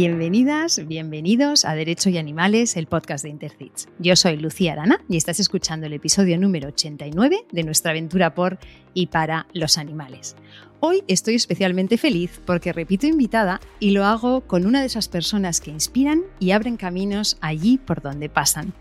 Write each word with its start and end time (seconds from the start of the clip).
Bienvenidas, 0.00 0.86
bienvenidos 0.86 1.64
a 1.64 1.74
Derecho 1.74 2.08
y 2.08 2.18
Animales, 2.18 2.76
el 2.76 2.86
podcast 2.86 3.24
de 3.24 3.30
Intercits. 3.30 3.88
Yo 3.98 4.14
soy 4.14 4.36
Lucía 4.36 4.74
Arana 4.74 5.00
y 5.08 5.16
estás 5.16 5.40
escuchando 5.40 5.86
el 5.86 5.92
episodio 5.92 6.38
número 6.38 6.68
89 6.68 7.46
de 7.50 7.62
nuestra 7.64 7.90
aventura 7.90 8.32
por 8.32 8.60
y 8.94 9.08
para 9.08 9.48
los 9.54 9.76
animales. 9.76 10.36
Hoy 10.80 11.02
estoy 11.08 11.34
especialmente 11.34 11.98
feliz 11.98 12.40
porque 12.46 12.72
repito 12.72 13.08
invitada 13.08 13.60
y 13.80 13.90
lo 13.90 14.04
hago 14.04 14.42
con 14.42 14.64
una 14.64 14.80
de 14.80 14.86
esas 14.86 15.08
personas 15.08 15.60
que 15.60 15.72
inspiran 15.72 16.22
y 16.38 16.52
abren 16.52 16.76
caminos 16.76 17.36
allí 17.40 17.78
por 17.78 18.00
donde 18.00 18.28
pasan. 18.28 18.72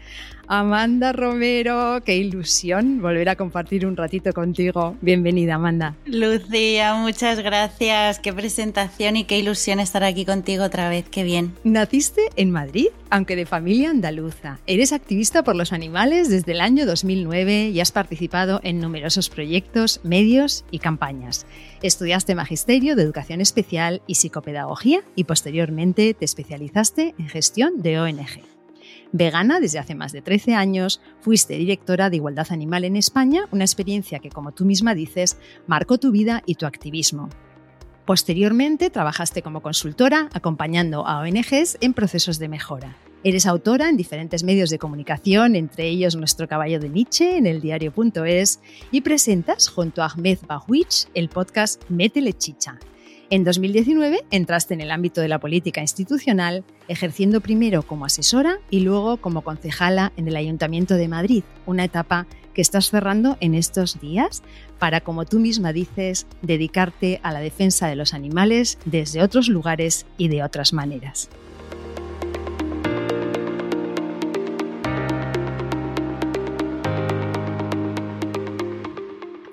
Amanda 0.50 1.12
Romero, 1.12 2.02
qué 2.06 2.16
ilusión 2.16 3.02
volver 3.02 3.28
a 3.28 3.36
compartir 3.36 3.86
un 3.86 3.98
ratito 3.98 4.32
contigo. 4.32 4.96
Bienvenida, 5.02 5.56
Amanda. 5.56 5.96
Lucía, 6.06 6.94
muchas 6.94 7.40
gracias. 7.42 8.20
Qué 8.20 8.32
presentación 8.32 9.18
y 9.18 9.26
qué 9.26 9.40
ilusión 9.40 9.82
estar 9.82 10.06
aquí 10.06 10.24
contigo 10.24 10.64
otra 10.64 10.88
vez. 10.88 11.04
Qué 11.10 11.24
bien. 11.24 11.54
Naciste 11.66 12.30
en 12.38 12.52
Madrid, 12.52 12.88
aunque 13.10 13.36
de 13.36 13.46
familia 13.46 13.90
andaluza. 13.90 14.60
Eres 14.68 14.94
activista 14.94 15.44
por 15.44 15.58
los 15.58 15.74
animales 15.74 16.30
desde 16.30 16.54
el 16.54 16.62
año 16.62 16.86
2009 16.86 17.70
y 17.70 17.82
has 17.82 17.92
participado 17.92 18.62
en 18.64 18.80
numerosos 18.80 19.30
proyectos, 19.30 20.00
medios 20.04 20.64
y 20.72 20.80
campañas. 20.80 21.46
Estudiaste 21.84 22.34
magisterio 22.34 22.96
de 22.96 23.04
educación 23.04 23.40
especial 23.40 24.02
y 24.08 24.16
psicopedagogía 24.16 25.04
y 25.16 25.26
posteriormente 25.26 26.16
te 26.16 26.26
especializaste 26.26 27.14
en 27.20 27.28
gestión 27.28 27.84
de 27.84 28.00
ONG. 28.00 28.42
Vegana 29.12 29.60
desde 29.60 29.78
hace 29.78 29.94
más 29.94 30.12
de 30.12 30.24
13 30.24 30.56
años, 30.56 31.02
fuiste 31.22 31.56
directora 31.56 32.10
de 32.10 32.16
Igualdad 32.16 32.48
Animal 32.50 32.84
en 32.84 32.96
España, 32.96 33.48
una 33.52 33.64
experiencia 33.64 34.18
que, 34.18 34.30
como 34.30 34.54
tú 34.54 34.66
misma 34.66 34.96
dices, 34.96 35.38
marcó 35.68 36.00
tu 36.00 36.12
vida 36.12 36.42
y 36.48 36.56
tu 36.56 36.66
activismo. 36.66 37.30
Posteriormente, 38.06 38.90
trabajaste 38.90 39.44
como 39.44 39.62
consultora 39.62 40.30
acompañando 40.34 41.06
a 41.06 41.20
ONGs 41.20 41.78
en 41.80 41.94
procesos 41.94 42.40
de 42.40 42.50
mejora. 42.50 42.98
Eres 43.24 43.46
autora 43.46 43.90
en 43.90 43.98
diferentes 43.98 44.44
medios 44.44 44.70
de 44.70 44.80
comunicación, 44.80 45.56
entre 45.56 45.88
ellos 45.88 46.16
Nuestro 46.16 46.48
Caballo 46.48 46.80
de 46.80 46.90
Nietzsche 46.90 47.38
en 47.38 47.48
el 47.48 47.62
diario.es, 47.62 48.60
y 48.92 49.02
presentas 49.02 49.68
junto 49.70 50.04
a 50.04 50.08
Ahmed 50.08 50.40
Bawich 50.48 51.08
el 51.14 51.30
podcast 51.30 51.84
Métele 51.90 52.34
Chicha, 52.34 52.80
en 53.30 53.44
2019 53.44 54.24
entraste 54.32 54.74
en 54.74 54.80
el 54.80 54.90
ámbito 54.90 55.20
de 55.20 55.28
la 55.28 55.40
política 55.40 55.82
institucional, 55.82 56.64
ejerciendo 56.88 57.42
primero 57.42 57.84
como 57.84 58.06
asesora 58.06 58.60
y 58.70 58.80
luego 58.80 59.18
como 59.18 59.42
concejala 59.42 60.14
en 60.16 60.30
el 60.30 60.38
Ayuntamiento 60.38 60.96
de 60.96 61.10
Madrid, 61.10 61.44
una 61.66 61.84
etapa 61.84 62.26
que 62.54 62.62
estás 62.62 62.90
cerrando 62.90 63.36
en 63.42 63.54
estos 63.54 64.00
días 64.00 64.44
para, 64.80 65.02
como 65.02 65.26
tú 65.26 65.40
misma 65.40 65.74
dices, 65.74 66.26
dedicarte 66.42 67.20
a 67.22 67.34
la 67.34 67.42
defensa 67.42 67.88
de 67.88 67.98
los 67.98 68.14
animales 68.14 68.80
desde 68.86 69.22
otros 69.22 69.50
lugares 69.50 70.06
y 70.18 70.30
de 70.30 70.42
otras 70.42 70.72
maneras. 70.72 71.30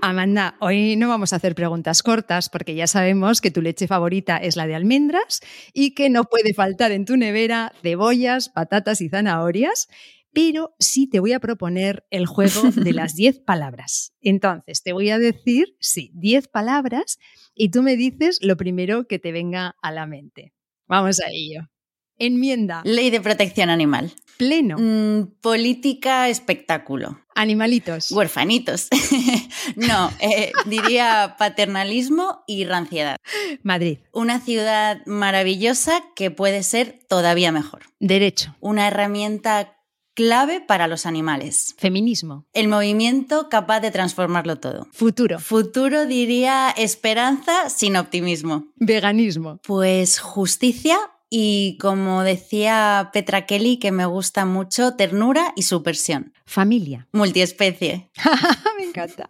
Amanda, 0.06 0.54
hoy 0.60 0.96
no 0.96 1.08
vamos 1.08 1.32
a 1.32 1.36
hacer 1.36 1.54
preguntas 1.54 2.02
cortas 2.02 2.50
porque 2.50 2.74
ya 2.74 2.86
sabemos 2.86 3.40
que 3.40 3.50
tu 3.50 3.62
leche 3.62 3.86
favorita 3.86 4.36
es 4.36 4.54
la 4.54 4.66
de 4.66 4.74
almendras 4.74 5.40
y 5.72 5.94
que 5.94 6.10
no 6.10 6.24
puede 6.24 6.52
faltar 6.52 6.92
en 6.92 7.06
tu 7.06 7.16
nevera 7.16 7.72
cebollas, 7.80 8.50
patatas 8.50 9.00
y 9.00 9.08
zanahorias, 9.08 9.88
pero 10.30 10.74
sí 10.78 11.06
te 11.08 11.20
voy 11.20 11.32
a 11.32 11.40
proponer 11.40 12.04
el 12.10 12.26
juego 12.26 12.70
de 12.70 12.92
las 12.92 13.14
10 13.16 13.38
palabras. 13.46 14.12
Entonces, 14.20 14.82
te 14.82 14.92
voy 14.92 15.08
a 15.08 15.18
decir, 15.18 15.74
sí, 15.80 16.10
10 16.12 16.48
palabras 16.48 17.18
y 17.54 17.70
tú 17.70 17.82
me 17.82 17.96
dices 17.96 18.40
lo 18.42 18.58
primero 18.58 19.06
que 19.06 19.18
te 19.18 19.32
venga 19.32 19.74
a 19.80 19.90
la 19.90 20.04
mente. 20.04 20.52
Vamos 20.86 21.18
a 21.20 21.30
ello. 21.32 21.70
Enmienda. 22.18 22.82
Ley 22.84 23.08
de 23.08 23.22
protección 23.22 23.70
animal. 23.70 24.12
Pleno. 24.36 24.76
Mm, 24.78 25.40
política 25.40 26.28
espectáculo. 26.28 27.23
Animalitos. 27.34 28.10
Huerfanitos. 28.10 28.88
no, 29.76 30.10
eh, 30.20 30.52
diría 30.66 31.36
paternalismo 31.38 32.44
y 32.46 32.64
ranciedad. 32.64 33.16
Madrid. 33.62 33.98
Una 34.12 34.40
ciudad 34.40 35.04
maravillosa 35.06 36.02
que 36.14 36.30
puede 36.30 36.62
ser 36.62 37.00
todavía 37.08 37.52
mejor. 37.52 37.82
Derecho. 37.98 38.54
Una 38.60 38.88
herramienta 38.88 39.74
clave 40.14 40.60
para 40.60 40.88
los 40.88 41.06
animales. 41.06 41.74
Feminismo. 41.76 42.46
El 42.52 42.68
movimiento 42.68 43.48
capaz 43.48 43.80
de 43.80 43.90
transformarlo 43.90 44.56
todo. 44.56 44.86
Futuro. 44.92 45.38
Futuro 45.38 46.06
diría 46.06 46.70
esperanza 46.70 47.68
sin 47.68 47.96
optimismo. 47.96 48.66
Veganismo. 48.76 49.58
Pues 49.64 50.20
justicia 50.20 50.98
y 51.36 51.78
como 51.78 52.22
decía 52.22 53.10
Petra 53.12 53.44
Kelly, 53.44 53.78
que 53.78 53.90
me 53.90 54.06
gusta 54.06 54.44
mucho, 54.44 54.94
ternura 54.94 55.52
y 55.56 55.62
subversión. 55.62 56.32
Familia. 56.46 57.08
Multiespecie. 57.10 58.08
me 58.78 58.84
encanta. 58.84 59.28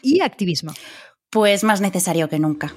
Y 0.00 0.22
activismo. 0.22 0.72
Pues 1.28 1.62
más 1.62 1.82
necesario 1.82 2.30
que 2.30 2.38
nunca. 2.38 2.72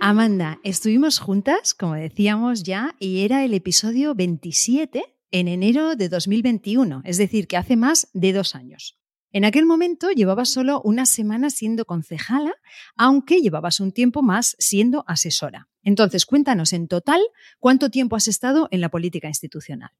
Amanda, 0.00 0.60
estuvimos 0.62 1.18
juntas, 1.18 1.74
como 1.74 1.94
decíamos 1.94 2.62
ya, 2.62 2.94
y 3.00 3.24
era 3.24 3.44
el 3.44 3.54
episodio 3.54 4.14
27 4.14 5.02
en 5.32 5.48
enero 5.48 5.96
de 5.96 6.08
2021, 6.08 7.02
es 7.04 7.16
decir, 7.16 7.48
que 7.48 7.56
hace 7.56 7.74
más 7.74 8.08
de 8.12 8.32
dos 8.32 8.54
años. 8.54 9.01
En 9.34 9.46
aquel 9.46 9.64
momento 9.64 10.10
llevabas 10.10 10.50
solo 10.50 10.82
una 10.82 11.06
semana 11.06 11.48
siendo 11.48 11.86
concejala, 11.86 12.54
aunque 12.96 13.40
llevabas 13.40 13.80
un 13.80 13.90
tiempo 13.90 14.22
más 14.22 14.56
siendo 14.58 15.04
asesora. 15.06 15.68
Entonces, 15.82 16.26
cuéntanos 16.26 16.74
en 16.74 16.86
total 16.86 17.20
cuánto 17.58 17.88
tiempo 17.88 18.14
has 18.14 18.28
estado 18.28 18.68
en 18.70 18.82
la 18.82 18.90
política 18.90 19.28
institucional. 19.28 19.90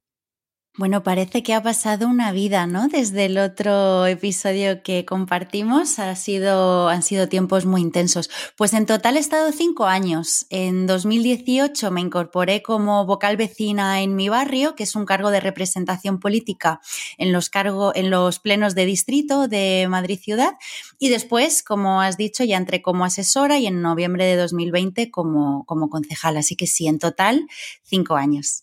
Bueno, 0.79 1.03
parece 1.03 1.43
que 1.43 1.53
ha 1.53 1.63
pasado 1.63 2.09
una 2.09 2.33
vida, 2.33 2.67
¿no? 2.67 2.89
Desde 2.89 3.27
el 3.27 3.37
otro 3.37 4.07
episodio 4.07 4.83
que 4.83 5.05
compartimos 5.05 5.99
ha 5.99 6.17
sido, 6.17 6.89
han 6.89 7.03
sido 7.03 7.29
tiempos 7.29 7.67
muy 7.67 7.83
intensos. 7.83 8.31
Pues 8.57 8.73
en 8.73 8.87
total 8.87 9.19
he 9.19 9.21
estado 9.21 9.53
cinco 9.53 9.85
años. 9.85 10.47
En 10.49 10.87
2018 10.87 11.91
me 11.91 12.01
incorporé 12.01 12.63
como 12.63 13.05
vocal 13.05 13.37
vecina 13.37 14.01
en 14.01 14.17
mi 14.17 14.31
barrio, 14.31 14.75
que 14.75 14.85
es 14.85 14.97
un 14.97 15.05
cargo 15.05 15.31
de 15.31 15.41
representación 15.41 16.19
política 16.19 16.81
en 17.19 17.33
los, 17.33 17.51
cargo, 17.51 17.95
en 17.95 18.09
los 18.09 18.39
plenos 18.39 18.75
de 18.75 18.87
distrito 18.87 19.49
de 19.49 19.87
Madrid 19.91 20.19
Ciudad. 20.19 20.55
Y 20.99 21.11
después, 21.11 21.63
como 21.63 22.01
has 22.01 22.17
dicho, 22.17 22.45
ya 22.45 22.57
entré 22.57 22.81
como 22.81 23.05
asesora 23.05 23.59
y 23.59 23.67
en 23.67 23.83
noviembre 23.83 24.25
de 24.25 24.37
2020 24.37 25.11
como, 25.11 25.67
como 25.67 25.91
concejal. 25.91 26.39
Así 26.39 26.57
que 26.57 26.67
sí, 26.67 26.87
en 26.89 26.99
total 26.99 27.47
cinco 27.83 28.15
años. 28.17 28.62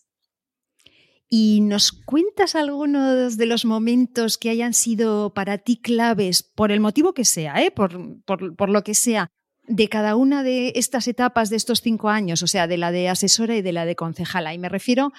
¿Y 1.32 1.60
nos 1.60 1.92
cuentas 1.92 2.56
algunos 2.56 3.36
de 3.36 3.46
los 3.46 3.64
momentos 3.64 4.36
que 4.36 4.50
hayan 4.50 4.74
sido 4.74 5.32
para 5.32 5.58
ti 5.58 5.76
claves, 5.76 6.42
por 6.42 6.72
el 6.72 6.80
motivo 6.80 7.14
que 7.14 7.24
sea, 7.24 7.62
¿eh? 7.62 7.70
por, 7.70 8.20
por, 8.24 8.56
por 8.56 8.68
lo 8.68 8.82
que 8.82 8.94
sea, 8.94 9.30
de 9.68 9.88
cada 9.88 10.16
una 10.16 10.42
de 10.42 10.72
estas 10.74 11.06
etapas 11.06 11.48
de 11.48 11.56
estos 11.56 11.82
cinco 11.82 12.08
años, 12.08 12.42
o 12.42 12.48
sea, 12.48 12.66
de 12.66 12.76
la 12.76 12.90
de 12.90 13.08
asesora 13.08 13.54
y 13.54 13.62
de 13.62 13.72
la 13.72 13.84
de 13.84 13.94
concejala? 13.94 14.52
Y 14.52 14.58
me 14.58 14.68
refiero 14.68 15.12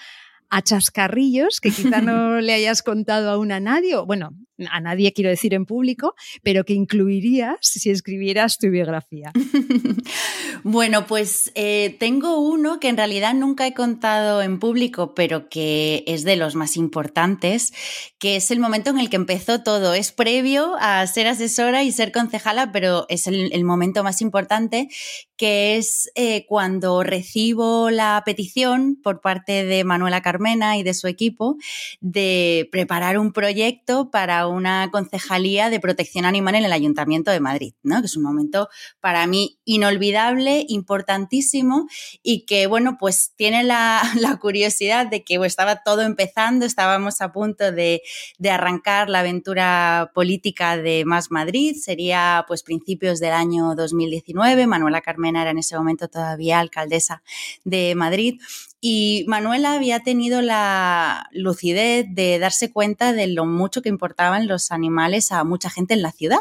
a 0.50 0.62
chascarrillos 0.62 1.62
que 1.62 1.72
quizá 1.72 2.02
no 2.02 2.42
le 2.42 2.54
hayas 2.54 2.84
contado 2.84 3.32
aún 3.32 3.54
a 3.54 3.62
nadie, 3.62 3.96
o 3.96 4.06
bueno, 4.06 4.32
a 4.70 4.80
nadie 4.80 5.14
quiero 5.14 5.30
decir 5.30 5.54
en 5.54 5.66
público, 5.66 6.16
pero 6.44 6.64
que 6.64 6.74
incluirías 6.74 7.58
si 7.62 7.90
escribieras 7.90 8.58
tu 8.58 8.70
biografía. 8.70 9.32
bueno, 10.64 11.08
pues 11.08 11.52
eh, 11.56 11.96
tengo 12.00 12.40
uno 12.40 12.80
que 12.80 12.90
en 12.90 12.98
realidad 12.98 13.34
nunca 13.34 13.68
he 13.68 13.74
contado 13.74 14.42
en 14.42 14.60
público, 14.60 15.14
pero 15.16 15.50
que 15.50 16.04
es 16.08 16.24
de 16.24 16.36
los 16.36 16.56
más 16.56 16.78
importantes, 16.78 17.74
que 18.20 18.36
es 18.36 18.52
el 18.52 18.60
momento 18.60 18.90
en 18.90 19.00
el 19.00 19.10
que 19.10 19.16
empezó 19.16 19.64
todo. 19.64 19.94
Es 19.94 20.12
previo 20.12 20.76
a 20.80 21.06
ser 21.08 21.28
asesora 21.28 21.84
y 21.84 21.92
ser 21.92 22.12
concejala, 22.12 22.72
pero 22.72 23.06
es 23.10 23.28
el, 23.28 23.64
momento 23.64 24.04
más 24.04 24.22
importante, 24.22 24.90
que 25.38 25.78
es 25.78 26.12
eh, 26.16 26.46
cuando 26.48 27.04
recibo 27.04 27.90
la 27.90 28.22
petición 28.26 29.00
por 29.02 29.22
parte 29.22 29.64
de 29.64 29.84
Manuela 29.84 30.22
Carmena 30.22 30.78
y 30.78 30.84
de 30.84 30.94
su 30.94 31.08
equipo 31.08 31.58
de 32.00 32.68
preparar 32.72 33.18
un 33.18 33.34
proyecto 33.34 34.10
para 34.12 34.48
una 34.52 34.90
concejalía 34.92 35.70
de 35.70 35.80
protección 35.80 36.26
animal 36.26 36.56
en 36.56 36.66
el 36.66 36.74
Ayuntamiento 36.74 37.32
de 37.32 37.40
Madrid, 37.40 37.74
¿no? 37.84 38.00
que 38.02 38.06
es 38.06 38.18
un 38.18 38.24
momento 38.24 38.70
para 39.00 39.26
mí 39.28 39.60
inolvidable, 39.66 40.66
importantísimo 40.68 41.88
y 42.22 42.46
que, 42.46 42.68
bueno, 42.68 42.98
pues 43.00 43.34
tiene 43.36 43.64
la, 43.64 44.02
curiosidad 44.42 45.08
de 45.08 45.24
que 45.24 45.36
estaba 45.46 45.84
todo 45.84 46.02
empezando, 46.02 46.66
estábamos 46.66 47.22
a 47.22 47.32
punto 47.32 47.72
de, 47.72 48.02
de, 48.38 48.50
arrancar 48.50 49.10
la 49.10 49.20
aventura 49.20 50.12
política 50.14 50.78
de 50.78 51.04
Más 51.06 51.32
Madrid, 51.32 51.76
sería 51.76 52.46
pues 52.48 52.64
principios 52.64 53.20
del 53.20 53.34
año 53.34 53.76
2019, 53.76 54.68
Manuela 54.68 55.02
Carmena 55.02 55.42
era 55.42 55.52
en 55.52 55.58
ese 55.58 55.78
momento 55.78 56.08
todavía 56.08 56.60
alcaldesa 56.60 57.24
de 57.64 57.96
Madrid 57.96 58.40
Y 58.84 59.26
Manuela 59.28 59.74
había 59.74 60.00
tenido 60.00 60.42
la 60.42 61.30
lucidez 61.32 62.08
de 62.10 62.40
darse 62.40 62.72
cuenta 62.72 63.14
de 63.14 63.28
lo 63.28 63.46
mucho 63.46 63.84
que 63.84 63.90
importaban 63.90 64.48
los 64.48 64.72
animales 64.72 65.32
a 65.32 65.44
mucha 65.44 65.70
gente 65.70 65.94
en 65.94 66.02
la 66.02 66.12
ciudad. 66.12 66.40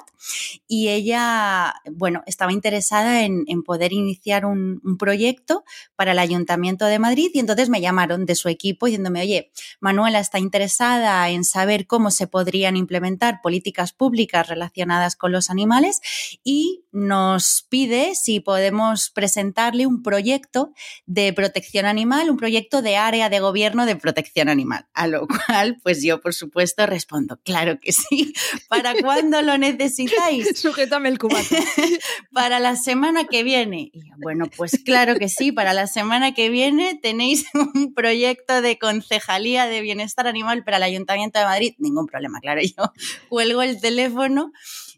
Y 0.67 0.89
ella, 0.89 1.75
bueno, 1.93 2.23
estaba 2.25 2.55
interesada 2.55 3.25
en, 3.25 3.45
poder 3.63 3.93
iniciar 3.93 4.47
un, 4.47 4.81
proyecto 4.99 5.65
para 5.97 6.13
el 6.13 6.19
Ayuntamiento 6.19 6.87
de 6.87 6.99
Madrid 6.99 7.31
y 7.35 7.41
entonces 7.41 7.69
me 7.69 7.83
llamaron 7.83 8.25
de 8.25 8.35
su 8.35 8.49
equipo 8.49 8.87
diciéndome, 8.87 9.21
oye, 9.21 9.51
Manuela 9.79 10.19
está 10.19 10.39
interesada 10.39 11.29
en 11.29 11.45
saber 11.45 11.87
cómo 11.87 12.11
se 12.11 12.27
podrían 12.27 12.77
implementar 12.77 13.41
políticas 13.43 13.93
públicas 13.93 14.49
relacionadas 14.49 15.15
con 15.15 15.31
los 15.31 15.51
animales 15.51 16.01
y 16.43 16.85
nos 16.91 17.67
pide 17.69 18.15
si 18.15 18.41
podemos 18.41 19.11
presentarle 19.11 19.87
un 19.87 20.03
proyecto 20.03 20.73
de 21.07 21.33
protección 21.33 21.85
animal 21.85 22.30
un 22.31 22.37
proyecto 22.37 22.83
de 22.83 22.97
área 22.97 23.29
de 23.29 23.41
gobierno 23.41 23.87
de 23.87 23.97
protección 23.97 24.49
animal. 24.49 24.87
A 24.95 25.07
lo 25.07 25.27
cual, 25.27 25.79
pues 25.83 26.03
yo, 26.03 26.21
por 26.21 26.35
supuesto, 26.35 26.87
respondo, 26.87 27.39
claro 27.45 27.79
que 27.81 27.93
sí. 27.93 28.33
¿Para 28.69 28.95
cuándo 28.95 29.43
lo 29.43 29.59
necesitáis? 29.59 30.49
Sujétame 30.61 31.09
el 31.09 31.19
cubato. 31.19 31.57
para 32.33 32.61
la 32.61 32.77
semana 32.77 33.25
que 33.25 33.43
viene. 33.43 33.93
bueno, 34.19 34.47
pues 34.57 34.81
claro 34.85 35.17
que 35.17 35.29
sí, 35.29 35.53
para 35.53 35.73
la 35.73 35.87
semana 35.87 36.33
que 36.33 36.51
viene 36.51 36.99
tenéis 37.01 37.47
un 37.55 37.95
proyecto 37.95 38.63
de 38.63 38.79
concejalía 38.79 39.67
de 39.67 39.81
bienestar 39.81 40.27
animal 40.27 40.65
para 40.65 40.79
el 40.79 40.83
Ayuntamiento 40.85 41.39
de 41.39 41.45
Madrid. 41.45 41.75
Ningún 41.79 42.07
problema, 42.07 42.41
claro. 42.41 42.61
Yo 42.63 42.93
cuelgo 43.29 43.63
el 43.63 43.81
teléfono 43.81 44.53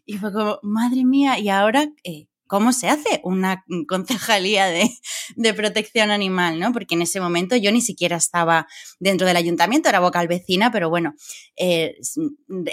y 0.05 0.17
fue 0.17 0.33
como, 0.33 0.59
madre 0.63 1.05
mía, 1.05 1.39
¿y 1.39 1.49
ahora 1.49 1.89
eh, 2.03 2.27
cómo 2.47 2.73
se 2.73 2.89
hace 2.89 3.21
una 3.23 3.63
concejalía 3.87 4.67
de, 4.67 4.89
protección 5.53 6.11
animal, 6.11 6.59
¿no? 6.59 6.71
Porque 6.73 6.95
en 6.95 7.03
ese 7.03 7.19
momento 7.19 7.55
yo 7.55 7.71
ni 7.71 7.81
siquiera 7.81 8.17
estaba 8.17 8.67
dentro 8.99 9.27
del 9.27 9.37
ayuntamiento, 9.37 9.89
era 9.89 9.99
vocal 9.99 10.27
vecina, 10.27 10.71
pero 10.71 10.89
bueno, 10.89 11.13
eh, 11.55 11.95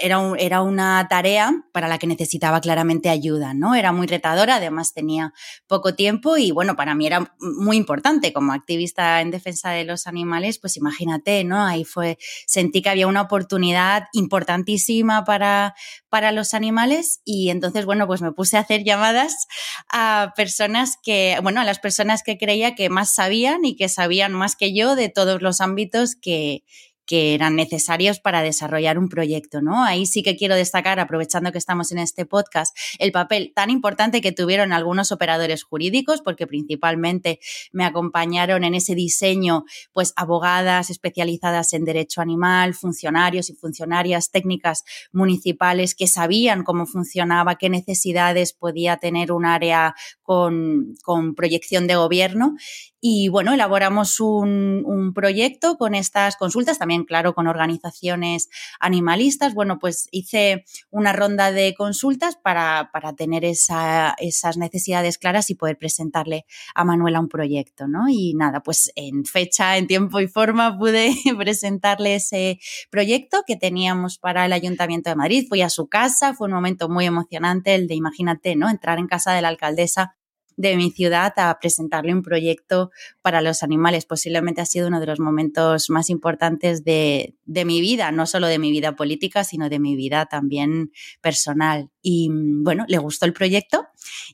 era, 0.01 0.19
era 0.37 0.61
una 0.61 1.07
tarea 1.09 1.53
para 1.71 1.87
la 1.87 1.97
que 1.97 2.07
necesitaba 2.07 2.59
claramente 2.59 3.09
ayuda, 3.09 3.53
¿no? 3.53 3.75
Era 3.75 3.91
muy 3.91 4.07
retadora, 4.07 4.55
además 4.55 4.93
tenía 4.93 5.33
poco 5.67 5.95
tiempo 5.95 6.37
y 6.37 6.51
bueno, 6.51 6.75
para 6.75 6.95
mí 6.95 7.07
era 7.07 7.35
muy 7.39 7.77
importante 7.77 8.33
como 8.33 8.53
activista 8.53 9.21
en 9.21 9.31
defensa 9.31 9.71
de 9.71 9.85
los 9.85 10.07
animales, 10.07 10.59
pues 10.59 10.77
imagínate, 10.77 11.43
¿no? 11.43 11.63
Ahí 11.63 11.85
fue, 11.85 12.17
sentí 12.47 12.81
que 12.81 12.89
había 12.89 13.07
una 13.07 13.21
oportunidad 13.21 14.05
importantísima 14.13 15.23
para, 15.23 15.75
para 16.11 16.31
los 16.31 16.53
animales 16.53 17.21
y 17.25 17.49
entonces, 17.49 17.85
bueno, 17.87 18.05
pues 18.07 18.21
me 18.21 18.33
puse 18.33 18.57
a 18.57 18.61
hacer 18.61 18.83
llamadas 18.83 19.47
a 19.89 20.33
personas 20.35 20.97
que, 21.03 21.39
bueno, 21.41 21.61
a 21.61 21.65
las 21.65 21.79
personas 21.79 22.21
que 22.23 22.37
creía 22.37 22.75
que 22.75 22.89
más 22.91 23.15
sabían 23.15 23.65
y 23.65 23.75
que 23.77 23.89
sabían 23.89 24.33
más 24.33 24.55
que 24.57 24.75
yo 24.75 24.95
de 24.95 25.09
todos 25.09 25.41
los 25.41 25.61
ámbitos 25.61 26.15
que, 26.15 26.63
que 27.11 27.33
eran 27.33 27.57
necesarios 27.57 28.21
para 28.21 28.41
desarrollar 28.41 28.97
un 28.97 29.09
proyecto, 29.09 29.61
¿no? 29.61 29.83
Ahí 29.83 30.05
sí 30.05 30.23
que 30.23 30.37
quiero 30.37 30.55
destacar, 30.55 30.97
aprovechando 30.97 31.51
que 31.51 31.57
estamos 31.57 31.91
en 31.91 31.97
este 31.97 32.25
podcast, 32.25 32.73
el 32.99 33.11
papel 33.11 33.51
tan 33.53 33.69
importante 33.69 34.21
que 34.21 34.31
tuvieron 34.31 34.71
algunos 34.71 35.11
operadores 35.11 35.61
jurídicos, 35.63 36.21
porque 36.21 36.47
principalmente 36.47 37.41
me 37.73 37.83
acompañaron 37.83 38.63
en 38.63 38.75
ese 38.75 38.95
diseño, 38.95 39.65
pues 39.91 40.13
abogadas 40.15 40.89
especializadas 40.89 41.73
en 41.73 41.83
derecho 41.83 42.21
animal, 42.21 42.75
funcionarios 42.75 43.49
y 43.49 43.55
funcionarias 43.55 44.31
técnicas 44.31 44.85
municipales 45.11 45.95
que 45.95 46.07
sabían 46.07 46.63
cómo 46.63 46.85
funcionaba, 46.85 47.57
qué 47.57 47.67
necesidades 47.67 48.53
podía 48.53 48.95
tener 48.95 49.33
un 49.33 49.43
área 49.43 49.95
con, 50.21 50.95
con 51.03 51.35
proyección 51.35 51.87
de 51.87 51.95
gobierno 51.95 52.55
y 53.03 53.29
bueno, 53.29 53.53
elaboramos 53.53 54.19
un, 54.19 55.11
proyecto 55.15 55.77
con 55.77 55.95
estas 55.95 56.37
consultas, 56.37 56.77
también, 56.77 57.03
claro, 57.03 57.33
con 57.33 57.47
organizaciones 57.47 58.49
animalistas. 58.79 59.55
Bueno, 59.55 59.79
pues 59.79 60.07
hice 60.11 60.63
una 60.91 61.11
ronda 61.11 61.51
de 61.51 61.73
consultas 61.73 62.37
para, 62.37 62.91
para 62.93 63.13
tener 63.13 63.43
esa, 63.43 64.15
esas 64.19 64.57
necesidades 64.57 65.17
claras 65.17 65.49
y 65.49 65.55
poder 65.55 65.77
presentarle 65.77 66.45
a 66.75 66.85
Manuela 66.85 67.19
un 67.19 67.27
proyecto, 67.27 67.87
¿no? 67.87 68.07
Y 68.07 68.35
nada, 68.35 68.61
pues 68.61 68.91
en 68.95 69.25
fecha, 69.25 69.77
en 69.77 69.87
tiempo 69.87 70.19
y 70.19 70.27
forma 70.27 70.77
pude 70.77 71.11
presentarle 71.37 72.15
ese 72.15 72.59
proyecto 72.91 73.43
que 73.47 73.57
teníamos 73.57 74.19
para 74.19 74.45
el 74.45 74.53
Ayuntamiento 74.53 75.09
de 75.09 75.15
Madrid. 75.15 75.47
Fui 75.49 75.61
a 75.61 75.69
su 75.69 75.87
casa, 75.87 76.35
fue 76.35 76.47
un 76.47 76.53
momento 76.53 76.87
muy 76.87 77.05
emocionante 77.05 77.73
el 77.73 77.87
de, 77.87 77.95
imagínate, 77.95 78.55
¿no? 78.55 78.69
Entrar 78.69 78.99
en 78.99 79.07
casa 79.07 79.33
de 79.33 79.41
la 79.41 79.47
alcaldesa 79.47 80.15
de 80.61 80.77
mi 80.77 80.91
ciudad 80.91 81.33
a 81.37 81.57
presentarle 81.59 82.13
un 82.13 82.21
proyecto 82.21 82.91
para 83.21 83.41
los 83.41 83.63
animales. 83.63 84.05
Posiblemente 84.05 84.61
ha 84.61 84.65
sido 84.65 84.87
uno 84.87 84.99
de 84.99 85.07
los 85.07 85.19
momentos 85.19 85.89
más 85.89 86.09
importantes 86.09 86.83
de, 86.83 87.35
de 87.45 87.65
mi 87.65 87.81
vida, 87.81 88.11
no 88.11 88.25
solo 88.25 88.47
de 88.47 88.59
mi 88.59 88.71
vida 88.71 88.95
política, 88.95 89.43
sino 89.43 89.69
de 89.69 89.79
mi 89.79 89.95
vida 89.95 90.25
también 90.27 90.91
personal. 91.21 91.89
Y 92.01 92.29
bueno, 92.31 92.85
le 92.87 92.97
gustó 92.97 93.25
el 93.25 93.33
proyecto 93.33 93.87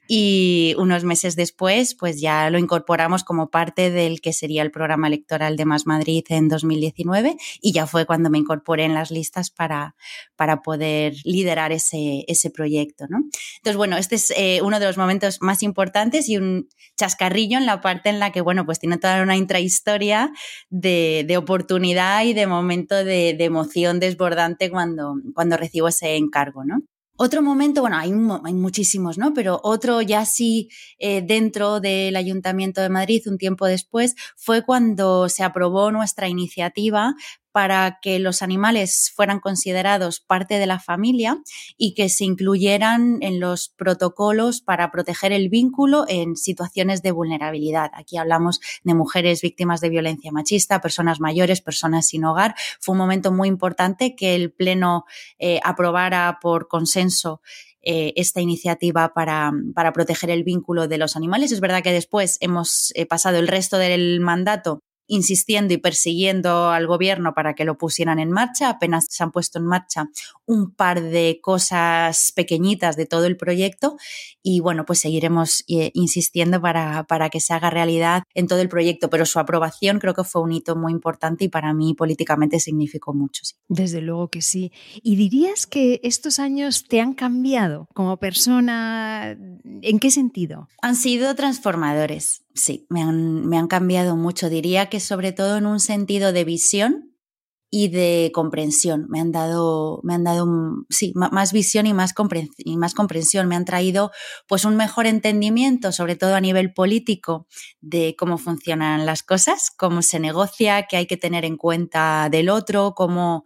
y 0.07 0.73
unos 0.77 1.03
meses 1.03 1.35
después 1.35 1.95
pues 1.95 2.21
ya 2.21 2.49
lo 2.49 2.57
incorporamos 2.57 3.23
como 3.23 3.49
parte 3.49 3.91
del 3.91 4.21
que 4.21 4.33
sería 4.33 4.61
el 4.61 4.71
programa 4.71 5.07
electoral 5.07 5.57
de 5.57 5.65
Más 5.65 5.85
Madrid 5.85 6.23
en 6.29 6.47
2019 6.47 7.37
y 7.61 7.71
ya 7.73 7.87
fue 7.87 8.05
cuando 8.05 8.29
me 8.29 8.37
incorporé 8.37 8.85
en 8.85 8.93
las 8.93 9.11
listas 9.11 9.51
para, 9.51 9.95
para 10.35 10.61
poder 10.61 11.15
liderar 11.23 11.71
ese, 11.71 12.23
ese 12.27 12.49
proyecto. 12.49 13.05
¿no? 13.09 13.23
Entonces, 13.57 13.77
bueno, 13.77 13.97
este 13.97 14.15
es 14.15 14.31
eh, 14.35 14.61
uno 14.63 14.79
de 14.79 14.85
los 14.85 14.97
momentos 14.97 15.41
más 15.41 15.63
importantes 15.63 16.16
y 16.27 16.37
un 16.37 16.67
chascarrillo 16.97 17.57
en 17.57 17.65
la 17.65 17.81
parte 17.81 18.09
en 18.09 18.19
la 18.19 18.31
que, 18.31 18.41
bueno, 18.41 18.65
pues 18.65 18.79
tiene 18.79 18.97
toda 18.97 19.21
una 19.21 19.37
intrahistoria 19.37 20.31
de, 20.69 21.23
de 21.27 21.37
oportunidad 21.37 22.23
y 22.25 22.33
de 22.33 22.47
momento 22.47 22.95
de, 22.95 23.37
emoción 23.39 23.99
desbordante 23.99 24.69
cuando, 24.69 25.15
cuando 25.33 25.57
recibo 25.57 25.87
ese 25.87 26.17
encargo, 26.17 26.65
¿no? 26.65 26.81
Otro 27.19 27.41
momento, 27.41 27.81
bueno, 27.81 27.97
hay, 27.97 28.11
hay, 28.43 28.53
muchísimos, 28.53 29.17
¿no? 29.17 29.33
Pero 29.33 29.59
otro 29.63 30.03
ya 30.03 30.23
sí 30.25 30.69
eh, 30.99 31.23
dentro 31.23 31.79
del 31.79 32.15
Ayuntamiento 32.15 32.79
de 32.81 32.89
Madrid, 32.89 33.23
un 33.25 33.39
tiempo 33.39 33.65
después, 33.65 34.13
fue 34.35 34.63
cuando 34.63 35.27
se 35.27 35.43
aprobó 35.43 35.91
nuestra 35.91 36.27
iniciativa 36.27 37.15
para 37.57 37.97
que 38.03 38.19
los 38.19 38.43
animales 38.43 39.11
fueran 39.15 39.39
considerados 39.39 40.19
parte 40.19 40.59
de 40.59 40.67
la 40.67 40.79
familia 40.79 41.41
y 41.75 41.95
que 41.95 42.07
se 42.07 42.23
incluyeran 42.23 43.17
en 43.21 43.39
los 43.39 43.69
protocolos 43.69 44.61
para 44.61 44.91
proteger 44.91 45.31
el 45.31 45.49
vínculo 45.49 46.05
en 46.07 46.35
situaciones 46.35 47.01
de 47.01 47.09
vulnerabilidad. 47.09 47.89
Aquí 47.95 48.15
hablamos 48.17 48.61
de 48.83 48.93
mujeres 48.93 49.41
víctimas 49.41 49.81
de 49.81 49.89
violencia 49.89 50.31
machista, 50.31 50.81
personas 50.81 51.19
mayores, 51.19 51.61
personas 51.61 52.05
sin 52.05 52.25
hogar. 52.25 52.53
Fue 52.79 52.93
un 52.93 52.99
momento 52.99 53.31
muy 53.31 53.47
importante 53.47 54.15
que 54.15 54.35
el 54.35 54.51
Pleno 54.51 55.05
eh, 55.39 55.59
aprobara 55.63 56.37
por 56.39 56.67
consenso 56.67 57.41
eh, 57.81 58.13
esta 58.17 58.39
iniciativa 58.39 59.15
para, 59.15 59.51
para, 59.73 59.93
proteger 59.93 60.29
el 60.29 60.43
vínculo 60.43 60.87
de 60.87 60.99
los 60.99 61.15
animales. 61.15 61.51
Es 61.51 61.59
verdad 61.59 61.81
que 61.81 61.91
después 61.91 62.37
hemos 62.39 62.91
eh, 62.93 63.07
pasado 63.07 63.39
el 63.39 63.47
resto 63.47 63.79
del 63.79 64.19
mandato 64.19 64.83
insistiendo 65.07 65.73
y 65.73 65.77
persiguiendo 65.77 66.69
al 66.69 66.87
gobierno 66.87 67.33
para 67.33 67.53
que 67.55 67.65
lo 67.65 67.77
pusieran 67.77 68.19
en 68.19 68.31
marcha. 68.31 68.69
Apenas 68.69 69.05
se 69.09 69.23
han 69.23 69.31
puesto 69.31 69.59
en 69.59 69.65
marcha 69.65 70.09
un 70.45 70.71
par 70.71 71.01
de 71.01 71.39
cosas 71.41 72.31
pequeñitas 72.35 72.95
de 72.95 73.05
todo 73.05 73.25
el 73.25 73.37
proyecto 73.37 73.97
y 74.43 74.59
bueno, 74.59 74.85
pues 74.85 74.99
seguiremos 74.99 75.63
eh, 75.67 75.91
insistiendo 75.93 76.61
para, 76.61 77.03
para 77.03 77.29
que 77.29 77.39
se 77.39 77.53
haga 77.53 77.69
realidad 77.69 78.23
en 78.33 78.47
todo 78.47 78.61
el 78.61 78.69
proyecto, 78.69 79.09
pero 79.09 79.25
su 79.25 79.39
aprobación 79.39 79.99
creo 79.99 80.13
que 80.13 80.23
fue 80.23 80.41
un 80.41 80.51
hito 80.51 80.75
muy 80.75 80.91
importante 80.91 81.45
y 81.45 81.49
para 81.49 81.73
mí 81.73 81.93
políticamente 81.93 82.59
significó 82.59 83.13
mucho. 83.13 83.43
Desde 83.67 84.01
luego 84.01 84.29
que 84.29 84.41
sí. 84.41 84.71
¿Y 85.03 85.15
dirías 85.15 85.67
que 85.67 85.99
estos 86.03 86.39
años 86.39 86.85
te 86.87 87.01
han 87.01 87.13
cambiado 87.13 87.87
como 87.93 88.17
persona? 88.17 89.37
¿En 89.81 89.99
qué 89.99 90.11
sentido? 90.11 90.69
Han 90.81 90.95
sido 90.95 91.35
transformadores 91.35 92.43
sí, 92.57 92.85
me 92.89 93.01
han, 93.01 93.67
cambiado 93.67 94.15
mucho. 94.15 94.49
Diría 94.49 94.89
que 94.89 94.99
sobre 94.99 95.31
todo 95.31 95.57
en 95.57 95.65
un 95.65 95.79
sentido 95.79 96.33
de 96.33 96.43
visión 96.43 97.13
y 97.69 97.89
de 97.89 98.31
comprensión. 98.33 99.07
Me 99.09 99.19
han 99.19 99.31
dado, 99.31 99.99
me 100.03 100.13
han 100.13 100.23
dado 100.23 100.47
sí, 100.89 101.13
más 101.15 101.51
visión 101.53 101.85
y 101.85 101.93
más, 101.93 102.13
y 102.57 102.77
más 102.77 102.93
comprensión. 102.93 103.47
Me 103.47 103.55
han 103.55 103.65
traído 103.65 104.11
pues 104.47 104.65
un 104.65 104.75
mejor 104.77 105.05
entendimiento, 105.05 105.91
sobre 105.91 106.15
todo 106.15 106.35
a 106.35 106.41
nivel 106.41 106.73
político, 106.73 107.47
de 107.81 108.15
cómo 108.17 108.37
funcionan 108.37 109.05
las 109.05 109.23
cosas, 109.23 109.71
cómo 109.71 110.01
se 110.01 110.19
negocia, 110.19 110.87
qué 110.87 110.97
hay 110.97 111.05
que 111.07 111.17
tener 111.17 111.45
en 111.45 111.57
cuenta 111.57 112.29
del 112.31 112.49
otro, 112.49 112.93
cómo 112.95 113.43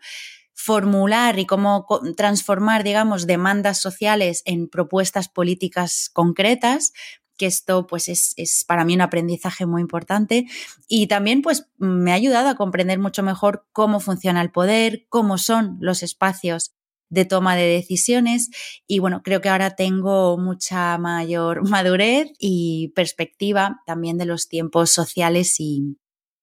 formular 0.54 1.40
y 1.40 1.48
cómo 1.48 1.88
transformar, 2.16 2.84
digamos, 2.84 3.26
demandas 3.26 3.82
sociales 3.82 4.44
en 4.46 4.70
propuestas 4.70 5.28
políticas 5.28 6.12
concretas, 6.14 6.94
que 7.38 7.46
esto 7.46 7.88
pues 7.88 8.10
es, 8.10 8.34
es, 8.38 8.64
para 8.66 8.86
mí 8.86 8.94
un 8.94 9.02
aprendizaje 9.02 9.66
muy 9.66 9.82
importante. 9.82 10.48
Y 10.88 11.08
también 11.08 11.42
pues 11.42 11.68
me 11.78 12.12
ha 12.12 12.16
ayudado 12.16 12.50
a 12.50 12.56
comprender 12.56 13.00
mucho 13.00 13.24
mejor 13.24 13.66
cómo 13.72 14.00
funciona 14.00 14.42
el 14.42 14.52
poder, 14.52 15.06
cómo 15.10 15.38
son 15.38 15.78
los 15.80 16.04
espacios 16.04 16.74
de 17.10 17.26
toma 17.26 17.56
de 17.56 17.66
decisiones. 17.66 18.50
Y 18.88 19.00
bueno, 19.00 19.22
creo 19.24 19.42
que 19.42 19.50
ahora 19.50 19.76
tengo 19.76 20.38
mucha 20.38 20.98
mayor 20.98 21.62
madurez 21.70 22.32
y 22.40 22.94
perspectiva 22.96 23.82
también 23.86 24.18
de 24.18 24.26
los 24.26 24.48
tiempos 24.48 24.92
sociales 24.92 25.60
y, 25.60 25.98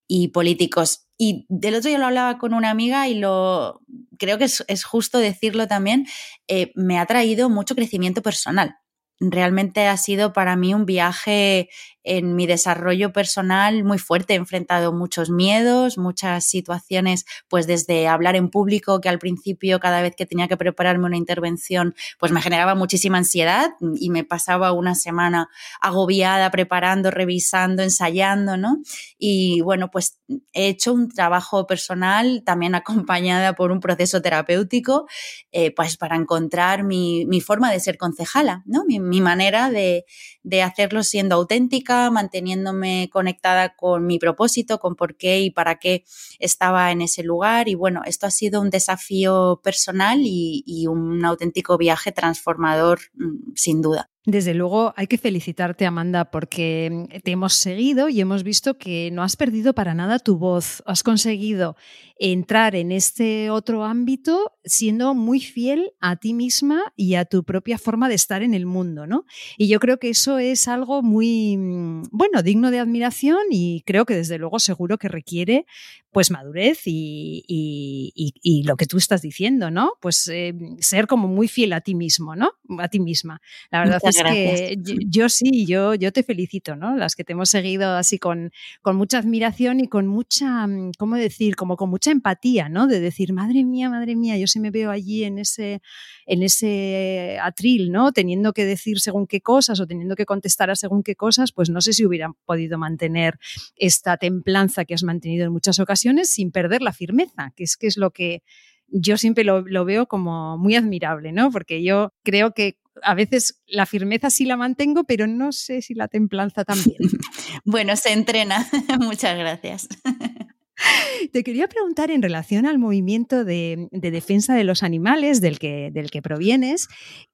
y 0.07 0.29
políticos. 0.29 1.07
Y 1.17 1.47
del 1.49 1.75
otro 1.77 1.89
día 1.89 1.99
lo 1.99 2.07
hablaba 2.07 2.39
con 2.39 2.55
una 2.55 2.71
amiga 2.71 3.09
y 3.09 3.15
lo 3.15 3.81
creo 4.19 4.39
que 4.39 4.45
es, 4.45 4.85
justo 4.85 5.19
decirlo 5.19 5.69
también, 5.69 6.07
eh, 6.49 6.73
me 6.75 6.99
ha 6.99 7.07
traído 7.07 7.49
mucho 7.51 7.75
crecimiento 7.75 8.23
personal 8.23 8.77
realmente 9.21 9.87
ha 9.87 9.97
sido 9.97 10.33
para 10.33 10.57
mí 10.57 10.75
un 10.75 10.87
viaje 10.87 11.69
en 12.09 12.35
mi 12.35 12.47
desarrollo 12.47 13.13
personal 13.13 13.85
muy 13.85 13.99
fuerte. 13.99 14.33
He 14.33 14.37
enfrentado 14.37 14.93
muchos 14.93 15.29
miedos, 15.29 15.99
muchas 15.99 16.47
situaciones, 16.47 17.27
pues 17.49 17.67
desde 17.67 18.09
hablar 18.09 18.35
en 18.35 18.49
público, 18.49 19.01
que 19.01 19.11
al 19.11 19.19
principio 19.19 19.79
cada 19.79 20.01
vez 20.01 20.17
que 20.17 20.25
tenía 20.25 20.49
que 20.49 20.57
prepararme 20.57 21.05
una 21.05 21.19
intervención, 21.19 21.95
pues 22.19 22.33
me 22.33 22.41
generaba 22.41 22.75
muchísima 22.75 23.19
ansiedad 23.19 23.73
y 23.97 24.09
me 24.09 24.25
pasaba 24.25 24.73
una 24.73 24.95
semana 24.95 25.51
agobiada, 25.83 26.51
preparando, 26.51 27.11
revisando, 27.11 27.83
ensayando, 27.83 28.57
¿no? 28.57 28.79
Y 29.19 29.61
bueno, 29.61 29.91
pues 29.91 30.19
he 30.53 30.69
hecho 30.69 30.95
un 30.95 31.11
trabajo 31.11 31.67
personal 31.67 32.43
también 32.45 32.75
acompañada 32.75 33.55
por 33.55 33.71
un 33.71 33.81
proceso 33.81 34.23
terapéutico, 34.23 35.07
eh, 35.53 35.75
pues 35.75 35.99
para 35.99 36.17
encontrar 36.17 36.85
mi, 36.85 37.27
forma 37.45 37.71
de 37.71 37.81
ser 37.81 37.99
concejala, 37.99 38.63
¿no? 38.67 38.85
Mi, 38.87 38.99
mi 38.99 39.21
manera 39.21 39.71
de, 39.71 40.05
de 40.43 40.63
hacerlo 40.63 41.03
siendo 41.03 41.37
auténtica, 41.37 41.98
manteniéndome 42.11 43.09
conectada 43.13 43.75
con 43.77 44.07
mi 44.07 44.19
propósito, 44.19 44.79
con 44.79 44.95
por 44.97 45.17
qué 45.17 45.41
y 45.41 45.51
para 45.51 45.79
qué 45.79 46.05
estaba 46.39 46.91
en 46.93 47.03
ese 47.03 47.23
lugar. 47.23 47.69
Y 47.69 47.75
bueno, 47.75 48.03
esto 48.05 48.27
ha 48.27 48.31
sido 48.31 48.61
un 48.61 48.71
desafío 48.71 49.61
personal 49.63 50.21
y, 50.23 50.87
un 50.89 51.25
auténtico 51.25 51.77
viaje 51.77 52.13
transformador, 52.13 53.01
mm, 53.15 53.53
sin 53.55 53.83
duda. 53.83 54.11
Desde 54.29 54.53
luego 54.53 54.93
hay 54.95 55.07
que 55.07 55.17
felicitarte, 55.17 55.87
Amanda, 55.87 56.27
porque 56.31 56.91
mm, 56.93 57.21
te 57.23 57.31
hemos 57.31 57.55
seguido 57.55 58.11
y 58.11 58.21
hemos 58.21 58.43
visto 58.43 58.77
que 58.77 59.09
no 59.11 59.23
has 59.23 59.37
perdido 59.37 59.73
para 59.73 59.95
nada 59.95 60.19
tu 60.19 60.37
voz. 60.37 60.83
Has 60.85 61.03
conseguido 61.03 61.77
entrar 62.19 62.75
en 62.75 62.93
este 62.93 63.49
otro 63.49 63.85
ámbito 63.85 64.53
siendo 64.65 65.15
muy 65.15 65.41
fiel 65.41 65.93
a 66.01 66.17
ti 66.17 66.35
misma 66.35 66.93
y 66.95 67.15
a 67.15 67.25
tu 67.25 67.43
propia 67.43 67.79
forma 67.79 68.11
de 68.11 68.17
estar 68.17 68.43
en 68.43 68.53
el 68.53 68.67
mundo, 68.67 69.07
¿no? 69.07 69.25
Y 69.57 69.69
yo 69.69 69.81
creo 69.81 69.99
que 69.99 70.11
eso 70.11 70.39
es 70.39 70.69
algo 70.69 71.01
muy, 71.01 71.57
mm, 71.57 72.09
bueno, 72.11 72.43
digno 72.43 72.71
de 72.71 72.81
admiración 72.81 73.39
y 73.51 73.83
creo 73.87 74.05
que 74.05 74.15
desde 74.15 74.37
luego 74.37 74.59
seguro 74.59 74.99
que 74.99 75.09
requiere 75.09 75.65
pues 76.13 76.31
madurez 76.31 76.81
y, 76.85 78.65
lo 78.67 78.77
que 78.77 78.87
tú 78.87 78.99
estás 78.99 79.23
diciendo, 79.23 79.71
¿no? 79.71 79.93
Pues 80.01 80.29
eh, 80.29 80.55
ser 80.81 81.07
como 81.07 81.29
muy 81.29 81.49
fiel 81.49 81.73
a 81.73 81.81
ti 81.81 81.95
mismo, 81.95 82.35
¿no? 82.35 82.53
A 82.79 82.89
ti 82.89 82.99
misma. 82.99 83.41
La 83.71 83.81
verdad 83.81 84.01
es 84.03 84.18
que 84.25 84.77
yo, 85.07 85.29
sí, 85.29 85.67
yo, 85.67 85.95
yo 85.95 86.13
te 86.13 86.23
felicito, 86.23 86.77
¿no? 86.77 86.97
Las 86.97 87.15
que 87.15 87.25
te 87.25 87.33
hemos 87.33 87.51
seguido 87.51 87.95
así 87.97 88.19
con, 88.19 88.51
con 88.83 88.97
mucha 88.97 89.19
admiración 89.19 89.81
y 89.81 89.89
con 89.89 90.07
mucha, 90.07 90.67
mm, 90.67 90.93
¿cómo 90.99 91.17
decir? 91.17 91.57
Como 91.57 91.77
con 91.77 91.91
mucha 91.91 92.11
empatía, 92.11 92.69
¿no? 92.69 92.87
De 92.87 93.01
decir, 93.01 93.33
madre 93.33 93.65
mía, 93.65 93.89
madre 93.91 94.17
mía, 94.17 94.37
yo 94.37 94.47
sí 94.47 94.61
me 94.61 94.71
veo 94.71 94.91
allí 94.91 95.25
en 95.25 95.39
ese, 95.39 95.81
en 96.27 96.43
ese 96.43 97.39
atril, 97.43 97.93
¿no? 97.93 98.13
Teniendo 98.13 98.53
que 98.53 98.65
decir 98.65 99.01
según 99.01 99.27
qué 99.27 99.41
cosas 99.41 99.81
o 99.81 99.87
teniendo 99.87 100.17
que 100.17 100.27
contestar 100.27 100.71
a 100.71 100.77
según 100.77 101.03
qué 101.03 101.17
cosas, 101.17 101.53
pues 101.53 101.71
no 101.71 101.81
sé 101.81 101.93
si 101.93 102.05
hubieran 102.05 102.35
podido 102.45 102.79
mantener 102.79 103.39
esta 103.77 104.17
templanza 104.17 104.85
que 104.85 104.95
has 104.95 105.03
mantenido 105.03 105.47
en 105.47 105.53
muchas 105.53 105.79
ocasiones 105.79 106.31
sin 106.31 106.51
perder 106.51 106.83
la 106.83 106.93
firmeza, 106.93 107.53
que 107.57 107.65
es 107.65 107.77
que 107.77 107.87
es 107.87 107.97
lo 107.97 108.11
que 108.11 108.43
yo 108.91 109.17
siempre 109.17 109.45
lo, 109.45 109.61
lo, 109.61 109.85
veo 109.85 110.07
como 110.07 110.57
muy 110.57 110.75
admirable, 110.75 111.33
¿no? 111.33 111.51
Porque 111.51 111.83
yo 111.83 112.13
creo 112.23 112.53
que 112.53 112.79
a 113.03 113.15
veces 113.15 113.63
la 113.67 113.87
firmeza 113.87 114.31
sí 114.31 114.45
la 114.45 114.57
mantengo, 114.57 115.05
pero 115.05 115.27
no 115.27 115.53
sé 115.53 115.83
si 115.83 115.95
la 115.95 116.09
templanza 116.09 116.65
también. 116.65 116.97
bueno, 117.65 117.97
se 117.97 118.13
entrena. 118.13 118.67
Muchas 119.01 119.39
gracias. 119.39 119.89
Te 121.33 121.43
quería 121.43 121.67
preguntar 121.67 122.11
en 122.11 122.23
relación 122.23 122.67
al 122.67 122.79
movimiento 122.79 123.45
de, 123.45 123.89
defensa 123.91 124.55
de 124.55 124.63
los 124.63 124.83
animales 124.83 125.41
del 125.41 125.59
que, 125.59 125.91
del 125.93 126.11
que 126.11 126.23
provienes, 126.23 126.87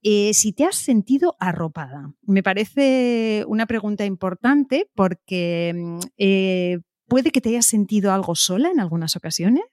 eh, 0.03 0.33
si 0.33 0.53
te 0.53 0.65
has 0.65 0.77
sentido 0.77 1.37
arropada. 1.39 2.15
Me 2.23 2.43
parece 2.43 3.45
una 3.47 3.67
pregunta 3.67 4.07
importante 4.07 4.89
porque 4.95 5.73
mm, 5.75 5.99
eh, 6.17 6.79
puede 7.07 7.33
que 7.33 7.43
te 7.43 7.51
hayas 7.51 7.67
sentido 7.67 8.13
algo 8.13 8.35
sola 8.35 8.71
en 8.71 8.81
algunas 8.81 9.15
ocasiones. 9.15 9.65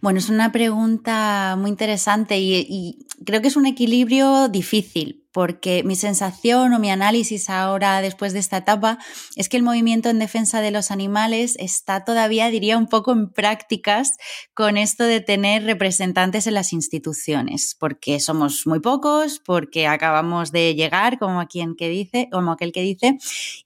Bueno, 0.00 0.18
es 0.18 0.30
una 0.30 0.50
pregunta 0.50 1.56
muy 1.58 1.68
interesante 1.68 2.38
y, 2.38 3.06
creo 3.26 3.42
que 3.42 3.48
es 3.48 3.56
un 3.56 3.66
equilibrio 3.66 4.48
difícil, 4.48 5.26
porque 5.32 5.84
mi 5.84 5.94
sensación 5.94 6.72
o 6.72 6.78
mi 6.78 6.90
análisis 6.90 7.50
ahora 7.50 8.00
después 8.00 8.32
de 8.32 8.38
esta 8.38 8.56
etapa 8.56 8.98
es 9.36 9.48
que 9.48 9.58
el 9.58 9.62
movimiento 9.62 10.08
en 10.08 10.18
defensa 10.18 10.60
de 10.60 10.70
los 10.70 10.90
animales 10.90 11.54
está 11.58 12.04
todavía, 12.04 12.50
diría, 12.50 12.78
un 12.78 12.88
poco 12.88 13.12
en 13.12 13.30
prácticas 13.30 14.16
con 14.54 14.76
esto 14.76 15.04
de 15.04 15.20
tener 15.20 15.64
representantes 15.64 16.46
en 16.46 16.54
las 16.54 16.72
instituciones, 16.72 17.76
porque 17.78 18.18
somos 18.20 18.66
muy 18.66 18.80
pocos, 18.80 19.40
porque 19.44 19.86
acabamos 19.86 20.50
de 20.50 20.74
llegar, 20.74 21.18
como 21.18 21.46
quien 21.46 21.76
que 21.76 21.88
dice, 21.88 22.28
como 22.32 22.52
aquel 22.52 22.72
que 22.72 22.82
dice, 22.82 23.18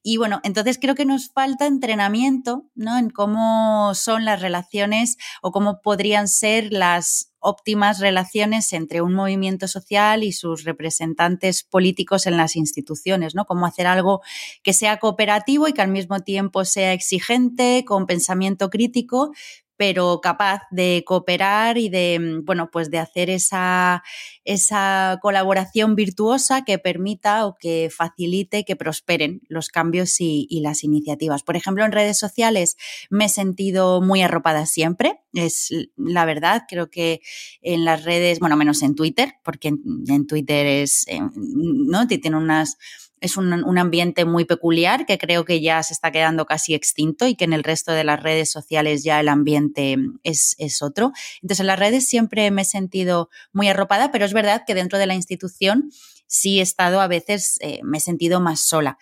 y 0.03 0.17
bueno, 0.17 0.41
entonces 0.43 0.79
creo 0.81 0.95
que 0.95 1.07
nos 1.07 1.31
falta 1.31 1.67
entrenamiento, 1.67 2.65
¿no? 2.75 2.99
En 2.99 3.09
cómo 3.09 3.95
son 3.95 4.25
las 4.25 4.43
relaciones 4.43 5.17
o 5.41 5.53
cómo 5.53 5.81
podrían 5.81 6.24
ser 6.29 6.73
las 6.73 7.31
óptimas 7.45 8.01
relaciones 8.01 8.73
entre 8.73 9.03
un 9.03 9.15
movimiento 9.15 9.69
social 9.69 10.25
y 10.25 10.33
sus 10.33 10.65
representantes 10.65 11.63
políticos 11.63 12.27
en 12.27 12.37
las 12.39 12.57
instituciones, 12.57 13.35
¿no? 13.35 13.45
Cómo 13.45 13.67
hacer 13.67 13.87
algo 13.87 14.23
que 14.63 14.73
sea 14.73 14.99
cooperativo 14.99 15.69
y 15.69 15.75
que 15.75 15.83
al 15.83 15.91
mismo 15.91 16.21
tiempo 16.21 16.65
sea 16.65 16.95
exigente, 16.95 17.85
con 17.87 18.07
pensamiento 18.07 18.71
crítico, 18.71 19.33
pero 19.77 20.21
capaz 20.21 20.63
de 20.71 21.03
cooperar 21.07 21.79
y 21.79 21.89
de, 21.89 22.19
mm, 22.21 22.45
bueno, 22.45 22.71
pues 22.71 22.91
de 22.91 22.99
hacer 22.99 23.31
esa, 23.31 24.03
esa 24.45 25.19
colaboración 25.23 25.95
virtuosa 25.97 26.65
que 26.65 26.79
permita 26.79 27.47
o 27.47 27.57
que 27.57 27.91
facilite 27.95 28.65
que 28.65 28.77
prosperen 28.77 29.43
los 29.49 29.69
cambios 29.69 30.21
y, 30.21 30.49
las 30.65 30.85
iniciativas. 30.85 31.43
Por 31.43 31.57
ejemplo, 31.57 31.85
en 31.85 31.93
redes 31.93 32.19
sociales 32.19 32.77
me 33.11 33.27
he 33.27 33.29
sentido 33.29 34.01
muy 34.01 34.23
arropada 34.23 34.67
siempre, 34.67 35.21
es 35.35 35.71
la 35.97 36.25
verdad, 36.25 36.63
creo 36.69 36.91
que 36.91 37.21
en 37.61 37.85
las 37.85 38.05
redes, 38.05 38.39
bueno, 38.39 38.57
menos 38.57 38.83
en 38.83 38.95
Twitter, 38.95 39.35
porque 39.43 39.69
en, 39.69 40.27
Twitter 40.27 40.67
es, 40.67 41.07
eh, 41.09 41.21
¿no? 41.35 42.07
Tiene 42.07 42.37
unas 42.37 42.79
es 43.21 43.37
un, 43.37 43.79
ambiente 43.79 44.25
muy 44.25 44.45
peculiar 44.45 45.07
que 45.07 45.19
creo 45.19 45.45
que 45.45 45.61
ya 45.61 45.83
se 45.83 45.95
está 45.95 46.13
quedando 46.13 46.47
casi 46.47 46.75
extinto 46.75 47.27
y 47.27 47.37
que 47.37 47.45
en 47.45 47.53
el 47.53 47.65
resto 47.65 47.93
de 47.93 48.05
las 48.05 48.23
redes 48.23 48.51
sociales 48.51 49.03
ya 49.03 49.21
el 49.21 49.29
ambiente 49.29 49.97
es, 50.23 50.57
otro. 50.83 51.13
Entonces, 51.41 51.61
en 51.61 51.67
las 51.69 51.79
redes 51.79 52.07
siempre 52.07 52.51
me 52.51 52.63
he 52.63 52.65
sentido 52.67 53.31
muy 53.53 53.69
arropada, 53.69 54.11
pero 54.11 54.25
es 54.25 54.33
verdad 54.33 54.65
que 54.67 54.75
dentro 54.75 54.99
de 54.99 55.07
la 55.07 55.15
institución 55.15 55.91
sí 56.27 56.59
he 56.59 56.63
estado 56.63 57.01
a 57.01 57.07
veces, 57.07 57.57
eh, 57.61 57.81
me 57.83 57.99
he 57.99 58.01
sentido 58.01 58.41
más 58.41 58.61
sola. 58.61 58.99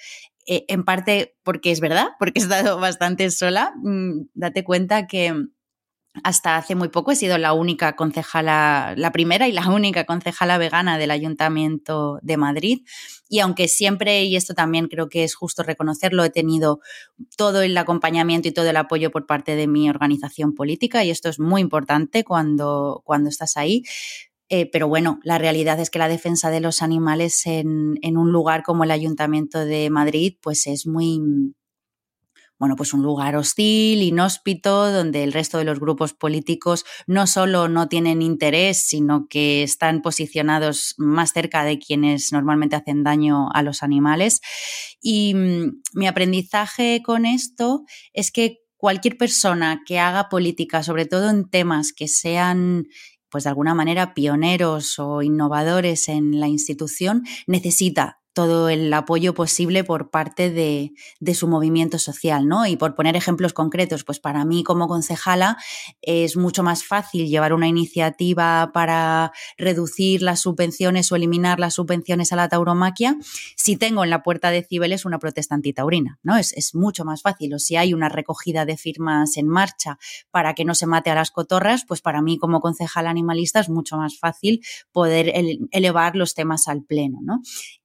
Eh, 0.47 0.65
en 0.69 0.85
parte 0.85 1.37
porque 1.45 1.71
es 1.71 1.81
verdad, 1.81 2.09
porque 2.19 2.41
he 2.41 2.43
estado 2.43 2.79
bastante 2.79 3.31
sola. 3.31 3.73
Mm, 3.83 4.29
date 4.35 4.65
cuenta 4.65 5.07
que 5.07 5.35
hasta 6.23 6.57
hace 6.57 6.75
muy 6.75 6.89
poco 6.89 7.13
he 7.13 7.17
sido 7.17 7.39
la 7.39 7.55
única 7.55 7.97
concejala, 7.97 8.95
la 8.97 9.13
primera 9.13 9.49
y 9.49 9.53
la 9.53 9.69
única 9.69 10.05
concejala 10.05 10.59
vegana 10.59 10.99
del 10.99 11.11
Ayuntamiento 11.11 12.19
de 12.23 12.37
Madrid. 12.37 12.81
Y 13.29 13.41
aunque 13.41 13.67
siempre, 13.67 14.25
y 14.25 14.37
esto 14.37 14.55
también 14.55 14.89
creo 14.89 15.09
que 15.09 15.25
es 15.25 15.35
justo 15.35 15.63
reconocerlo, 15.63 16.23
he 16.25 16.31
tenido 16.31 16.81
todo 17.37 17.63
el 17.63 17.77
acompañamiento 17.79 18.49
y 18.49 18.53
todo 18.53 18.69
el 18.69 18.77
apoyo 18.77 19.11
por 19.11 19.27
parte 19.27 19.57
de 19.57 19.67
mi 19.67 19.89
organización 19.89 20.55
política, 20.55 21.03
y 21.03 21.11
esto 21.11 21.31
es 21.31 21.41
muy 21.41 21.63
importante 21.63 22.25
cuando, 22.25 23.01
cuando 23.05 23.31
estás 23.31 23.57
ahí. 23.57 23.83
Eh, 24.51 24.69
pero 24.71 24.87
bueno, 24.87 25.19
la 25.23 25.39
realidad 25.39 25.81
es 25.81 25.89
que 25.89 25.99
la 25.99 26.09
defensa 26.09 26.51
de 26.51 26.61
los 26.61 26.83
animales 26.83 27.47
en, 27.47 27.99
en 28.03 28.19
un 28.19 28.33
lugar 28.33 28.63
como 28.63 28.85
el 28.85 28.91
Ayuntamiento 28.91 29.65
de 29.65 29.89
Madrid, 29.89 30.37
pues 30.43 30.67
es 30.67 30.87
muy, 30.87 31.23
bueno, 32.63 32.77
pues 32.77 32.95
un 32.95 33.03
lugar 33.03 33.35
hostil, 33.35 34.03
inhóspito, 34.03 34.93
donde 34.93 35.25
el 35.25 35.33
resto 35.33 35.59
de 35.59 35.65
los 35.65 35.81
grupos 35.81 36.15
políticos 36.15 36.85
no 37.09 37.27
solo 37.27 37.67
no 37.67 37.89
tienen 37.89 38.23
interés, 38.23 38.87
sino 38.87 39.27
que 39.29 39.65
están 39.65 40.01
posicionados 40.01 40.95
más 40.97 41.33
cerca 41.33 41.65
de 41.65 41.81
quienes 41.81 42.31
normalmente 42.31 42.77
hacen 42.77 43.03
daño 43.03 43.49
a 43.53 43.63
los 43.63 43.83
animales. 43.83 44.41
Y 45.01 45.35
mm, 45.35 45.83
mi 45.95 46.07
aprendizaje 46.07 47.03
con 47.05 47.27
esto 47.27 47.83
es 48.13 48.31
que 48.31 48.59
cualquier 48.77 49.17
persona 49.17 49.83
que 49.85 49.99
haga 49.99 50.29
política, 50.29 50.85
sobre 50.85 51.07
todo 51.07 51.31
en 51.31 51.51
temas 51.51 51.93
que 51.93 52.07
sean 52.07 52.85
pues 53.29 53.43
de 53.43 53.51
alguna 53.51 53.75
manera 53.75 54.15
pioneros 54.15 55.01
o 55.01 55.23
innovadores 55.23 56.09
en 56.09 56.39
la 56.39 56.47
institución, 56.47 57.25
necesita 57.49 58.22
todo 58.33 58.69
el 58.69 58.93
apoyo 58.93 59.35
posible 59.35 59.85
por 59.85 60.11
parte 60.11 60.51
de, 60.51 60.93
su 61.35 61.49
movimiento 61.49 61.99
social, 61.99 62.47
¿no? 62.47 62.67
Y 62.67 62.77
por 62.77 62.95
poner 62.95 63.17
ejemplos 63.17 63.53
concretos, 63.53 64.05
pues 64.05 64.21
para 64.21 64.45
mí 64.45 64.65
como 64.65 64.87
concejala 64.87 65.57
es 66.03 66.37
mucho 66.37 66.63
más 66.63 66.85
fácil 66.85 67.27
llevar 67.27 67.55
una 67.55 67.69
iniciativa 67.69 68.71
para 68.75 69.33
reducir 69.57 70.23
las 70.23 70.41
subvenciones 70.41 71.11
o 71.11 71.17
eliminar 71.17 71.59
las 71.59 71.75
subvenciones 71.75 72.33
a 72.33 72.37
la 72.37 72.49
tauromaquia 72.49 73.17
si 73.57 73.77
tengo 73.77 74.05
en 74.05 74.11
la 74.11 74.23
puerta 74.23 74.51
de 74.51 74.63
Cibeles 74.63 75.05
una 75.05 75.19
protesta 75.19 75.55
antitaurina, 75.55 76.19
¿no? 76.23 76.37
Es, 76.37 76.53
es 76.53 76.75
mucho 76.75 77.05
más 77.05 77.23
fácil. 77.23 77.55
O 77.55 77.59
si 77.59 77.77
hay 77.77 77.95
una 77.95 78.09
recogida 78.09 78.65
de 78.65 78.77
firmas 78.77 79.37
en 79.37 79.49
marcha 79.49 79.99
para 80.31 80.55
que 80.55 80.65
no 80.65 80.75
se 80.75 80.87
mate 80.87 81.11
a 81.11 81.15
las 81.15 81.31
cotorras, 81.31 81.85
pues 81.87 82.01
para 82.01 82.23
mí 82.23 82.39
como 82.39 82.61
concejala 82.61 83.11
animalista 83.11 83.61
es 83.61 83.69
mucho 83.69 83.97
más 83.97 84.19
fácil 84.19 84.61
poder 84.93 85.33
elevar 85.71 86.17
los 86.17 86.35
temas 86.35 86.69
al 86.69 86.83
pleno, 86.83 87.19
¿no? 87.23 87.41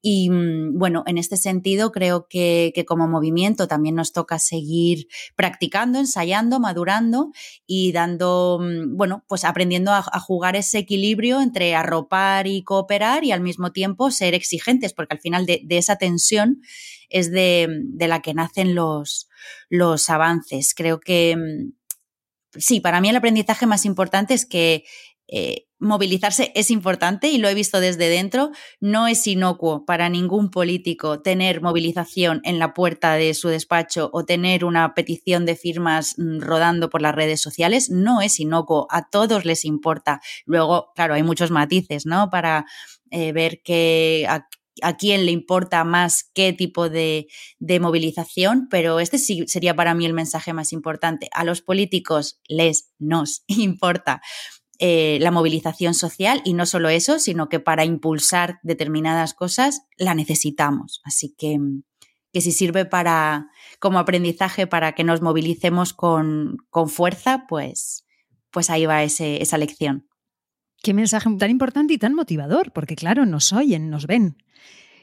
Y 0.10 0.30
mm, 0.30 0.80
bueno, 0.80 1.04
en 1.06 1.18
este 1.18 1.36
sentido 1.36 1.92
creo 1.92 2.30
que, 2.30 2.72
como 2.88 3.10
movimiento 3.10 3.68
también 3.68 3.96
nos 3.96 4.14
toca 4.14 4.40
seguir 4.40 5.10
practicando, 5.36 6.00
ensayando, 6.00 6.62
madurando 6.62 7.34
y 7.66 7.92
dando, 7.92 8.58
mm, 8.62 8.96
bueno, 8.96 9.26
pues 9.28 9.44
aprendiendo 9.44 9.92
a, 9.92 10.02
jugar 10.22 10.56
ese 10.56 10.78
equilibrio 10.78 11.42
entre 11.42 11.76
arropar 11.76 12.48
y 12.48 12.64
cooperar 12.64 13.26
y 13.26 13.34
al 13.34 13.42
mismo 13.42 13.74
tiempo 13.74 14.10
ser 14.10 14.34
exigentes, 14.34 14.94
porque 14.94 15.16
al 15.16 15.20
final 15.20 15.46
de, 15.46 15.66
esa 15.72 15.98
tensión 15.98 16.62
es 17.10 17.30
de, 17.30 17.68
de, 17.84 18.08
la 18.08 18.22
que 18.22 18.34
nacen 18.34 18.76
los, 18.76 19.28
los 19.68 20.10
avances. 20.10 20.74
Creo 20.74 21.02
que 21.02 21.36
mm, 21.36 21.74
sí, 22.58 22.80
para 22.80 23.02
mí 23.02 23.10
el 23.10 23.18
aprendizaje 23.18 23.66
más 23.66 23.84
importante 23.84 24.34
es 24.36 24.46
que 24.46 24.86
eh, 25.28 25.67
movilizarse 25.80 26.52
es 26.56 26.72
importante 26.72 27.30
y 27.30 27.38
lo 27.38 27.48
he 27.50 27.54
visto 27.54 27.80
desde 27.80 28.10
dentro. 28.10 28.52
No 28.80 29.08
es 29.08 29.26
inocuo 29.28 29.86
para 29.86 30.10
ningún 30.10 30.50
político 30.50 31.22
tener 31.22 31.62
movilización 31.62 32.42
en 32.44 32.60
la 32.60 32.74
puerta 32.74 33.14
de 33.16 33.34
su 33.34 33.50
despacho 33.50 34.10
o 34.14 34.26
tener 34.26 34.66
una 34.66 34.94
petición 34.94 35.46
de 35.46 35.56
firmas 35.56 36.16
mm, 36.18 36.40
rodando 36.40 36.90
por 36.90 37.02
las 37.02 37.16
redes 37.16 37.42
sociales. 37.42 37.90
No 37.90 38.22
es 38.22 38.40
inocuo, 38.40 38.88
a 38.90 39.10
todos 39.10 39.46
les 39.46 39.66
importa. 39.66 40.22
Luego, 40.46 40.92
claro, 40.96 41.14
hay 41.14 41.24
muchos 41.24 41.52
matices, 41.52 42.06
¿no? 42.06 42.30
Para 42.30 42.66
eh, 43.12 43.32
ver 43.32 43.62
que 43.64 44.28
a, 44.30 44.48
quién 44.98 45.26
le 45.26 45.32
importa 45.32 45.84
más 45.84 46.30
qué 46.36 46.54
tipo 46.54 46.88
de, 46.90 47.28
de, 47.58 47.80
movilización, 47.80 48.68
pero 48.70 49.00
este 49.00 49.18
sí 49.18 49.44
sería 49.48 49.76
para 49.76 49.96
mí 49.96 50.06
el 50.06 50.14
mensaje 50.14 50.54
más 50.54 50.72
importante. 50.72 51.30
A 51.34 51.44
los 51.44 51.62
políticos 51.62 52.40
les 52.48 52.92
nos 53.00 53.44
importa 53.48 54.22
eh, 54.80 55.18
la 55.22 55.32
movilización 55.32 55.94
social 55.94 56.42
y 56.46 56.54
no 56.54 56.66
solo 56.66 56.90
eso, 56.90 57.20
sino 57.20 57.50
que 57.50 57.60
para 57.60 57.86
impulsar 57.86 58.60
determinadas 58.64 59.34
cosas 59.34 59.84
la 59.98 60.14
necesitamos. 60.14 61.02
Así 61.04 61.34
que, 61.38 61.60
que 62.32 62.42
si 62.42 62.52
sirve 62.52 62.86
para, 62.86 63.50
como 63.80 64.00
aprendizaje 64.00 64.68
para 64.68 64.94
que 64.94 65.04
nos 65.04 65.22
movilicemos 65.22 65.94
con, 65.94 66.58
con 66.70 66.90
fuerza, 66.90 67.46
pues, 67.48 68.06
pues 68.52 68.70
ahí 68.70 68.86
va 68.86 69.04
esa 69.04 69.58
lección. 69.58 70.08
Qué 70.84 70.94
mensaje 70.94 71.30
tan 71.38 71.50
importante 71.50 71.94
y 71.94 71.98
tan 71.98 72.14
motivador, 72.14 72.72
porque 72.72 72.96
claro, 72.96 73.26
nos 73.26 73.52
oyen, 73.54 73.90
nos 73.90 74.06
ven. 74.06 74.38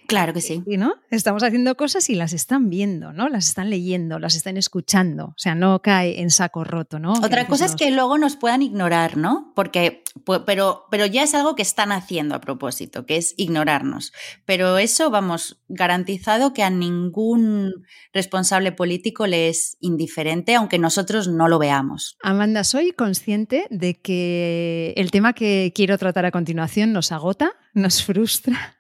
Claro 0.07 0.33
que 0.33 0.41
sí. 0.41 0.63
¿no? 0.67 0.95
Estamos 1.11 1.43
haciendo 1.43 1.77
cosas 1.77 2.11
y 2.11 2.15
las 2.15 2.33
están 2.33 2.69
viendo, 2.69 3.13
¿no? 3.13 3.29
Las 3.29 3.49
están 3.49 3.71
leyendo, 3.71 4.19
las 4.19 4.35
están 4.35 4.57
escuchando. 4.57 5.27
O 5.27 5.39
sea, 5.39 5.55
no 5.55 5.81
cae 5.81 6.21
en 6.21 6.31
saco 6.31 6.65
roto, 6.65 6.99
¿no? 6.99 7.13
Otra 7.13 7.47
cosa 7.47 7.65
es 7.65 7.75
que 7.75 7.91
luego 7.91 8.19
nos 8.19 8.37
puedan 8.37 8.63
ignorar, 8.63 9.17
¿no? 9.17 9.53
Porque, 9.55 10.05
pero, 10.47 10.85
pero 10.91 11.07
ya 11.07 11.23
es 11.23 11.35
algo 11.35 11.55
que 11.55 11.63
están 11.63 11.93
haciendo 11.93 12.35
a 12.35 12.41
propósito, 12.41 13.07
que 13.07 13.17
es 13.17 13.35
ignorarnos. 13.37 14.13
Pero 14.45 14.79
eso, 14.79 15.11
vamos, 15.11 15.63
garantizado 15.69 16.53
que 16.53 16.63
a 16.63 16.71
ningún 16.71 17.85
responsable 18.13 18.73
político 18.73 19.27
le 19.27 19.49
es 19.49 19.77
indiferente, 19.81 20.55
aunque 20.55 20.79
nosotros 20.79 21.29
no 21.29 21.49
lo 21.49 21.59
veamos. 21.59 22.17
Amanda, 22.23 22.65
soy 22.65 22.93
consciente 22.93 23.67
de 23.71 23.95
que 23.95 24.93
el 24.97 25.11
tema 25.11 25.33
que 25.33 25.73
quiero 25.75 25.97
tratar 25.99 26.27
a 26.27 26.31
continuación 26.31 26.93
nos 26.93 27.13
agota, 27.13 27.53
nos 27.73 28.03
frustra 28.05 28.77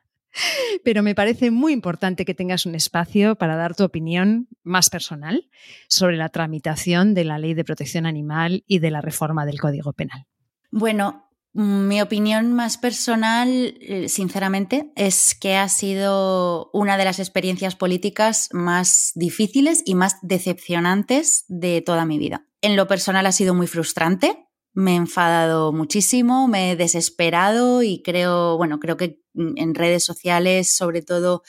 pero 0.84 1.02
me 1.02 1.14
parece 1.14 1.50
muy 1.50 1.72
importante 1.72 2.24
que 2.24 2.34
tengas 2.34 2.66
un 2.66 2.74
espacio 2.74 3.36
para 3.36 3.56
dar 3.56 3.74
tu 3.74 3.84
opinión 3.84 4.48
más 4.62 4.90
personal 4.90 5.48
sobre 5.88 6.16
la 6.16 6.28
tramitación 6.28 7.14
de 7.14 7.24
la 7.24 7.38
Ley 7.38 7.54
de 7.54 7.64
Protección 7.64 8.06
Animal 8.06 8.64
y 8.66 8.78
de 8.78 8.90
la 8.90 9.00
reforma 9.00 9.46
del 9.46 9.60
Código 9.60 9.92
Penal. 9.92 10.26
Bueno, 10.70 11.24
mi 11.54 12.02
opinión 12.02 12.52
más 12.52 12.78
personal, 12.78 13.76
eh, 13.80 14.08
sinceramente, 14.08 14.90
es 14.96 15.36
que 15.36 15.54
ha 15.54 15.68
sido 15.68 16.68
una 16.72 16.96
de 16.96 17.04
las 17.04 17.20
experiencias 17.20 17.76
políticas 17.76 18.48
más 18.52 19.12
difíciles 19.14 19.82
y 19.86 19.94
más 19.94 20.16
decepcionantes 20.22 21.44
de 21.46 21.80
toda 21.80 22.06
mi 22.06 22.18
vida. 22.18 22.44
En 22.60 22.74
lo 22.74 22.88
personal 22.88 23.24
ha 23.26 23.32
sido 23.32 23.54
muy 23.54 23.68
frustrante, 23.68 24.43
me 24.74 24.92
he 24.92 24.96
enfadado 24.96 25.72
muchísimo, 25.72 26.48
me 26.48 26.72
he 26.72 26.76
desesperado 26.76 27.82
y 27.82 28.02
creo, 28.02 28.56
bueno, 28.56 28.80
creo 28.80 28.96
que 28.96 29.20
en 29.34 29.74
redes 29.74 30.04
sociales 30.04 30.74
sobre 30.74 31.02
todo 31.02 31.42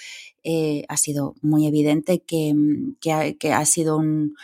eh, 0.47 0.85
ha 0.89 0.97
sido 0.97 1.33
muy 1.41 1.65
evidente 1.65 2.21
que, 2.21 2.53
mm, 2.53 2.97
ha, 3.51 3.65
sido 3.65 3.97
un, 3.97 4.35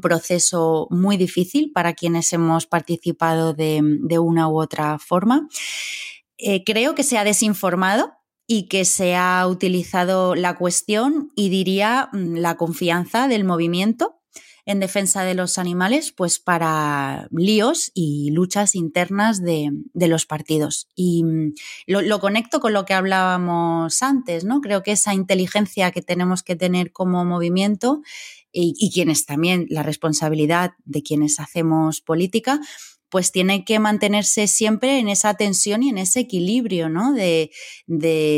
proceso 0.00 0.86
muy 0.90 1.16
difícil 1.16 1.72
para 1.72 1.94
quienes 1.94 2.32
hemos 2.32 2.66
participado 2.66 3.54
de, 3.54 3.80
una 4.20 4.48
u 4.48 4.60
otra 4.60 5.00
forma. 5.00 5.48
Eh, 6.36 6.62
creo 6.62 6.94
que 6.94 7.02
se 7.02 7.18
ha 7.18 7.24
desinformado 7.24 8.12
y 8.46 8.68
que 8.68 8.84
se 8.84 9.16
ha 9.16 9.44
utilizado 9.48 10.36
la 10.36 10.56
cuestión 10.56 11.32
y 11.34 11.48
diría 11.48 12.08
mm, 12.12 12.36
la 12.36 12.56
confianza 12.56 13.26
del 13.26 13.42
movimiento 13.44 14.17
en 14.68 14.80
defensa 14.80 15.24
de 15.24 15.32
los 15.32 15.56
animales, 15.56 16.12
pues 16.12 16.38
para 16.38 17.26
líos 17.30 17.90
y 17.94 18.30
luchas 18.32 18.74
internas 18.74 19.42
de, 19.42 19.72
los 19.94 20.26
partidos. 20.26 20.88
Y 20.94 21.24
mm, 21.24 21.54
lo, 21.86 22.20
conecto 22.20 22.60
con 22.60 22.74
lo 22.74 22.84
que 22.84 22.92
hablábamos 22.92 24.02
antes, 24.02 24.44
¿no? 24.44 24.60
Creo 24.60 24.82
que 24.82 24.92
esa 24.92 25.14
inteligencia 25.14 25.90
que 25.90 26.02
tenemos 26.02 26.42
que 26.42 26.54
tener 26.54 26.92
como 26.92 27.24
movimiento 27.24 28.02
y 28.52 28.90
quienes 28.92 29.24
también 29.24 29.66
la 29.70 29.82
responsabilidad 29.82 30.72
de 30.84 31.02
quienes 31.02 31.38
hacemos 31.38 32.00
política, 32.00 32.60
pues 33.10 33.32
tiene 33.32 33.64
que 33.64 33.78
mantenerse 33.78 34.46
siempre 34.46 34.98
en 34.98 35.08
esa 35.08 35.34
tensión 35.34 35.82
y 35.82 35.88
en 35.88 35.98
ese 35.98 36.20
equilibrio, 36.20 36.88
¿no? 36.88 37.12
De, 37.12 37.50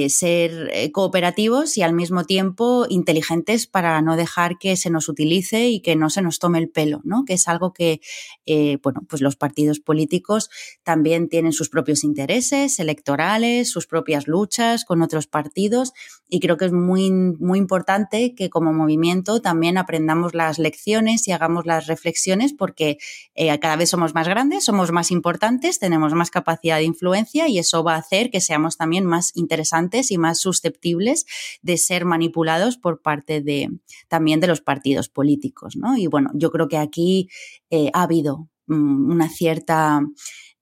ser 0.08 0.70
eh, 0.72 0.92
cooperativos 0.92 1.76
y 1.76 1.82
al 1.82 1.92
mismo 1.92 2.24
tiempo 2.24 2.86
inteligentes 2.88 3.66
para 3.66 4.00
no 4.02 4.16
dejar 4.16 4.58
que 4.58 4.76
se 4.76 4.90
nos 4.90 5.08
utilice 5.08 5.68
y 5.68 5.80
que 5.80 5.96
no 5.96 6.10
se 6.10 6.22
nos 6.22 6.38
tome 6.38 6.58
el 6.58 6.70
pelo, 6.70 7.00
¿no? 7.04 7.24
Que 7.24 7.34
es 7.34 7.48
algo 7.48 7.72
que, 7.72 8.00
eh, 8.46 8.78
bueno, 8.82 9.02
pues 9.08 9.22
los 9.22 9.36
partidos 9.36 9.80
políticos 9.80 10.50
también 10.82 11.28
tienen 11.28 11.52
sus 11.52 11.68
propios 11.68 12.04
intereses 12.04 12.78
electorales, 12.78 13.70
sus 13.70 13.86
propias 13.86 14.26
luchas 14.26 14.84
con 14.84 15.02
otros 15.02 15.26
partidos 15.26 15.92
y 16.28 16.40
creo 16.40 16.56
que 16.56 16.66
es 16.66 16.72
muy, 16.72 17.10
muy 17.10 17.58
importante 17.58 18.34
que 18.34 18.50
como 18.50 18.72
movimiento 18.72 19.40
también 19.40 19.78
aprendamos 19.78 20.34
las 20.34 20.58
lecciones 20.58 21.26
y 21.26 21.32
hagamos 21.32 21.66
las 21.66 21.86
reflexiones 21.86 22.52
porque 22.52 22.98
eh, 23.34 23.58
cada 23.58 23.76
vez 23.76 23.90
somos 23.90 24.14
más 24.14 24.28
grandes 24.28 24.59
somos 24.60 24.92
más 24.92 25.10
importantes, 25.10 25.78
tenemos 25.78 26.14
más 26.14 26.30
capacidad 26.30 26.78
de 26.78 26.84
influencia 26.84 27.48
y 27.48 27.58
eso 27.58 27.82
va 27.82 27.94
a 27.94 27.98
hacer 27.98 28.30
que 28.30 28.40
seamos 28.40 28.76
también 28.76 29.04
más 29.04 29.32
interesantes 29.34 30.10
y 30.10 30.18
más 30.18 30.40
susceptibles 30.40 31.26
de 31.62 31.76
ser 31.76 32.04
manipulados 32.04 32.76
por 32.76 33.02
parte 33.02 33.40
de 33.40 33.68
también 34.08 34.40
de 34.40 34.46
los 34.46 34.60
partidos 34.60 35.08
políticos. 35.08 35.76
¿no? 35.76 35.96
Y 35.96 36.06
bueno, 36.06 36.30
yo 36.34 36.50
creo 36.50 36.68
que 36.68 36.78
aquí 36.78 37.28
eh, 37.70 37.90
ha 37.92 38.02
habido 38.02 38.48
mm, 38.66 39.10
una 39.10 39.28
cierta 39.28 40.00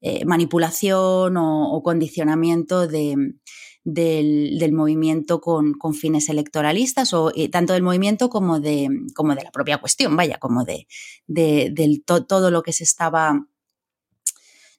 eh, 0.01 0.25
manipulación 0.25 1.37
o, 1.37 1.83
condicionamiento 1.83 2.87
de, 2.87 3.35
del, 3.83 4.73
movimiento 4.73 5.41
con, 5.41 5.75
fines 5.95 6.29
electoralistas, 6.29 7.13
o 7.15 7.33
eh, 7.35 7.49
tanto 7.49 7.73
del 7.73 7.83
movimiento 7.83 8.29
como 8.29 8.61
de, 8.61 8.89
como 9.15 9.35
de 9.35 9.43
la 9.43 9.51
propia 9.51 9.79
cuestión, 9.79 10.17
vaya, 10.17 10.39
como 10.39 10.65
de, 10.65 10.87
de, 11.27 12.03
todo 12.05 12.51
lo 12.53 12.63
que 12.63 12.73
se 12.73 12.85
estaba 12.85 13.45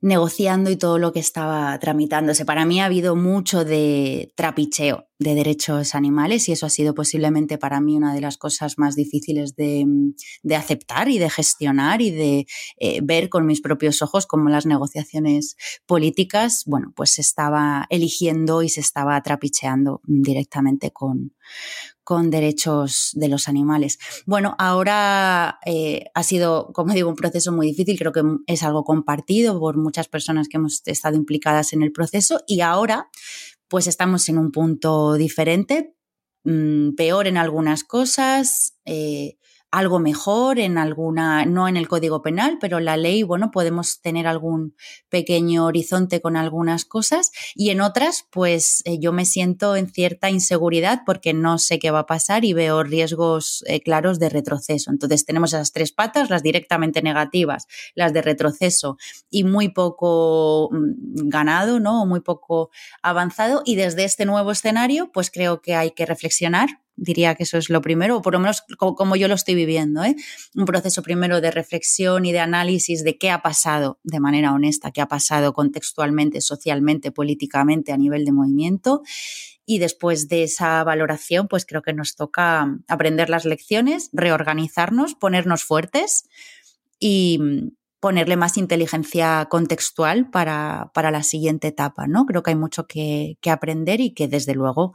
negociando 0.01 0.69
y 0.69 0.77
todo 0.77 0.97
lo 0.97 1.11
que 1.11 1.19
estaba 1.19 1.77
tramitándose. 1.79 2.45
Para 2.45 2.65
mí 2.65 2.79
ha 2.79 2.85
habido 2.85 3.15
mucho 3.15 3.65
de 3.65 4.31
trapicheo 4.35 5.07
de 5.19 5.35
derechos 5.35 5.95
animales 5.95 6.47
y 6.47 6.53
eso 6.53 6.65
ha 6.65 6.69
sido 6.69 6.93
posiblemente 6.93 7.57
para 7.57 7.81
mí 7.81 7.97
una 7.97 8.13
de 8.13 8.21
las 8.21 8.37
cosas 8.37 8.77
más 8.77 8.95
difíciles 8.95 9.55
de, 9.57 9.85
aceptar 10.55 11.09
y 11.09 11.17
de 11.17 11.29
gestionar 11.29 12.01
y 12.01 12.11
de 12.11 12.47
eh, 12.77 13.01
ver 13.03 13.27
con 13.27 13.45
mis 13.45 13.59
propios 13.59 14.01
ojos 14.01 14.25
cómo 14.25 14.49
las 14.49 14.65
negociaciones 14.65 15.57
políticas, 15.85 16.63
bueno, 16.65 16.93
pues 16.95 17.11
se 17.11 17.21
estaba 17.21 17.85
eligiendo 17.89 18.63
y 18.63 18.69
se 18.69 18.79
estaba 18.79 19.21
trapicheando 19.21 20.01
directamente 20.05 20.91
con, 20.91 21.33
con 22.09 22.31
derechos 22.31 23.11
de 23.13 23.27
los 23.27 23.47
animales. 23.47 23.99
Bueno, 24.25 24.55
ahora 24.57 25.59
eh, 25.63 26.05
ha 26.15 26.23
sido, 26.23 26.73
como 26.73 26.95
digo, 26.95 27.07
un 27.07 27.15
proceso 27.15 27.51
muy 27.51 27.67
difícil, 27.67 27.99
creo 27.99 28.11
que 28.11 28.23
es 28.47 28.63
algo 28.63 28.83
compartido 28.83 29.59
por 29.59 29.77
muchas 29.77 30.07
personas 30.07 30.47
que 30.47 30.57
hemos 30.57 30.81
estado 30.87 31.15
implicadas 31.15 31.71
en 31.71 31.83
el 31.83 31.91
proceso 31.91 32.41
y 32.47 32.61
ahora 32.61 33.09
pues 33.67 33.85
estamos 33.85 34.27
en 34.27 34.39
un 34.39 34.51
punto 34.51 35.13
diferente, 35.13 35.93
mm, 36.45 36.95
peor 36.95 37.27
en 37.27 37.37
algunas 37.37 37.83
cosas, 37.83 38.75
eh, 38.85 39.37
algo 39.71 39.99
mejor 39.99 40.59
en 40.59 40.77
alguna, 40.77 41.45
no 41.45 41.67
en 41.67 41.77
el 41.77 41.87
Código 41.87 42.21
Penal, 42.21 42.57
pero 42.59 42.79
la 42.79 42.97
ley, 42.97 43.23
bueno, 43.23 43.51
podemos 43.51 44.01
tener 44.01 44.25
algún 44.25 44.75
pequeño 45.09 45.65
horizonte 45.65 46.21
con 46.21 46.35
algunas 46.35 46.85
cosas 46.85 47.31
y 47.55 47.69
en 47.69 47.81
otras, 47.81 48.25
pues 48.31 48.81
eh, 48.85 48.97
yo 48.99 49.13
me 49.13 49.25
siento 49.25 49.75
en 49.75 49.87
cierta 49.87 50.29
inseguridad 50.29 51.01
porque 51.05 51.33
no 51.33 51.59
sé 51.59 51.77
qué 51.77 51.91
va 51.91 51.99
a 51.99 52.05
pasar 52.07 52.45
y 52.45 52.53
veo 52.53 52.83
riesgos 52.83 53.63
eh, 53.67 53.79
claros 53.81 54.19
de 54.19 54.29
retroceso. 54.29 54.89
Entonces 54.89 55.25
tenemos 55.25 55.53
esas 55.53 55.71
tres 55.71 55.91
patas, 55.91 56.29
las 56.29 56.41
directamente 56.41 57.01
negativas, 57.03 57.67
las 57.93 58.11
de 58.11 58.21
retroceso 58.23 58.97
y 59.29 59.43
muy 59.43 59.69
poco 59.69 60.69
mm, 60.71 61.29
ganado, 61.29 61.79
¿no? 61.79 62.03
O 62.03 62.05
muy 62.07 62.21
poco 62.21 62.71
avanzado 63.03 63.61
y 63.65 63.75
desde 63.75 64.03
este 64.03 64.25
nuevo 64.25 64.51
escenario, 64.51 65.11
pues 65.11 65.29
creo 65.29 65.61
que 65.61 65.75
hay 65.75 65.91
que 65.91 66.07
reflexionar 66.07 66.69
Diría 67.01 67.35
que 67.35 67.43
eso 67.43 67.57
es 67.57 67.69
lo 67.69 67.81
primero, 67.81 68.17
o 68.17 68.21
por 68.21 68.33
lo 68.33 68.39
menos 68.41 68.63
como, 68.77 69.15
yo 69.15 69.29
lo 69.29 69.35
estoy 69.35 69.55
viviendo, 69.55 70.03
¿eh? 70.03 70.15
un 70.53 70.65
proceso 70.65 71.01
primero 71.01 71.39
de 71.39 71.49
reflexión 71.49 72.25
y 72.25 72.33
de 72.33 72.39
análisis 72.39 73.05
de 73.05 73.17
qué 73.17 73.31
ha 73.31 73.41
pasado 73.41 73.99
de 74.03 74.19
manera 74.19 74.53
honesta, 74.53 74.91
qué 74.91 74.99
ha 74.99 75.07
pasado 75.07 75.53
contextualmente, 75.53 76.41
socialmente, 76.41 77.11
políticamente 77.11 77.93
a 77.93 77.97
nivel 77.97 78.25
de 78.25 78.33
movimiento. 78.33 79.01
Y 79.65 79.79
después 79.79 80.27
de 80.27 80.43
esa 80.43 80.83
valoración, 80.83 81.47
pues 81.47 81.65
creo 81.65 81.81
que 81.81 81.93
nos 81.93 82.15
toca 82.15 82.77
aprender 82.89 83.29
las 83.29 83.45
lecciones, 83.45 84.09
reorganizarnos, 84.11 85.15
ponernos 85.15 85.63
fuertes 85.63 86.27
y, 86.99 87.39
ponerle 87.99 88.37
más 88.37 88.55
inteligencia 88.57 89.45
contextual 89.49 90.29
para, 90.29 90.89
para, 90.93 91.11
la 91.11 91.21
siguiente 91.21 91.67
etapa, 91.67 92.07
¿no? 92.07 92.25
Creo 92.25 92.43
que 92.43 92.51
hay 92.51 92.55
mucho 92.55 92.87
que 92.87 93.37
aprender 93.49 93.99
y 93.99 94.13
que 94.13 94.29
desde 94.29 94.53
luego 94.53 94.93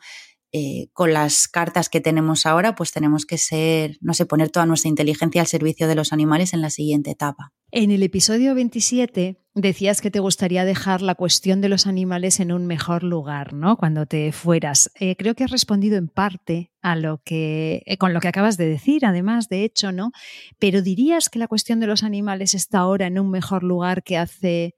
eh, 0.56 0.86
con 0.92 1.12
las 1.12 1.48
cartas 1.48 1.88
que 1.88 2.00
tenemos 2.00 2.46
ahora, 2.46 2.76
pues 2.76 2.92
tenemos 2.92 3.26
que 3.26 3.38
ser, 3.38 3.98
no 4.00 4.14
sé, 4.14 4.24
poner 4.24 4.50
toda 4.50 4.66
nuestra 4.66 4.88
inteligencia 4.88 5.40
al 5.40 5.48
servicio 5.48 5.88
de 5.88 5.96
los 5.96 6.12
animales 6.12 6.54
en 6.54 6.60
la 6.60 6.70
siguiente 6.70 7.10
etapa. 7.10 7.52
En 7.72 7.90
el 7.90 8.04
episodio 8.04 8.54
27 8.54 9.42
decías 9.54 10.00
que 10.00 10.12
te 10.12 10.20
gustaría 10.20 10.64
dejar 10.64 11.02
la 11.02 11.16
cuestión 11.16 11.60
de 11.60 11.68
los 11.68 11.88
animales 11.88 12.38
en 12.38 12.52
un 12.52 12.68
mejor 12.68 13.02
lugar, 13.02 13.52
¿no? 13.52 13.76
Cuando 13.76 14.06
te 14.06 14.30
fueras. 14.30 14.92
Eh, 15.00 15.16
creo 15.16 15.34
que 15.34 15.42
has 15.42 15.50
respondido 15.50 15.96
en 15.96 16.06
parte 16.06 16.70
a 16.82 16.94
lo 16.94 17.20
que, 17.24 17.82
eh, 17.86 17.96
con 17.96 18.14
lo 18.14 18.20
que 18.20 18.28
acabas 18.28 18.56
de 18.56 18.68
decir, 18.68 19.04
además, 19.04 19.48
de 19.48 19.64
hecho, 19.64 19.90
¿no? 19.90 20.12
Pero 20.60 20.82
dirías 20.82 21.30
que 21.30 21.40
la 21.40 21.48
cuestión 21.48 21.80
de 21.80 21.88
los 21.88 22.04
animales 22.04 22.54
está 22.54 22.78
ahora 22.78 23.08
en 23.08 23.18
un 23.18 23.28
mejor 23.28 23.64
lugar 23.64 24.04
que 24.04 24.18
hace 24.18 24.76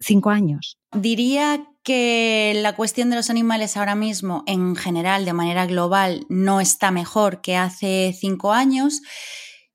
cinco 0.00 0.30
años. 0.30 0.78
Diría 0.90 1.66
que 1.82 2.52
la 2.56 2.74
cuestión 2.74 3.10
de 3.10 3.16
los 3.16 3.30
animales 3.30 3.76
ahora 3.76 3.94
mismo, 3.94 4.44
en 4.46 4.76
general, 4.76 5.24
de 5.24 5.32
manera 5.32 5.66
global, 5.66 6.26
no 6.28 6.60
está 6.60 6.90
mejor 6.90 7.40
que 7.40 7.56
hace 7.56 8.16
cinco 8.18 8.52
años. 8.52 9.02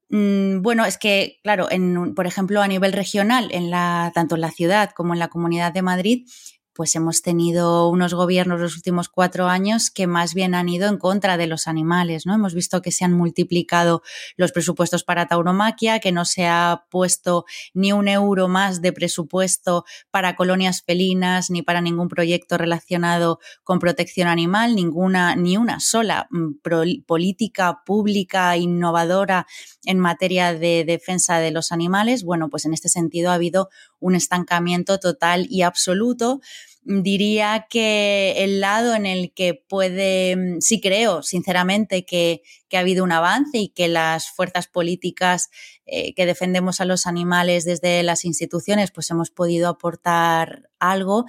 Mm, 0.09 0.61
bueno, 0.61 0.85
es 0.85 0.97
que, 0.97 1.39
claro, 1.43 1.67
en, 1.69 2.15
por 2.15 2.27
ejemplo, 2.27 2.61
a 2.61 2.67
nivel 2.67 2.93
regional, 2.93 3.49
en 3.51 3.69
la, 3.69 4.11
tanto 4.15 4.35
en 4.35 4.41
la 4.41 4.51
ciudad 4.51 4.91
como 4.91 5.13
en 5.13 5.19
la 5.19 5.27
Comunidad 5.27 5.73
de 5.73 5.81
Madrid, 5.81 6.27
pues 6.77 6.95
hemos 6.95 7.23
tenido 7.23 7.89
unos 7.89 8.13
gobiernos 8.13 8.61
los 8.61 8.75
últimos 8.75 9.09
cuatro 9.09 9.47
años 9.47 9.89
que 9.89 10.05
más 10.05 10.35
bien 10.35 10.53
han 10.53 10.69
ido 10.69 10.87
en 10.87 10.99
contra 10.99 11.35
de 11.35 11.47
los 11.47 11.65
animales, 11.67 12.27
¿no? 12.27 12.35
Hemos 12.35 12.53
visto 12.53 12.83
que 12.83 12.91
se 12.91 13.03
han 13.03 13.13
multiplicado 13.13 14.03
los 14.35 14.51
presupuestos 14.51 15.03
para 15.03 15.25
tauromaquia, 15.25 15.99
que 15.99 16.11
no 16.11 16.23
se 16.23 16.45
ha 16.45 16.85
puesto 16.91 17.45
ni 17.73 17.93
un 17.93 18.07
euro 18.07 18.47
más 18.47 18.79
de 18.83 18.93
presupuesto 18.93 19.85
para 20.11 20.35
colonias 20.35 20.83
felinas 20.83 21.49
ni 21.49 21.63
para 21.63 21.81
ningún 21.81 22.09
proyecto 22.09 22.59
relacionado 22.59 23.39
con 23.63 23.79
protección 23.79 24.27
animal, 24.27 24.75
ninguna, 24.75 25.35
ni 25.35 25.57
una 25.57 25.79
sola 25.79 26.27
mm, 26.29 26.59
política 27.07 27.81
pública 27.87 28.55
innovadora 28.55 29.47
en 29.83 29.97
materia 29.97 30.53
de 30.53 30.83
defensa 30.85 31.39
de 31.39 31.49
los 31.49 31.71
animales. 31.71 32.23
Bueno, 32.23 32.51
pues 32.51 32.65
en 32.65 32.75
este 32.75 32.87
sentido 32.87 33.31
ha 33.31 33.33
habido 33.33 33.69
un 33.99 34.15
estancamiento 34.15 34.99
total 34.99 35.47
y 35.49 35.61
absoluto 35.61 36.41
diría 36.87 37.67
que 37.69 38.35
el 38.37 38.61
lado 38.61 38.95
en 38.95 39.05
el 39.05 39.33
que 39.33 39.53
puede, 39.53 40.57
sí 40.61 40.79
creo 40.79 41.21
sinceramente 41.21 42.05
que, 42.05 42.41
ha 42.73 42.79
habido 42.79 43.03
un 43.03 43.11
avance 43.11 43.57
y 43.57 43.69
que 43.69 43.87
las 43.87 44.29
fuerzas 44.29 44.67
políticas 44.67 45.49
eh, 45.85 46.13
que 46.13 46.25
defendemos 46.25 46.79
a 46.79 46.85
los 46.85 47.07
animales 47.07 47.65
desde 47.65 48.03
las 48.03 48.23
instituciones 48.23 48.91
pues 48.91 49.09
hemos 49.09 49.31
podido 49.31 49.67
aportar 49.69 50.69
algo 50.79 51.25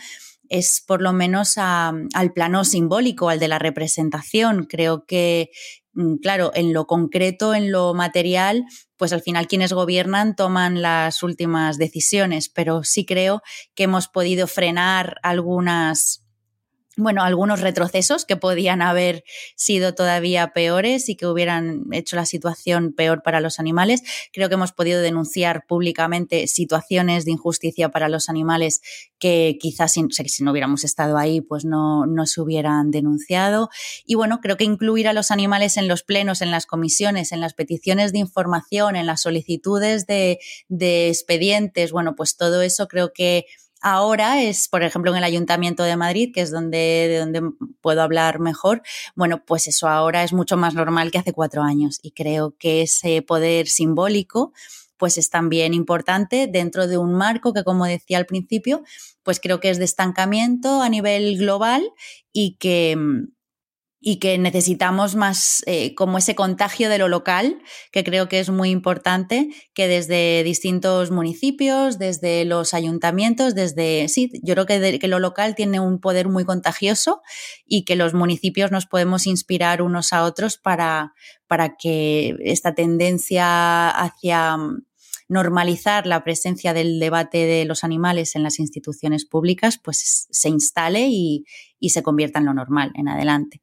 es 0.48 0.82
por 0.86 1.02
lo 1.02 1.12
menos 1.12 1.58
al 1.58 2.32
plano 2.34 2.64
simbólico, 2.64 3.28
al 3.28 3.38
de 3.38 3.48
la 3.48 3.58
representación. 3.58 4.64
Creo 4.64 5.04
que, 5.04 5.50
claro, 6.22 6.52
en 6.54 6.72
lo 6.72 6.86
concreto, 6.86 7.54
en 7.54 7.72
lo 7.72 7.94
material, 7.94 8.64
pues 8.96 9.12
al 9.12 9.22
final 9.22 9.46
quienes 9.46 9.72
gobiernan 9.72 10.36
toman 10.36 10.82
las 10.82 11.22
últimas 11.22 11.78
decisiones, 11.78 12.48
pero 12.48 12.84
sí 12.84 13.04
creo 13.04 13.42
que 13.74 13.84
hemos 13.84 14.08
podido 14.08 14.46
frenar 14.46 15.16
algunas 15.22 16.24
bueno, 16.98 17.22
algunos 17.22 17.60
retrocesos 17.60 18.24
que 18.24 18.36
podían 18.36 18.82
haber 18.82 19.22
sido 19.54 19.94
todavía 19.94 20.48
peores 20.48 21.08
y 21.08 21.14
que 21.14 21.26
hubieran 21.26 21.84
hecho 21.92 22.16
la 22.16 22.26
situación 22.26 22.92
peor 22.92 23.22
para 23.22 23.40
los 23.40 23.60
animales. 23.60 24.02
Creo 24.32 24.48
que 24.48 24.56
hemos 24.56 24.72
podido 24.72 25.00
denunciar 25.00 25.64
públicamente 25.68 26.48
situaciones 26.48 27.24
de 27.24 27.30
injusticia 27.30 27.90
para 27.90 28.08
los 28.08 28.28
animales 28.28 28.80
que 29.20 29.58
quizás 29.60 29.92
si, 29.92 30.02
no 30.42 30.50
hubiéramos 30.50 30.82
estado 30.82 31.18
ahí, 31.18 31.40
pues 31.40 31.64
no, 31.64 32.04
no, 32.04 32.26
se 32.26 32.40
hubieran 32.40 32.90
denunciado. 32.90 33.70
Y 34.04 34.16
bueno, 34.16 34.40
creo 34.40 34.56
que 34.56 34.64
incluir 34.64 35.06
a 35.06 35.12
los 35.12 35.30
animales 35.30 35.76
en 35.76 35.86
los 35.86 36.02
plenos, 36.02 36.42
en 36.42 36.50
las 36.50 36.66
comisiones, 36.66 37.30
en 37.30 37.40
las 37.40 37.54
peticiones 37.54 38.12
de 38.12 38.18
información, 38.18 38.96
en 38.96 39.06
las 39.06 39.22
solicitudes 39.22 40.06
de, 40.06 40.40
de 40.68 41.08
expedientes, 41.08 41.92
bueno, 41.92 42.16
pues 42.16 42.36
todo 42.36 42.60
eso 42.62 42.88
creo 42.88 43.12
que 43.12 43.46
ahora 43.82 44.42
es, 44.42 44.68
por 44.68 44.82
ejemplo, 44.82 45.10
en 45.10 45.18
el 45.18 45.24
Ayuntamiento 45.24 45.82
de 45.82 45.96
Madrid, 45.96 46.30
que 46.32 46.40
es 46.40 46.50
donde, 46.50 46.78
de 46.78 47.18
donde 47.18 47.42
puedo 47.80 48.02
hablar 48.02 48.40
mejor, 48.40 48.82
bueno, 49.14 49.44
pues 49.44 49.66
eso 49.68 49.88
ahora 49.88 50.22
es 50.24 50.32
mucho 50.32 50.56
más 50.56 50.74
normal 50.74 51.10
que 51.10 51.18
hace 51.18 51.32
cuatro 51.32 51.62
años 51.62 51.98
y 52.02 52.12
creo 52.12 52.54
que 52.58 52.82
ese 52.82 53.22
poder 53.22 53.68
simbólico 53.68 54.52
pues 54.98 55.16
es 55.16 55.30
también 55.30 55.74
importante 55.74 56.48
dentro 56.48 56.88
de 56.88 56.98
un 56.98 57.14
marco 57.14 57.52
que, 57.52 57.62
como 57.64 57.86
decía 57.86 58.18
al 58.18 58.26
principio, 58.26 58.82
pues 59.22 59.38
creo 59.40 59.60
que 59.60 59.70
es 59.70 59.78
de 59.78 59.84
estancamiento 59.84 60.82
a 60.82 60.88
nivel 60.88 61.38
global 61.38 61.88
y 62.32 62.56
que, 62.56 62.98
y 64.10 64.20
que 64.20 64.38
necesitamos 64.38 65.16
más 65.16 65.62
eh, 65.66 65.94
como 65.94 66.16
ese 66.16 66.34
contagio 66.34 66.88
de 66.88 66.96
lo 66.96 67.08
local, 67.08 67.60
que 67.92 68.04
creo 68.04 68.26
que 68.26 68.40
es 68.40 68.48
muy 68.48 68.70
importante, 68.70 69.50
que 69.74 69.86
desde 69.86 70.42
distintos 70.44 71.10
municipios, 71.10 71.98
desde 71.98 72.46
los 72.46 72.72
ayuntamientos, 72.72 73.54
desde, 73.54 74.08
sí, 74.08 74.32
yo 74.42 74.54
creo 74.54 74.64
que, 74.64 75.08
lo 75.08 75.18
local 75.18 75.54
tiene 75.54 75.78
un 75.78 76.00
poder 76.00 76.30
muy 76.30 76.46
contagioso 76.46 77.20
y 77.66 77.84
que 77.84 77.96
los 77.96 78.14
municipios 78.14 78.70
nos 78.70 78.86
podemos 78.86 79.26
inspirar 79.26 79.82
unos 79.82 80.14
a 80.14 80.24
otros 80.24 80.56
para, 80.56 81.12
para 81.46 81.76
que 81.76 82.34
esta 82.40 82.74
tendencia 82.74 83.90
hacia 83.90 84.56
mm, 84.56 84.86
normalizar 85.28 86.06
la 86.06 86.24
presencia 86.24 86.72
del 86.72 86.98
debate 86.98 87.44
de 87.44 87.66
los 87.66 87.84
animales 87.84 88.36
en 88.36 88.42
las 88.42 88.58
instituciones 88.58 89.26
públicas, 89.26 89.78
pues 89.84 90.28
se 90.30 90.48
instale 90.48 91.08
y 91.10 91.44
se 91.90 92.02
convierta 92.02 92.38
en 92.38 92.46
lo 92.46 92.54
normal 92.54 92.90
en 92.94 93.08
adelante. 93.08 93.60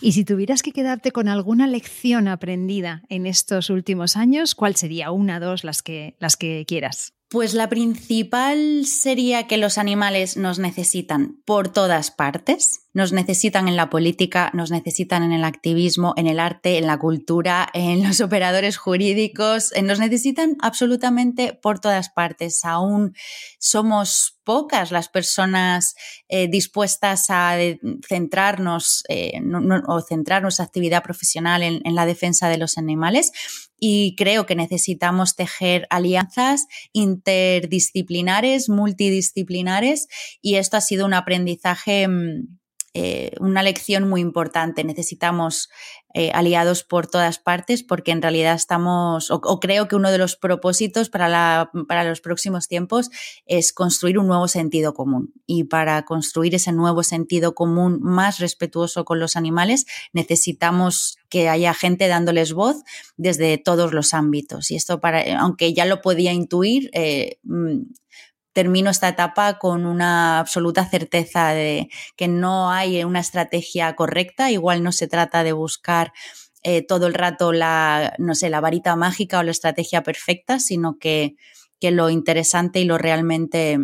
Y 0.00 0.12
si 0.12 0.24
tuvieras 0.24 0.62
que 0.62 0.72
quedarte 0.72 1.12
con 1.12 1.28
alguna 1.28 1.66
lección 1.66 2.28
aprendida 2.28 3.02
en 3.08 3.26
estos 3.26 3.70
últimos 3.70 4.16
años, 4.16 4.54
¿cuál 4.54 4.76
sería 4.76 5.10
una, 5.10 5.40
dos, 5.40 5.64
las 5.64 5.82
que, 5.82 6.16
las 6.18 6.36
que 6.36 6.64
quieras? 6.66 7.14
Pues 7.34 7.52
la 7.52 7.68
principal 7.68 8.86
sería 8.86 9.48
que 9.48 9.56
los 9.56 9.76
animales 9.76 10.36
nos 10.36 10.60
necesitan 10.60 11.42
por 11.44 11.68
todas 11.68 12.12
partes. 12.12 12.82
Nos 12.92 13.12
necesitan 13.12 13.66
en 13.66 13.74
la 13.74 13.90
política, 13.90 14.52
nos 14.54 14.70
necesitan 14.70 15.24
en 15.24 15.32
el 15.32 15.42
activismo, 15.42 16.14
en 16.16 16.28
el 16.28 16.38
arte, 16.38 16.78
en 16.78 16.86
la 16.86 16.96
cultura, 16.96 17.68
en 17.74 18.06
los 18.06 18.20
operadores 18.20 18.76
jurídicos, 18.76 19.72
eh, 19.72 19.82
nos 19.82 19.98
necesitan 19.98 20.56
absolutamente 20.60 21.58
por 21.60 21.80
todas 21.80 22.08
partes. 22.08 22.64
Aún 22.64 23.16
somos 23.58 24.38
pocas 24.44 24.92
las 24.92 25.08
personas 25.08 25.96
eh, 26.28 26.46
dispuestas 26.46 27.30
a 27.30 27.56
centrarnos 28.06 29.02
eh, 29.08 29.40
o 29.88 30.00
centrar 30.02 30.42
nuestra 30.42 30.66
actividad 30.66 31.02
profesional 31.02 31.64
en, 31.64 31.80
en 31.84 31.96
la 31.96 32.06
defensa 32.06 32.48
de 32.48 32.58
los 32.58 32.78
animales 32.78 33.32
y 33.86 34.16
creo 34.16 34.46
que 34.46 34.56
necesitamos 34.56 35.36
tejer 35.36 35.86
alianzas 35.90 36.68
interdisciplinares, 36.94 38.70
multidisciplinares 38.70 40.08
y 40.40 40.54
esto 40.54 40.78
ha 40.78 40.80
sido 40.80 41.04
un 41.04 41.12
aprendizaje 41.12 42.08
mm, 42.08 42.48
eh, 42.94 43.32
una 43.40 43.62
lección 43.62 44.08
muy 44.08 44.22
importante. 44.22 44.84
Necesitamos 44.84 45.68
eh, 46.16 46.30
aliados 46.32 46.84
por 46.84 47.08
todas 47.08 47.40
partes 47.40 47.82
porque 47.82 48.12
en 48.12 48.22
realidad 48.22 48.54
estamos, 48.54 49.32
o, 49.32 49.60
creo 49.60 49.88
que 49.88 49.96
uno 49.96 50.12
de 50.12 50.18
los 50.18 50.36
propósitos 50.36 51.10
para, 51.10 51.28
la, 51.28 51.72
para 51.88 52.04
los 52.04 52.20
próximos 52.20 52.68
tiempos 52.68 53.10
es 53.46 53.72
construir 53.72 54.18
un 54.20 54.28
nuevo 54.28 54.46
sentido 54.46 54.94
común. 54.94 55.32
Y 55.44 55.64
para 55.64 56.04
construir 56.04 56.54
ese 56.54 56.70
nuevo 56.70 57.02
sentido 57.02 57.56
común 57.56 57.98
más 58.00 58.38
respetuoso 58.38 59.04
con 59.04 59.18
los 59.18 59.34
animales 59.34 59.86
necesitamos 60.12 61.18
que 61.28 61.48
haya 61.48 61.74
gente 61.74 62.06
dándoles 62.06 62.52
voz 62.52 62.84
desde 63.16 63.58
todos 63.58 63.92
los 63.92 64.14
ámbitos. 64.14 64.70
Y 64.70 64.76
esto, 64.76 65.00
para, 65.00 65.40
aunque 65.40 65.74
ya 65.74 65.84
lo 65.84 66.00
podía 66.00 66.32
intuir, 66.32 66.90
eh, 66.92 67.38
mm, 67.42 67.80
termino 68.54 68.88
esta 68.88 69.08
etapa 69.08 69.58
con 69.58 69.84
una 69.84 70.38
absoluta 70.38 70.86
certeza 70.86 71.50
de 71.50 71.90
que 72.16 72.28
no 72.28 72.70
hay 72.70 73.04
una 73.04 73.20
estrategia 73.20 73.94
correcta, 73.96 74.50
igual 74.50 74.82
no 74.82 74.92
se 74.92 75.08
trata 75.08 75.42
de 75.42 75.52
buscar 75.52 76.12
eh, 76.62 76.80
todo 76.80 77.06
el 77.06 77.14
rato 77.14 77.52
la, 77.52 78.14
no 78.18 78.34
sé, 78.34 78.48
la 78.48 78.60
varita 78.60 78.96
mágica 78.96 79.40
o 79.40 79.42
la 79.42 79.50
estrategia 79.50 80.02
perfecta, 80.02 80.58
sino 80.60 80.98
que, 80.98 81.36
que 81.78 81.90
lo 81.90 82.08
interesante 82.08 82.80
y 82.80 82.84
lo 82.84 82.96
realmente 82.96 83.78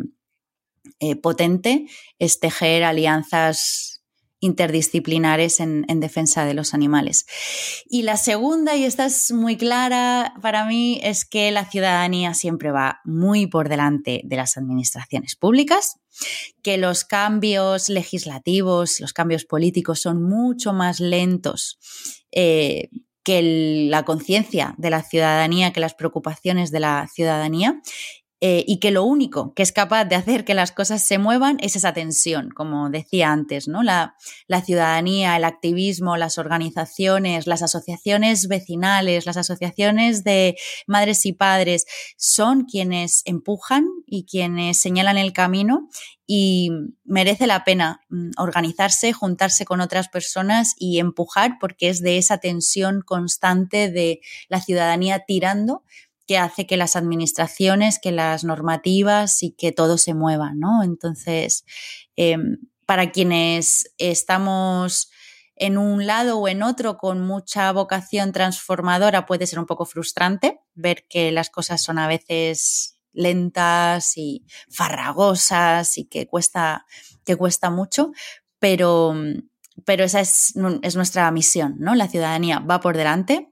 eh, 1.01 1.17
potente 1.17 1.87
es 2.19 2.41
tejer 2.41 2.85
alianzas 2.85 4.00
interdisciplinares 4.41 5.61
en, 5.61 5.85
defensa 6.01 6.45
de 6.45 6.55
los 6.55 6.75
animales. 6.75 7.27
Y 7.89 8.03
la 8.03 8.17
segunda, 8.17 8.75
y 8.75 8.85
esta 8.85 9.05
es 9.05 9.33
muy 9.33 9.57
clara 9.57 10.35
para 10.41 10.65
mí, 10.65 10.99
es 11.03 11.25
que 11.25 11.51
la 11.51 11.67
ciudadanía 11.67 12.35
siempre 12.35 12.71
va 12.71 13.01
muy 13.05 13.47
por 13.47 13.69
delante 13.69 14.23
de 14.25 14.37
las 14.37 14.57
administraciones 14.57 15.37
públicas, 15.37 16.01
que 16.63 16.79
los 16.79 17.05
cambios 17.05 17.89
legislativos, 17.89 19.01
los 19.01 19.13
cambios 19.13 19.45
políticos 19.45 20.01
son 20.01 20.23
mucho 20.23 20.73
más 20.73 21.01
lentos. 21.01 21.79
Eh, 22.33 22.89
que 23.23 23.87
la 23.91 24.05
conciencia 24.05 24.75
de 24.79 24.89
la 24.89 25.03
ciudadanía, 25.03 25.73
que 25.75 25.81
las 25.81 25.95
preocupaciones 25.95 26.71
de 26.71 26.81
la 26.81 27.07
ciudadanía 27.13 27.83
eh, 28.43 28.65
y 28.67 28.81
que 28.81 28.91
lo 28.91 29.05
único 29.05 29.53
que 29.53 29.63
es 29.63 29.71
capaz 29.71 30.07
de 30.07 30.17
hacer 30.17 30.47
que 30.47 30.55
las 30.55 30.73
cosas 30.73 31.07
se 31.07 31.19
muevan 31.19 31.59
es 31.61 31.77
esa 31.77 31.93
tensión, 31.93 32.49
como 32.49 32.89
decía 32.89 33.31
antes, 33.33 33.69
¿no? 33.69 33.83
La, 33.83 34.15
ciudadanía, 34.65 35.37
el 35.37 35.45
activismo, 35.45 36.17
las 36.17 36.39
organizaciones, 36.39 37.47
las 37.47 37.63
asociaciones 37.63 38.49
vecinales, 38.49 39.27
las 39.27 39.37
asociaciones 39.37 40.25
de 40.25 40.57
madres 40.87 41.27
y 41.27 41.35
padres 41.35 41.85
son 42.17 42.65
quienes 42.65 43.21
empujan 43.27 43.87
y 44.07 44.25
quienes 44.25 44.81
señalan 44.81 45.19
el 45.19 45.35
camino 45.35 45.89
y 46.27 46.71
merece 47.05 47.47
la 47.47 47.65
pena 47.65 48.01
mm, 48.09 48.31
organizarse, 48.39 49.13
juntarse 49.13 49.67
con 49.67 49.83
otras 49.83 50.09
personas 50.09 50.75
y 50.79 50.99
empujar 50.99 51.59
porque 51.61 51.91
es 51.91 52.01
de 52.01 52.17
esa 52.17 52.39
tensión 52.39 53.03
constante 53.03 53.91
de 53.91 54.21
la 54.49 54.61
ciudadanía 54.63 55.25
tirando 55.27 55.83
que 56.31 56.39
hace 56.39 56.65
que 56.65 56.77
las 56.77 56.95
administraciones, 56.95 57.99
que 57.99 58.13
las 58.13 58.45
normativas 58.45 59.43
y 59.43 59.51
que 59.51 59.73
todo 59.73 59.99
se 59.99 60.15
mueva, 60.15 60.53
¿no? 60.55 60.85
Entonces, 60.85 61.65
em, 62.15 62.59
para 62.87 63.11
quienes 63.11 63.93
estamos 63.99 65.11
en 65.57 65.77
un 65.77 66.07
lado 66.07 66.39
o 66.39 66.47
en 66.47 66.63
otro 66.63 66.99
con 66.99 67.27
mucha 67.27 67.73
vocación 67.73 68.31
transformadora 68.31 69.27
puede 69.27 69.49
ser 69.49 69.59
un 69.59 69.67
poco 69.67 69.87
frustrante 69.87 70.61
ver 70.77 71.05
que 71.09 71.33
las 71.33 71.51
cosas 71.51 71.83
son 71.83 71.99
a 71.99 72.07
veces 72.07 72.97
lentas 73.13 74.17
y 74.17 74.47
farragosas 74.71 75.99
y 75.99 76.05
que 76.05 76.29
cuesta, 76.29 76.87
que 77.25 77.35
cuesta 77.35 77.71
mucho, 77.71 78.13
pero, 78.61 79.17
pero 79.85 80.05
esa 80.05 80.21
es, 80.21 80.55
es 80.83 80.95
nuestra 80.95 81.29
misión, 81.33 81.75
¿no? 81.81 81.97
La 81.97 82.07
ciudadanía 82.07 82.61
va 82.61 82.79
por 82.79 82.97
delante, 82.97 83.51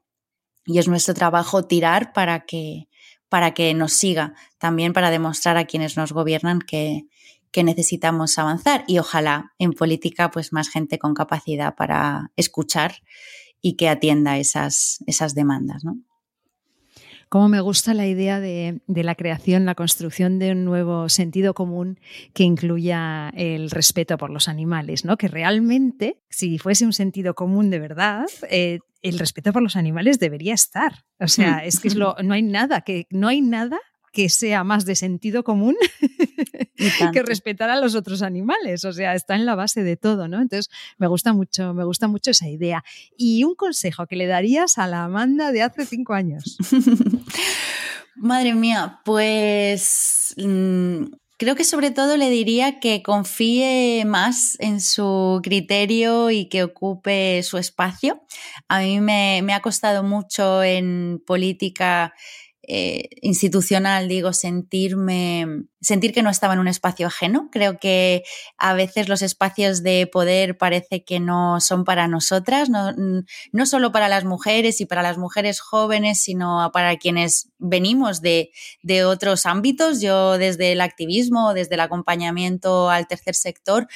y 0.68 0.78
es 0.78 0.86
nuestro 0.86 1.14
trabajo 1.14 1.64
tirar 1.64 2.12
para 2.12 2.44
que, 2.44 2.88
para 3.30 3.54
que 3.54 3.72
nos 3.72 3.94
siga, 3.94 4.34
también 4.58 4.92
para 4.92 5.10
demostrar 5.10 5.56
a 5.56 5.64
quienes 5.64 5.96
nos 5.96 6.12
gobiernan 6.12 6.60
que, 6.60 7.06
que 7.50 7.64
necesitamos 7.64 8.36
avanzar 8.38 8.84
y 8.86 8.98
ojalá 8.98 9.54
en 9.58 9.72
política 9.72 10.30
pues 10.30 10.52
más 10.52 10.68
gente 10.68 10.98
con 10.98 11.14
capacidad 11.14 11.74
para 11.74 12.32
escuchar 12.36 12.96
y 13.62 13.76
que 13.76 13.88
atienda 13.88 14.36
esas, 14.36 15.02
esas 15.06 15.34
demandas. 15.34 15.84
¿no? 15.84 15.96
Cómo 17.28 17.48
me 17.48 17.60
gusta 17.60 17.94
la 17.94 18.06
idea 18.06 18.40
de, 18.40 18.80
la 18.86 19.14
creación, 19.14 19.64
la 19.64 19.74
construcción 19.74 20.38
de 20.38 20.52
un 20.52 20.64
nuevo 20.64 21.08
sentido 21.08 21.54
común 21.54 21.98
que 22.32 22.44
incluya 22.44 23.30
el 23.34 23.70
respeto 23.70 24.16
por 24.16 24.30
los 24.30 24.48
animales, 24.48 25.04
¿no? 25.04 25.16
Que 25.16 25.28
realmente, 25.28 26.20
si 26.30 26.58
fuese 26.58 26.86
un 26.86 26.92
sentido 26.92 27.34
común 27.34 27.70
de 27.70 27.78
verdad, 27.80 28.26
eh, 28.50 28.80
el 29.02 29.18
respeto 29.18 29.52
por 29.52 29.62
los 29.62 29.76
animales 29.76 30.18
debería 30.18 30.54
estar. 30.54 31.04
O 31.20 31.28
sea, 31.28 31.64
es 31.64 31.80
que 31.80 31.90
no 31.90 32.14
hay 32.32 32.42
nada 32.42 32.80
que 32.80 33.06
no 33.10 33.28
hay 33.28 33.40
nada 33.40 33.78
que 34.12 34.28
sea 34.28 34.64
más 34.64 34.84
de 34.84 34.94
sentido 34.96 35.44
común 35.44 35.76
que 37.12 37.22
respetar 37.22 37.70
a 37.70 37.80
los 37.80 37.94
otros 37.94 38.22
animales. 38.22 38.84
O 38.84 38.92
sea, 38.92 39.14
está 39.14 39.34
en 39.34 39.46
la 39.46 39.54
base 39.54 39.82
de 39.82 39.96
todo, 39.96 40.28
¿no? 40.28 40.40
Entonces, 40.40 40.70
me 40.96 41.06
gusta 41.06 41.32
mucho, 41.32 41.74
me 41.74 41.84
gusta 41.84 42.08
mucho 42.08 42.30
esa 42.30 42.48
idea. 42.48 42.84
Y 43.16 43.44
un 43.44 43.54
consejo 43.54 44.06
que 44.06 44.16
le 44.16 44.26
darías 44.26 44.78
a 44.78 44.86
la 44.86 45.04
Amanda 45.04 45.52
de 45.52 45.62
hace 45.62 45.86
cinco 45.86 46.14
años. 46.14 46.58
Madre 48.16 48.54
mía, 48.54 49.00
pues 49.04 50.34
mm, 50.36 51.04
creo 51.36 51.54
que 51.54 51.64
sobre 51.64 51.92
todo 51.92 52.16
le 52.16 52.30
diría 52.30 52.80
que 52.80 53.02
confíe 53.02 54.04
más 54.04 54.56
en 54.58 54.80
su 54.80 55.40
criterio 55.42 56.30
y 56.30 56.46
que 56.46 56.64
ocupe 56.64 57.42
su 57.44 57.58
espacio. 57.58 58.20
A 58.66 58.80
mí 58.80 59.00
me, 59.00 59.40
me 59.42 59.54
ha 59.54 59.62
costado 59.62 60.02
mucho 60.02 60.64
en 60.64 61.22
política 61.26 62.12
eh, 62.70 63.08
institucional, 63.22 64.08
digo, 64.08 64.34
sentirme, 64.34 65.64
sentir 65.80 66.12
que 66.12 66.22
no 66.22 66.28
estaba 66.28 66.52
en 66.52 66.58
un 66.58 66.68
espacio 66.68 67.06
ajeno. 67.06 67.48
Creo 67.50 67.78
que 67.78 68.24
a 68.58 68.74
veces 68.74 69.08
los 69.08 69.22
espacios 69.22 69.82
de 69.82 70.06
poder 70.06 70.58
parece 70.58 71.02
que 71.02 71.18
no 71.18 71.60
son 71.60 71.84
para 71.84 72.08
nosotras, 72.08 72.68
no, 72.68 72.92
no 73.52 73.66
solo 73.66 73.90
para 73.90 74.08
las 74.08 74.26
mujeres 74.26 74.82
y 74.82 74.84
para 74.84 75.02
las 75.02 75.16
mujeres 75.16 75.60
jóvenes, 75.60 76.20
sino 76.20 76.70
para 76.74 76.98
quienes 76.98 77.48
venimos 77.56 78.20
de, 78.20 78.50
de 78.82 79.06
otros 79.06 79.46
ámbitos. 79.46 80.02
Yo 80.02 80.36
desde 80.36 80.72
el 80.72 80.82
activismo, 80.82 81.54
desde 81.54 81.76
el 81.76 81.80
acompañamiento 81.80 82.90
al 82.90 83.06
tercer 83.06 83.34
sector, 83.34 83.88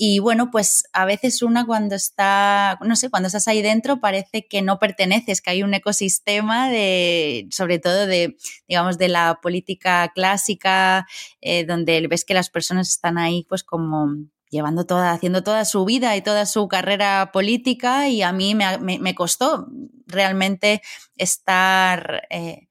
y 0.00 0.20
bueno, 0.20 0.52
pues 0.52 0.84
a 0.92 1.04
veces 1.04 1.42
una 1.42 1.66
cuando 1.66 1.96
está, 1.96 2.78
no 2.82 2.94
sé, 2.94 3.10
cuando 3.10 3.26
estás 3.26 3.48
ahí 3.48 3.62
dentro 3.62 3.98
parece 3.98 4.46
que 4.46 4.62
no 4.62 4.78
perteneces, 4.78 5.42
que 5.42 5.50
hay 5.50 5.64
un 5.64 5.74
ecosistema 5.74 6.70
de, 6.70 7.48
sobre 7.50 7.80
todo 7.80 8.06
de, 8.06 8.36
digamos, 8.68 8.96
de 8.96 9.08
la 9.08 9.40
política 9.42 10.12
clásica, 10.14 11.08
eh, 11.40 11.64
donde 11.66 12.06
ves 12.06 12.24
que 12.24 12.32
las 12.32 12.48
personas 12.48 12.88
están 12.88 13.18
ahí 13.18 13.44
pues 13.48 13.64
como 13.64 14.14
llevando 14.50 14.86
toda, 14.86 15.10
haciendo 15.10 15.42
toda 15.42 15.64
su 15.64 15.84
vida 15.84 16.16
y 16.16 16.22
toda 16.22 16.46
su 16.46 16.68
carrera 16.68 17.30
política 17.32 18.08
y 18.08 18.22
a 18.22 18.32
mí 18.32 18.54
me, 18.54 18.78
me, 18.78 19.14
costó 19.16 19.66
realmente 20.06 20.80
estar, 21.16 22.22
eh, 22.30 22.68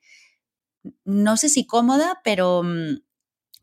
no 1.03 1.35
sé 1.35 1.49
si 1.49 1.67
cómoda, 1.67 2.21
pero 2.23 2.63
mm, 2.63 2.99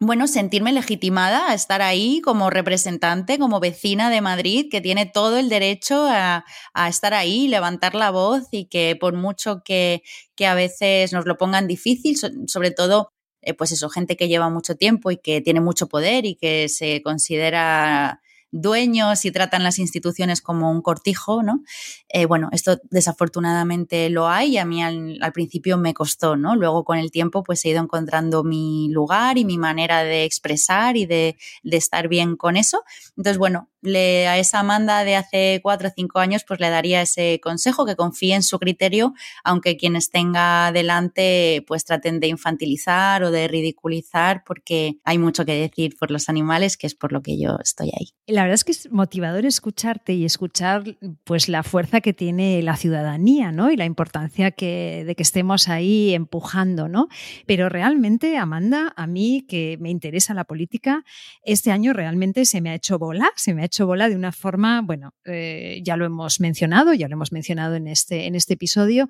bueno, 0.01 0.27
sentirme 0.27 0.73
legitimada 0.73 1.51
a 1.51 1.55
estar 1.55 1.81
ahí 1.83 2.21
como 2.23 2.51
representante, 2.51 3.39
como 3.39 3.61
vecina 3.61 4.11
de 4.11 4.21
Madrid, 4.21 4.67
que 4.71 4.81
tiene 4.81 5.07
todo 5.07 5.39
el 5.39 5.49
derecho 5.49 6.07
a, 6.09 6.45
estar 6.89 7.15
ahí, 7.15 7.49
levantar 7.49 7.95
la 7.95 8.11
voz 8.11 8.45
y 8.51 8.67
que 8.67 8.97
por 9.01 9.15
mucho 9.15 9.63
que, 9.65 10.03
que 10.35 10.47
a 10.47 10.55
veces 10.55 11.13
nos 11.13 11.27
lo 11.27 11.37
pongan 11.39 11.69
difícil, 11.69 12.17
sobre 12.47 12.71
todo, 12.71 13.11
eh, 13.43 13.55
pues 13.55 13.73
eso, 13.73 13.89
gente 13.89 14.17
que 14.17 14.29
lleva 14.29 14.51
mucho 14.51 14.75
tiempo 14.75 15.11
y 15.11 15.19
que 15.19 15.41
tiene 15.41 15.61
mucho 15.61 15.87
poder 15.87 16.27
y 16.27 16.37
que 16.37 16.69
se 16.69 17.03
considera 17.03 18.21
dueños 18.55 19.25
y 19.25 19.33
tratan 19.33 19.65
las 19.65 19.81
instituciones 19.81 20.41
como 20.41 20.71
un 20.71 20.81
cortijo, 20.81 21.43
¿no? 21.43 21.63
Eh, 22.09 22.27
bueno, 22.27 22.49
esto 22.53 22.79
desafortunadamente 22.91 24.09
lo 24.11 24.29
hay 24.29 24.53
y 24.53 24.59
a 24.59 24.65
mí 24.65 24.83
al, 24.83 25.19
principio 25.33 25.77
me 25.77 25.93
costó, 25.93 26.37
¿no? 26.37 26.55
Luego 26.55 26.85
con 26.85 26.99
el 26.99 27.11
tiempo 27.11 27.43
pues 27.43 27.65
he 27.65 27.71
ido 27.71 27.83
encontrando 27.83 28.45
mi 28.45 28.89
lugar 28.91 29.39
y 29.39 29.45
mi 29.45 29.59
manera 29.59 30.05
de 30.05 30.25
expresar 30.25 30.97
y 30.97 31.05
de, 31.05 31.37
de 31.65 31.77
estar 31.77 32.07
bien 32.07 32.37
con 32.37 32.57
eso. 32.57 32.85
Entonces, 33.17 33.39
bueno, 33.39 33.69
le, 33.85 34.27
a 34.27 34.39
esa 34.39 34.61
Amanda 34.61 35.05
de 35.05 35.17
hace 35.17 35.61
cuatro 35.63 35.89
o 35.89 35.93
cinco 35.95 36.19
años, 36.19 36.45
pues 36.47 36.61
le 36.61 36.71
daría 36.71 37.03
ese 37.03 37.41
consejo, 37.43 37.87
que 37.87 37.97
confíe 37.97 38.35
en 38.35 38.43
su 38.43 38.59
criterio, 38.59 39.15
aunque 39.45 39.77
quienes 39.77 40.11
tenga 40.11 40.73
delante, 40.73 41.65
pues 41.67 41.85
traten 41.85 42.21
de 42.21 42.29
infantilizar 42.29 43.23
o 43.23 43.31
de 43.31 43.47
ridiculizar, 43.49 44.43
porque 44.45 44.99
hay 45.05 45.19
mucho 45.19 45.45
que 45.45 45.55
decir 45.55 45.97
por 45.99 46.11
los 46.11 46.29
animales, 46.29 46.77
que 46.77 46.87
es 46.87 46.95
por 46.95 47.13
lo 47.13 47.23
que 47.23 47.39
yo 47.39 47.59
estoy 47.63 47.91
ahí. 47.99 48.09
La 48.27 48.43
verdad 48.43 48.55
es 48.55 48.65
que 48.65 48.73
es 48.73 48.91
motivador 48.91 49.45
escucharte 49.45 50.15
y 50.15 50.25
escuchar 50.25 50.85
pues 51.25 51.49
la 51.49 51.63
fuerza 51.63 52.01
que 52.01 52.13
tiene 52.13 52.63
la 52.63 52.77
ciudadanía, 52.77 53.53
¿no? 53.53 53.71
Y 53.71 53.77
la 53.77 53.85
importancia 53.85 54.51
que, 54.51 55.05
de 55.07 55.15
que 55.15 55.23
estemos 55.23 55.69
ahí 55.69 56.15
empujando, 56.15 56.89
¿no? 56.89 57.09
Pero 57.47 57.69
realmente, 57.69 58.39
Amanda, 58.39 58.93
a 58.97 59.07
mí 59.07 59.45
que 59.47 59.77
me 59.81 59.91
interesa 59.91 60.35
la 60.35 60.45
política, 60.45 61.05
este 61.45 61.71
año 61.71 61.93
realmente 61.93 62.45
se 62.45 62.61
me 62.61 62.71
ha 62.71 62.75
hecho 62.75 62.99
bola, 62.99 63.31
se 63.37 63.55
me 63.55 63.63
ha 63.63 63.67
hecho 63.67 63.74
hecho 63.75 63.87
bola 63.87 64.09
de 64.09 64.15
una 64.15 64.31
forma, 64.31 64.83
bueno, 64.83 65.15
eh, 65.25 65.81
ya 65.83 65.97
lo 65.97 66.05
hemos 66.05 66.39
mencionado, 66.39 66.95
ya 66.95 67.09
lo 67.09 67.15
hemos 67.15 67.33
mencionado 67.33 67.75
en 67.75 67.89
este, 67.89 68.27
en 68.27 68.37
este 68.37 68.55
episodio. 68.55 69.09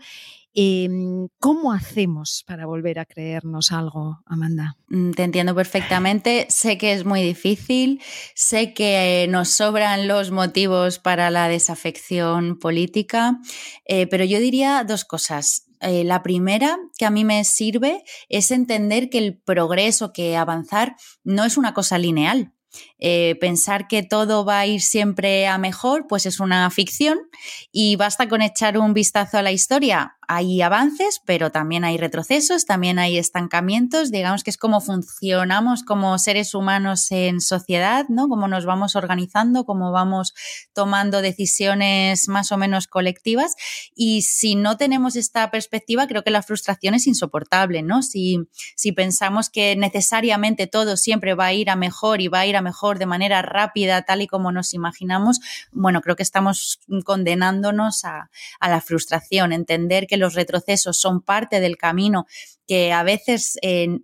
Em, 0.54 1.28
¿Cómo 1.38 1.72
hacemos 1.72 2.44
para 2.46 2.64
volver 2.64 2.98
a 2.98 3.04
creernos 3.04 3.72
algo, 3.72 4.20
Amanda? 4.24 4.76
Mm, 4.88 5.10
te 5.10 5.24
entiendo 5.24 5.54
perfectamente. 5.54 6.46
Sé 6.48 6.78
que 6.78 6.94
es 6.94 7.04
muy 7.04 7.22
difícil, 7.22 8.00
sé 8.34 8.72
que 8.72 9.26
nos 9.28 9.50
sobran 9.50 10.08
los 10.08 10.30
motivos 10.30 10.98
para 10.98 11.30
la 11.30 11.48
desafección 11.48 12.58
política, 12.58 13.40
eh, 13.84 14.06
pero 14.06 14.24
yo 14.24 14.38
diría 14.38 14.84
dos 14.84 15.04
cosas. 15.04 15.66
Eh, 15.80 16.04
la 16.04 16.22
primera 16.22 16.78
que 16.96 17.04
a 17.04 17.10
mí 17.10 17.24
me 17.24 17.44
sirve 17.44 18.02
es 18.30 18.50
entender 18.50 19.10
que 19.10 19.18
el 19.18 19.36
progreso, 19.36 20.12
que 20.14 20.38
avanzar, 20.38 20.96
no 21.22 21.44
es 21.44 21.58
una 21.58 21.74
cosa 21.74 21.98
lineal. 21.98 22.54
Eh, 22.98 23.36
pensar 23.40 23.88
que 23.88 24.02
todo 24.02 24.44
va 24.44 24.60
a 24.60 24.66
ir 24.66 24.80
siempre 24.80 25.46
a 25.46 25.58
mejor, 25.58 26.06
pues 26.06 26.26
es 26.26 26.40
una 26.40 26.70
ficción 26.70 27.18
y 27.72 27.96
basta 27.96 28.28
con 28.28 28.42
echar 28.42 28.78
un 28.78 28.94
vistazo 28.94 29.38
a 29.38 29.42
la 29.42 29.52
historia 29.52 30.16
hay 30.28 30.62
avances, 30.62 31.20
pero 31.24 31.50
también 31.50 31.84
hay 31.84 31.96
retrocesos, 31.96 32.66
también 32.66 32.98
hay 32.98 33.18
estancamientos, 33.18 34.10
digamos 34.10 34.44
que 34.44 34.50
es 34.50 34.58
como 34.58 34.80
funcionamos 34.80 35.82
como 35.82 36.18
seres 36.18 36.54
humanos 36.54 37.10
en 37.10 37.40
sociedad, 37.40 38.06
¿no? 38.08 38.28
Cómo 38.28 38.48
nos 38.48 38.66
vamos 38.66 38.96
organizando, 38.96 39.64
cómo 39.64 39.92
vamos 39.92 40.34
tomando 40.72 41.22
decisiones 41.22 42.28
más 42.28 42.52
o 42.52 42.56
menos 42.56 42.86
colectivas 42.86 43.54
y 43.94 44.22
si 44.22 44.54
no 44.54 44.76
tenemos 44.76 45.16
esta 45.16 45.50
perspectiva, 45.50 46.06
creo 46.06 46.24
que 46.24 46.30
la 46.30 46.42
frustración 46.42 46.94
es 46.94 47.06
insoportable, 47.06 47.82
¿no? 47.82 48.02
Si, 48.02 48.40
si 48.76 48.92
pensamos 48.92 49.50
que 49.50 49.76
necesariamente 49.76 50.66
todo 50.66 50.96
siempre 50.96 51.34
va 51.34 51.46
a 51.46 51.52
ir 51.52 51.70
a 51.70 51.76
mejor 51.76 52.20
y 52.20 52.28
va 52.28 52.40
a 52.40 52.46
ir 52.46 52.56
a 52.56 52.62
mejor 52.62 52.98
de 52.98 53.06
manera 53.06 53.42
rápida, 53.42 54.02
tal 54.02 54.22
y 54.22 54.26
como 54.26 54.52
nos 54.52 54.74
imaginamos, 54.74 55.40
bueno, 55.72 56.00
creo 56.00 56.16
que 56.16 56.22
estamos 56.22 56.80
condenándonos 57.04 58.04
a, 58.04 58.30
a 58.60 58.68
la 58.68 58.80
frustración, 58.80 59.52
entender 59.52 60.06
que 60.06 60.13
los 60.16 60.34
retrocesos 60.34 60.98
son 60.98 61.22
parte 61.22 61.60
del 61.60 61.76
camino, 61.76 62.26
que 62.66 62.92
a 62.92 63.02
veces 63.02 63.58
eh, 63.62 63.98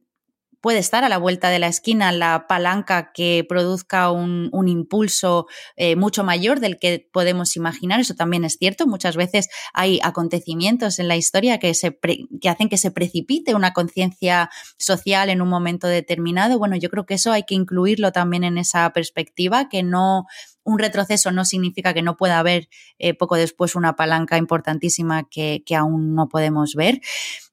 puede 0.61 0.79
estar 0.79 1.05
a 1.05 1.09
la 1.09 1.19
vuelta 1.19 1.49
de 1.49 1.59
la 1.59 1.69
esquina 1.69 2.13
la 2.13 2.47
palanca 2.47 3.13
que 3.13 3.45
produzca 3.49 4.11
un, 4.11 4.51
impulso 4.69 5.47
eh, 5.77 5.97
mucho 5.97 6.23
mayor 6.23 6.61
del 6.61 6.79
que 6.79 7.09
podemos 7.13 7.57
imaginar. 7.57 8.01
Eso 8.01 8.15
también 8.15 8.45
es 8.45 8.57
cierto. 8.59 8.87
Muchas 8.87 9.17
veces 9.17 9.49
hay 9.73 10.01
acontecimientos 10.03 10.99
en 10.99 11.09
la 11.09 11.17
historia 11.17 11.59
que, 11.59 11.73
se 11.75 11.99
que 12.41 12.49
hacen 12.49 12.69
que 12.69 12.77
se 12.77 12.91
precipite 12.91 13.55
una 13.55 13.73
conciencia 13.73 14.51
social 14.79 15.31
en 15.31 15.41
un 15.41 15.49
momento 15.49 15.87
determinado. 15.87 16.59
Bueno, 16.59 16.77
yo 16.77 16.91
creo 16.91 17.07
que 17.07 17.15
eso 17.15 17.33
hay 17.33 17.45
que 17.45 17.55
incluirlo 17.55 18.13
también 18.13 18.45
en 18.45 18.59
esa 18.59 18.91
perspectiva, 18.93 19.69
que 19.69 19.83
no 19.83 20.27
un 20.65 20.79
retroceso 20.79 21.33
no 21.33 21.45
significa 21.45 21.95
que 21.95 22.03
no 22.03 22.17
pueda 22.17 22.39
haber 22.39 22.69
eh, 22.99 23.15
poco 23.15 23.37
después 23.37 23.75
una 23.75 23.97
palanca 23.97 24.37
importantísima 24.37 25.29
que, 25.29 25.63
aún 25.77 26.15
no 26.15 26.29
podemos 26.29 26.75
ver. 26.75 27.01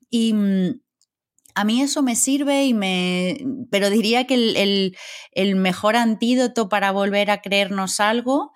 Y 0.10 0.34
mm, 0.34 0.80
a 1.56 1.63
mí 1.63 1.82
eso 1.82 2.04
me 2.04 2.15
sirve 2.15 2.65
y 2.65 2.74
me. 2.74 3.38
Pero 3.72 3.89
diría 3.89 4.28
que 4.28 4.93
el, 5.34 5.56
mejor 5.56 5.96
antídoto 5.96 6.70
para 6.70 6.91
volver 6.91 7.32
a 7.32 7.41
creernos 7.41 8.00
algo, 8.00 8.54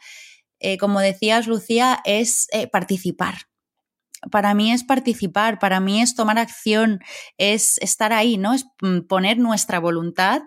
eh, 0.59 0.77
como 0.77 0.99
decías, 0.99 1.47
Lucía, 1.47 2.01
es 2.05 2.47
eh, 2.51 2.67
participar. 2.67 3.47
Para 4.29 4.53
mí 4.53 4.71
es 4.71 4.83
participar, 4.83 5.57
para 5.57 5.79
mí 5.79 5.99
es 5.99 6.13
tomar 6.13 6.37
acción, 6.37 6.99
es 7.39 7.79
estar 7.79 8.13
ahí, 8.13 8.37
¿no? 8.37 8.53
Es 8.53 8.65
mm, 8.81 9.07
poner 9.07 9.39
nuestra 9.39 9.79
voluntad 9.79 10.43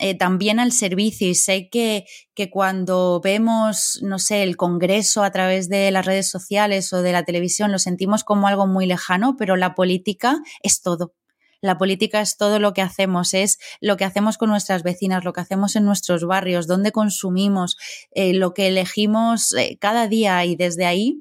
eh, 0.00 0.16
también 0.16 0.58
al 0.58 0.72
servicio. 0.72 1.28
Y 1.28 1.34
sé 1.34 1.68
que, 1.70 2.06
que 2.34 2.50
cuando 2.50 3.20
vemos, 3.22 4.00
no 4.02 4.18
sé, 4.18 4.42
el 4.42 4.56
Congreso 4.56 5.22
a 5.22 5.30
través 5.30 5.68
de 5.68 5.90
las 5.90 6.06
redes 6.06 6.28
sociales 6.28 6.92
o 6.92 7.02
de 7.02 7.12
la 7.12 7.24
televisión, 7.24 7.70
lo 7.70 7.78
sentimos 7.78 8.24
como 8.24 8.48
algo 8.48 8.66
muy 8.66 8.86
lejano, 8.86 9.36
pero 9.36 9.56
la 9.56 9.74
política 9.74 10.40
es 10.62 10.82
todo 10.82 11.14
la 11.62 11.76
política 11.76 12.20
es 12.20 12.36
todo 12.36 12.58
lo 12.58 12.72
que 12.72 12.82
hacemos, 12.82 13.34
es 13.34 13.58
lo 13.80 13.96
que 13.96 14.04
hacemos 14.04 14.38
con 14.38 14.48
nuestras 14.48 14.82
vecinas, 14.82 15.24
lo 15.24 15.32
que 15.32 15.42
hacemos 15.42 15.76
en 15.76 15.84
nuestros 15.84 16.24
barrios, 16.24 16.66
dónde 16.66 16.92
consumimos, 16.92 17.76
eh, 18.12 18.32
lo 18.32 18.54
que 18.54 18.68
elegimos 18.68 19.52
eh, 19.54 19.76
cada 19.78 20.08
día 20.08 20.44
y 20.44 20.56
desde 20.56 20.86
ahí. 20.86 21.20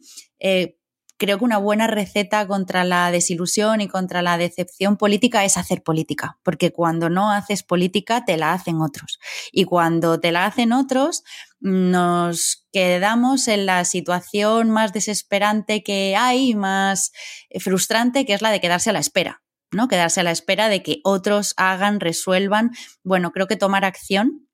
Creo 1.19 1.37
que 1.37 1.43
una 1.43 1.57
buena 1.57 1.85
receta 1.85 2.47
contra 2.47 2.83
la 2.83 3.11
desilusión 3.11 3.81
y 3.81 3.87
contra 3.87 4.23
la 4.23 4.37
decepción 4.37 4.97
política 4.97 5.45
es 5.45 5.57
hacer 5.57 5.83
política, 5.83 6.39
porque 6.43 6.71
cuando 6.71 7.09
no 7.09 7.31
haces 7.31 7.61
política 7.61 8.25
te 8.25 8.37
la 8.37 8.53
hacen 8.53 8.81
otros. 8.81 9.19
Y 9.51 9.65
cuando 9.65 10.19
te 10.19 10.31
la 10.31 10.45
hacen 10.45 10.71
otros, 10.71 11.23
nos 11.59 12.65
quedamos 12.71 13.47
en 13.49 13.65
la 13.65 13.83
situación 13.85 14.71
más 14.71 14.93
desesperante 14.93 15.83
que 15.83 16.15
hay, 16.15 16.55
más 16.55 17.11
frustrante, 17.59 18.25
que 18.25 18.33
es 18.33 18.41
la 18.41 18.49
de 18.49 18.61
quedarse 18.61 18.89
a 18.89 18.93
la 18.93 18.99
espera. 18.99 19.43
¿no? 19.71 19.87
Quedarse 19.87 20.21
a 20.21 20.23
la 20.23 20.31
espera 20.31 20.67
de 20.67 20.81
que 20.81 20.99
otros 21.03 21.53
hagan, 21.57 21.99
resuelvan. 21.99 22.71
Bueno, 23.03 23.31
creo 23.31 23.45
que 23.45 23.55
tomar 23.55 23.85
acción 23.85 24.48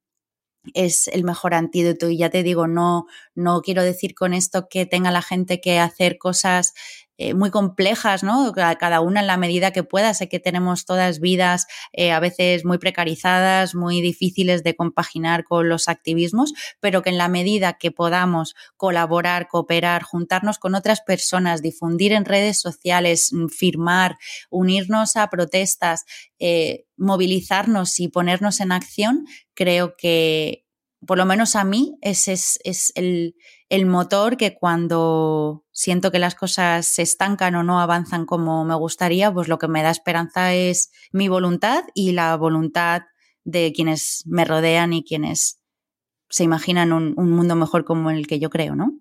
es 0.73 1.07
el 1.07 1.23
mejor 1.23 1.53
antídoto. 1.53 2.09
Y 2.09 2.17
ya 2.17 2.29
te 2.29 2.43
digo, 2.43 2.67
no, 2.67 3.07
no 3.35 3.61
quiero 3.61 3.83
decir 3.83 4.15
con 4.15 4.33
esto 4.33 4.67
que 4.69 4.85
tenga 4.85 5.11
la 5.11 5.21
gente 5.21 5.61
que 5.61 5.79
hacer 5.79 6.17
cosas 6.17 6.73
eh, 7.17 7.33
muy 7.33 7.49
complejas, 7.49 8.23
¿no? 8.23 8.51
Cada 8.53 8.99
una 9.01 9.21
en 9.21 9.27
la 9.27 9.37
medida 9.37 9.71
que 9.71 9.83
pueda. 9.83 10.13
Sé 10.13 10.27
que 10.27 10.39
tenemos 10.39 10.85
todas 10.85 11.19
vidas 11.19 11.65
eh, 11.93 12.11
a 12.11 12.19
veces 12.19 12.65
muy 12.65 12.77
precarizadas, 12.77 13.73
muy 13.73 14.01
difíciles 14.01 14.63
de 14.63 14.75
compaginar 14.75 15.43
con 15.45 15.69
los 15.69 15.87
activismos, 15.87 16.53
pero 16.79 17.01
que 17.01 17.09
en 17.09 17.17
la 17.17 17.29
medida 17.29 17.77
que 17.79 17.91
podamos 17.91 18.55
colaborar, 18.75 19.47
cooperar, 19.47 20.03
juntarnos 20.03 20.59
con 20.59 20.75
otras 20.75 21.01
personas, 21.01 21.61
difundir 21.61 22.11
en 22.11 22.25
redes 22.25 22.59
sociales, 22.59 23.29
mm, 23.31 23.47
firmar, 23.47 24.17
unirnos 24.49 25.15
a 25.15 25.29
protestas, 25.29 26.05
eh, 26.39 26.85
movilizarnos 26.97 27.99
y 27.99 28.09
ponernos 28.09 28.59
en 28.59 28.71
acción, 28.71 29.25
creo 29.53 29.95
que 29.97 30.64
por 31.05 31.17
lo 31.17 31.25
menos 31.25 31.55
a 31.55 31.63
mí, 31.63 31.97
ese 32.01 32.33
es, 32.33 32.91
el, 32.95 33.35
motor 33.85 34.37
que 34.37 34.55
cuando 34.55 35.65
siento 35.71 36.11
que 36.11 36.19
las 36.19 36.35
cosas 36.35 36.85
se 36.85 37.01
estancan 37.01 37.55
o 37.55 37.63
no 37.63 37.79
avanzan 37.79 38.25
como 38.25 38.65
me 38.65 38.75
gustaría, 38.75 39.33
pues 39.33 39.47
lo 39.47 39.57
que 39.57 39.67
me 39.67 39.83
da 39.83 39.89
esperanza 39.89 40.53
es 40.53 40.91
mi 41.11 41.27
voluntad 41.27 41.83
y 41.93 42.11
la 42.11 42.35
voluntad 42.35 43.03
de 43.43 43.73
quienes 43.73 44.23
me 44.25 44.45
rodean 44.45 44.93
y 44.93 45.03
quienes 45.03 45.61
se 46.29 46.43
imaginan 46.43 46.93
un, 46.93 47.13
un 47.17 47.31
mundo 47.31 47.55
mejor 47.55 47.85
como 47.85 48.09
el 48.09 48.27
que 48.27 48.39
yo 48.39 48.49
creo, 48.49 48.75
¿no? 48.75 48.93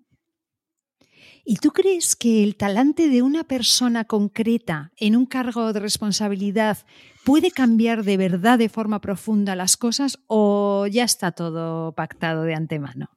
¿Y 1.47 1.57
tú 1.57 1.71
crees 1.71 2.15
que 2.15 2.43
el 2.43 2.55
talante 2.55 3.07
de 3.07 3.21
una 3.21 3.43
persona 3.43 4.03
concreta 4.05 4.91
en 4.97 5.15
un 5.15 5.27
cargo 5.27 5.73
de 5.73 5.79
responsabilidad 5.79 6.79
puede 7.23 7.51
cambiar 7.51 8.03
de 8.03 8.17
verdad 8.17 8.57
de 8.57 8.67
forma 8.67 8.99
profunda 8.99 9.55
las 9.55 9.77
cosas 9.77 10.17
o 10.25 10.87
ya 10.87 11.03
está 11.03 11.31
todo 11.31 11.91
pactado 11.91 12.43
de 12.43 12.55
antemano? 12.55 13.11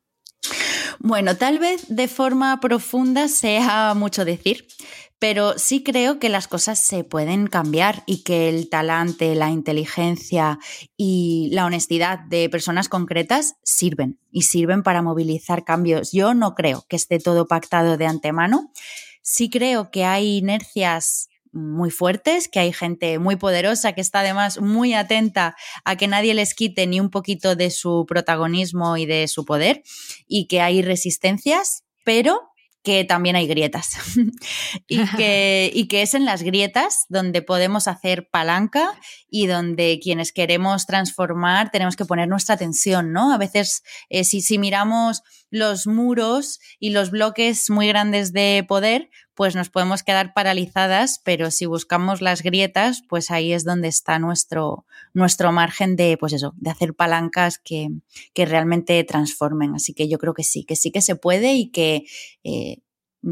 Bueno, 0.99 1.37
tal 1.37 1.59
vez 1.59 1.87
de 1.88 2.07
forma 2.07 2.61
profunda 2.61 3.29
sea 3.29 3.95
mucho 3.95 4.27
decir, 4.27 4.67
pero 5.18 5.59
sí 5.59 5.83
creo 5.83 6.18
que 6.18 6.28
las 6.28 6.46
cosas 6.46 6.78
se 6.78 7.02
pueden 7.02 7.48
cambiar 7.48 8.04
y 8.07 8.22
que 8.22 8.48
el 8.48 8.68
talante, 8.68 9.35
la 9.35 9.50
inteligencia 9.50 10.59
y 10.96 11.50
la 11.52 11.66
honestidad 11.66 12.20
de 12.20 12.48
personas 12.48 12.88
concretas 12.88 13.57
sirven 13.64 14.20
y 14.31 14.42
sirven 14.42 14.83
para 14.83 15.02
movilizar 15.02 15.64
cambios. 15.64 16.12
Yo 16.12 16.35
no 16.35 16.54
creo 16.54 16.85
que 16.88 16.96
esté 16.96 17.18
todo 17.18 17.48
pactado 17.48 17.96
de 17.96 18.07
antemano. 18.07 18.72
Sí 19.22 19.50
creo 19.50 19.90
que 19.90 20.04
hay 20.04 20.38
inercias 20.38 21.28
muy 21.52 21.90
fuertes, 21.90 22.48
que 22.48 22.61
hay 22.61 22.72
gente 22.72 23.18
muy 23.18 23.37
poderosa 23.37 23.92
que 23.94 24.00
está 24.00 24.20
además 24.20 24.61
muy 24.61 24.94
atenta 24.94 25.57
a 25.85 25.96
que 25.96 26.07
nadie 26.07 26.35
les 26.35 26.54
quite 26.54 26.87
ni 26.87 27.00
un 27.00 27.11
poquito 27.11 27.57
de 27.57 27.70
su 27.70 28.04
protagonismo 28.07 28.96
y 28.96 29.07
de 29.07 29.26
su 29.28 29.44
poder 29.44 29.83
y 30.26 30.46
que 30.46 30.61
hay 30.61 30.83
resistencias, 30.83 31.85
pero 32.04 32.48
que 32.88 33.05
también 33.05 33.37
hay 33.37 33.46
grietas 33.46 33.98
y, 34.88 35.05
que, 35.09 35.70
y 35.74 35.88
que 35.88 36.01
es 36.01 36.14
en 36.14 36.24
las 36.24 36.42
grietas 36.42 37.05
donde 37.11 37.42
podemos 37.42 37.87
hacer 37.87 38.31
palanca 38.31 38.98
y 39.29 39.46
donde 39.46 40.01
quienes 40.03 40.33
queremos 40.33 40.87
transformar 40.87 41.70
tenemos 41.70 41.96
que 41.96 42.07
poner 42.07 42.29
nuestra 42.29 42.55
atención, 42.55 43.12
¿no? 43.12 43.31
A 43.31 43.37
veces 43.37 43.83
eh, 44.09 44.24
si, 44.24 44.40
si 44.40 44.57
miramos 44.57 45.22
los 45.51 45.87
muros 45.87 46.61
y 46.79 46.91
los 46.91 47.11
bloques 47.11 47.71
muy 47.71 47.89
grandes 47.89 48.33
de 48.33 48.65
poder, 48.69 49.11
pues 49.35 49.55
nos 49.55 49.71
podemos 49.71 50.03
quedar 50.03 50.35
paralizadas, 50.35 51.21
pero 51.25 51.51
si 51.51 51.67
buscamos 51.67 52.21
las 52.21 52.43
grietas, 52.43 53.03
pues 53.09 53.31
ahí 53.31 53.53
es 53.53 53.65
donde 53.65 53.89
está 53.89 54.19
nuestro, 54.19 54.85
nuestro 55.15 55.53
margen 55.53 55.95
de, 55.95 56.17
pues 56.19 56.33
eso, 56.33 56.55
de 56.57 56.71
hacer 56.71 56.95
palancas 56.95 57.59
que, 57.59 57.89
que 58.35 58.47
realmente 58.47 59.03
transformen. 59.05 59.75
Así 59.75 59.95
que 59.95 60.09
yo 60.09 60.19
creo 60.19 60.35
que 60.35 60.43
sí, 60.43 60.65
que 60.65 60.77
sí 60.77 60.91
que 60.91 61.03
se 61.03 61.15
puede 61.15 61.55
y 61.55 61.71
que 61.71 62.05
eh, 62.43 62.79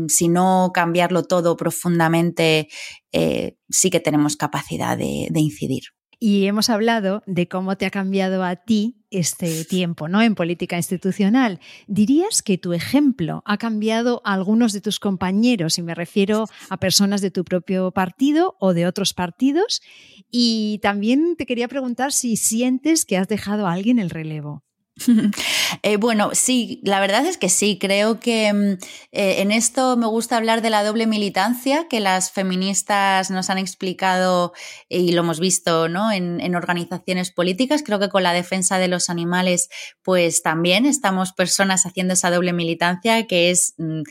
si 0.08 0.28
no 0.28 0.70
cambiarlo 0.72 1.24
todo 1.24 1.56
profundamente, 1.56 2.68
eh, 3.12 3.56
sí 3.68 3.90
que 3.90 4.00
tenemos 4.00 4.36
capacidad 4.36 4.96
de, 4.96 5.28
de 5.30 5.40
incidir. 5.40 5.95
Y 6.18 6.46
hemos 6.46 6.70
hablado 6.70 7.22
de 7.26 7.46
cómo 7.46 7.76
te 7.76 7.84
ha 7.84 7.90
cambiado 7.90 8.42
a 8.42 8.56
ti 8.56 9.04
este 9.10 9.64
tiempo 9.64 10.08
¿no? 10.08 10.22
en 10.22 10.34
política 10.34 10.76
institucional. 10.76 11.60
¿Dirías 11.86 12.42
que 12.42 12.58
tu 12.58 12.72
ejemplo 12.72 13.42
ha 13.44 13.58
cambiado 13.58 14.22
a 14.24 14.32
algunos 14.32 14.72
de 14.72 14.80
tus 14.80 14.98
compañeros, 14.98 15.78
y 15.78 15.82
me 15.82 15.94
refiero 15.94 16.46
a 16.70 16.78
personas 16.78 17.20
de 17.20 17.30
tu 17.30 17.44
propio 17.44 17.90
partido 17.92 18.56
o 18.60 18.72
de 18.72 18.86
otros 18.86 19.12
partidos? 19.12 19.82
Y 20.30 20.80
también 20.82 21.36
te 21.36 21.46
quería 21.46 21.68
preguntar 21.68 22.12
si 22.12 22.36
sientes 22.36 23.04
que 23.04 23.18
has 23.18 23.28
dejado 23.28 23.66
a 23.66 23.72
alguien 23.72 23.98
el 23.98 24.10
relevo. 24.10 24.65
Eh, 25.82 25.96
bueno, 25.96 26.30
sí, 26.32 26.80
la 26.84 27.00
verdad 27.00 27.26
es 27.26 27.36
que 27.36 27.48
sí. 27.48 27.78
Creo 27.78 28.18
que 28.18 28.52
mm, 28.52 28.72
eh, 29.12 29.42
en 29.42 29.52
esto 29.52 29.96
me 29.96 30.06
gusta 30.06 30.36
hablar 30.36 30.62
de 30.62 30.70
la 30.70 30.84
doble 30.84 31.06
militancia 31.06 31.86
que 31.88 32.00
las 32.00 32.30
feministas 32.32 33.30
nos 33.30 33.50
han 33.50 33.58
explicado 33.58 34.52
y 34.88 35.12
lo 35.12 35.22
hemos 35.22 35.40
visto 35.40 35.88
¿no? 35.88 36.10
en, 36.12 36.54
organizaciones 36.54 37.30
políticas. 37.30 37.82
Creo 37.82 37.98
que 37.98 38.08
con 38.08 38.22
la 38.22 38.32
defensa 38.32 38.78
de 38.78 38.88
los 38.88 39.10
animales, 39.10 39.68
pues 40.02 40.42
también 40.42 40.86
estamos 40.86 41.32
personas 41.32 41.84
haciendo 41.84 42.14
esa 42.14 42.30
doble 42.30 42.52
militancia 42.52 43.26
que 43.26 43.50
es 43.50 43.74
mm, 43.78 44.02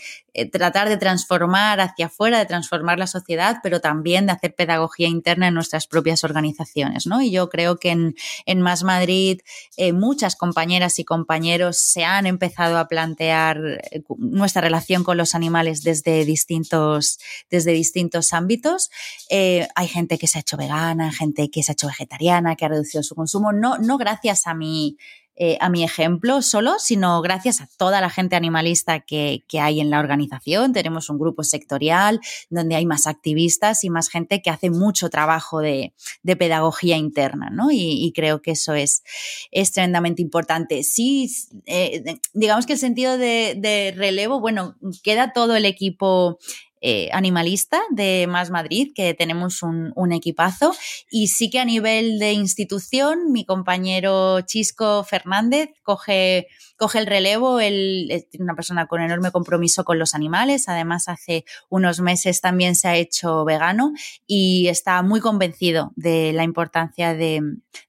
tratar 0.51 0.89
de 0.89 0.97
transformar 0.97 1.79
hacia 1.79 2.07
afuera, 2.07 2.39
de 2.39 2.45
transformar 2.45 2.99
la 2.99 3.07
sociedad, 3.07 3.57
pero 3.63 3.79
también 3.79 4.25
de 4.25 4.33
hacer 4.33 4.53
pedagogía 4.55 5.07
interna 5.07 5.47
en 5.47 5.53
nuestras 5.53 5.87
propias 5.87 6.23
organizaciones. 6.23 7.07
¿no? 7.07 7.21
Y 7.21 7.31
yo 7.31 7.49
creo 7.49 7.77
que 7.77 7.91
en, 7.91 8.15
en 8.45 8.61
Más 8.61 8.83
Madrid 8.83 9.41
eh, 9.77 9.93
muchas 9.93 10.35
compañeras 10.35 10.99
y 10.99 11.05
compañeros 11.05 11.77
se 11.77 12.03
han 12.03 12.25
empezado 12.25 12.77
a 12.77 12.87
plantear 12.87 13.59
eh, 13.91 14.03
nuestra 14.17 14.61
relación 14.61 15.03
con 15.03 15.17
los 15.17 15.35
animales 15.35 15.83
desde 15.83 16.25
distintos, 16.25 17.19
desde 17.49 17.71
distintos 17.71 18.33
ámbitos. 18.33 18.89
hay 19.29 19.87
gente 19.87 20.17
que 20.17 20.27
se 20.27 20.39
ha 20.39 20.41
hecho 20.41 20.57
vegana, 20.57 21.11
gente 21.11 21.49
que 21.49 21.63
se 21.63 21.71
ha 21.71 21.73
hecho 21.73 21.87
vegetariana, 21.87 22.55
que 22.55 22.65
ha 22.65 22.69
reducido 22.69 23.03
su 23.03 23.15
consumo, 23.15 23.51
no, 23.51 23.77
no 23.77 23.97
gracias 23.97 24.47
a 24.47 24.53
mi 24.53 24.97
eh, 25.37 25.57
a 25.59 25.69
mi 25.69 25.83
ejemplo 25.83 26.41
solo, 26.41 26.75
sino 26.79 27.21
gracias 27.21 27.59
a 27.59 27.67
toda 27.77 27.99
la 27.99 28.09
gente 28.09 28.35
animalista 28.35 29.01
que, 29.01 29.43
hay 29.59 29.79
en 29.79 29.89
la 29.89 29.99
organización. 29.99 30.73
Tenemos 30.73 31.09
un 31.09 31.17
grupo 31.17 31.43
sectorial 31.43 32.19
donde 32.49 32.75
hay 32.75 32.85
más 32.85 33.07
activistas 33.07 33.83
y 33.83 33.89
más 33.89 34.09
gente 34.09 34.41
que 34.41 34.49
hace 34.49 34.69
mucho 34.69 35.09
trabajo 35.09 35.59
de, 35.59 35.93
pedagogía 36.37 36.97
interna, 36.97 37.49
¿no? 37.49 37.69
Y, 37.71 38.11
creo 38.15 38.41
que 38.41 38.51
eso 38.51 38.73
es, 38.73 39.03
es 39.51 39.71
tremendamente 39.71 40.21
importante. 40.21 40.83
Sí, 40.83 41.29
eh, 41.65 42.03
digamos 42.33 42.65
que 42.65 42.73
el 42.73 42.79
sentido 42.79 43.17
de, 43.17 43.55
de 43.57 43.93
relevo, 43.95 44.39
bueno, 44.39 44.75
queda 45.03 45.33
todo 45.33 45.55
el 45.55 45.65
equipo 45.65 46.39
eh, 46.81 47.09
animalista 47.13 47.81
de 47.89 48.27
Más 48.27 48.51
Madrid, 48.51 48.91
que 48.93 49.13
tenemos 49.13 49.63
un, 49.63 49.93
equipazo. 50.11 50.73
Y 51.09 51.27
sí 51.27 51.49
que 51.49 51.59
a 51.59 51.65
nivel 51.65 52.19
de 52.19 52.33
institución, 52.33 53.31
mi 53.31 53.45
compañero 53.45 54.41
Chisco 54.41 55.03
Fernández 55.03 55.69
coge, 55.83 56.47
coge 56.77 56.99
el 56.99 57.07
relevo. 57.07 57.59
Él 57.59 58.07
es 58.11 58.27
una 58.39 58.55
persona 58.55 58.87
con 58.87 59.01
enorme 59.01 59.31
compromiso 59.31 59.83
con 59.83 59.99
los 59.99 60.13
animales. 60.13 60.69
Además, 60.69 61.07
hace 61.07 61.45
unos 61.69 61.99
meses 62.01 62.41
también 62.41 62.75
se 62.75 62.87
ha 62.87 62.95
hecho 62.95 63.45
vegano 63.45 63.93
y 64.27 64.67
está 64.67 65.01
muy 65.01 65.19
convencido 65.19 65.91
de 65.95 66.33
la 66.33 66.43
importancia 66.43 67.13
de, 67.13 67.41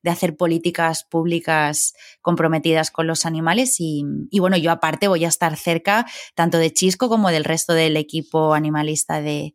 hacer 0.05 0.37
políticas 0.37 1.05
públicas 1.05 1.95
comprometidas 2.23 2.91
con 2.91 3.07
los 3.07 3.27
animales. 3.27 3.77
Y, 3.79 4.05
bueno, 4.39 4.57
yo 4.57 4.71
aparte 4.71 5.09
voy 5.09 5.25
a 5.25 5.29
estar 5.29 5.57
cerca 5.57 6.07
tanto 6.35 6.59
de 6.59 6.73
Chisco 6.73 7.09
como 7.09 7.31
del 7.31 7.45
resto 7.45 7.73
del 7.73 7.97
equipo 7.97 8.55
animal 8.55 8.87
lista 8.87 9.21
de, 9.21 9.55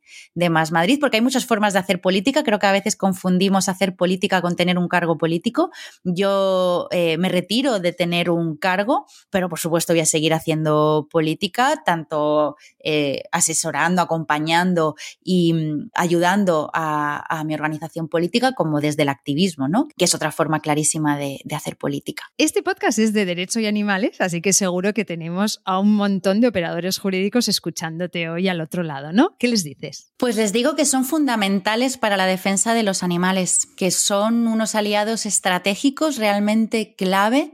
Más 0.50 0.72
Madrid, 0.72 1.00
porque 1.00 1.18
hay 1.18 1.22
muchas 1.22 1.46
formas 1.46 1.74
de 1.74 1.80
hacer 1.80 2.02
política. 2.02 2.44
Creo 2.44 2.60
que 2.60 2.68
a 2.68 2.72
veces 2.72 2.96
confundimos 2.96 3.70
hacer 3.70 3.96
política 3.96 4.42
con 4.42 4.56
tener 4.56 4.78
un 4.78 4.88
cargo 4.88 5.18
político. 5.18 5.72
Yo 6.04 6.88
eh, 6.92 7.18
me 7.18 7.30
retiro 7.30 7.80
de 7.80 7.94
tener 7.94 8.30
un 8.30 8.58
cargo, 8.58 9.08
pero 9.30 9.50
por 9.50 9.60
supuesto 9.60 9.94
voy 9.94 10.02
a 10.02 10.06
seguir 10.06 10.34
haciendo 10.34 11.08
política, 11.12 11.82
tanto 11.86 12.56
eh, 12.80 13.24
asesorando, 13.32 14.02
acompañando 14.02 14.96
y 15.24 15.54
mm, 15.54 15.90
ayudando 15.94 16.70
a, 16.74 17.44
mi 17.46 17.56
organización 17.56 18.08
política 18.08 18.52
como 18.54 18.82
desde 18.82 19.02
el 19.02 19.10
activismo, 19.10 19.68
¿no? 19.68 19.88
que 19.98 20.06
es 20.06 20.14
otra 20.14 20.32
forma 20.32 20.60
clarísima 20.60 21.18
de, 21.18 21.40
de 21.44 21.56
hacer 21.56 21.76
política. 21.76 22.32
Este 22.38 22.62
podcast 22.62 23.00
es 23.00 23.14
de 23.14 23.26
Derecho 23.26 23.60
y 23.60 23.66
Animales, 23.66 24.22
así 24.22 24.42
que 24.42 24.54
seguro 24.54 24.94
que 24.94 25.06
tenemos 25.06 25.62
a 25.66 25.80
un 25.80 25.96
montón 25.96 26.40
de 26.40 26.48
operadores 26.48 27.00
jurídicos 27.00 27.48
escuchándote 27.48 28.30
hoy 28.30 28.48
al 28.48 28.62
otro 28.62 28.84
lado, 28.84 29.12
¿no? 29.12 29.36
¿Qué 29.40 29.48
les 29.48 29.64
dices? 29.64 30.12
Pues 30.18 30.36
les 30.36 30.54
digo 30.54 30.76
que 30.76 30.86
son 30.86 31.06
fundamentales 31.06 31.98
para 31.98 32.18
la 32.18 32.26
defensa 32.26 32.74
de 32.74 32.84
los 32.84 33.04
animales, 33.04 33.68
que 33.76 33.92
son 33.92 34.48
unos 34.48 34.76
aliados 34.76 35.26
estratégicos 35.26 36.18
realmente 36.18 36.96
clave 36.96 37.54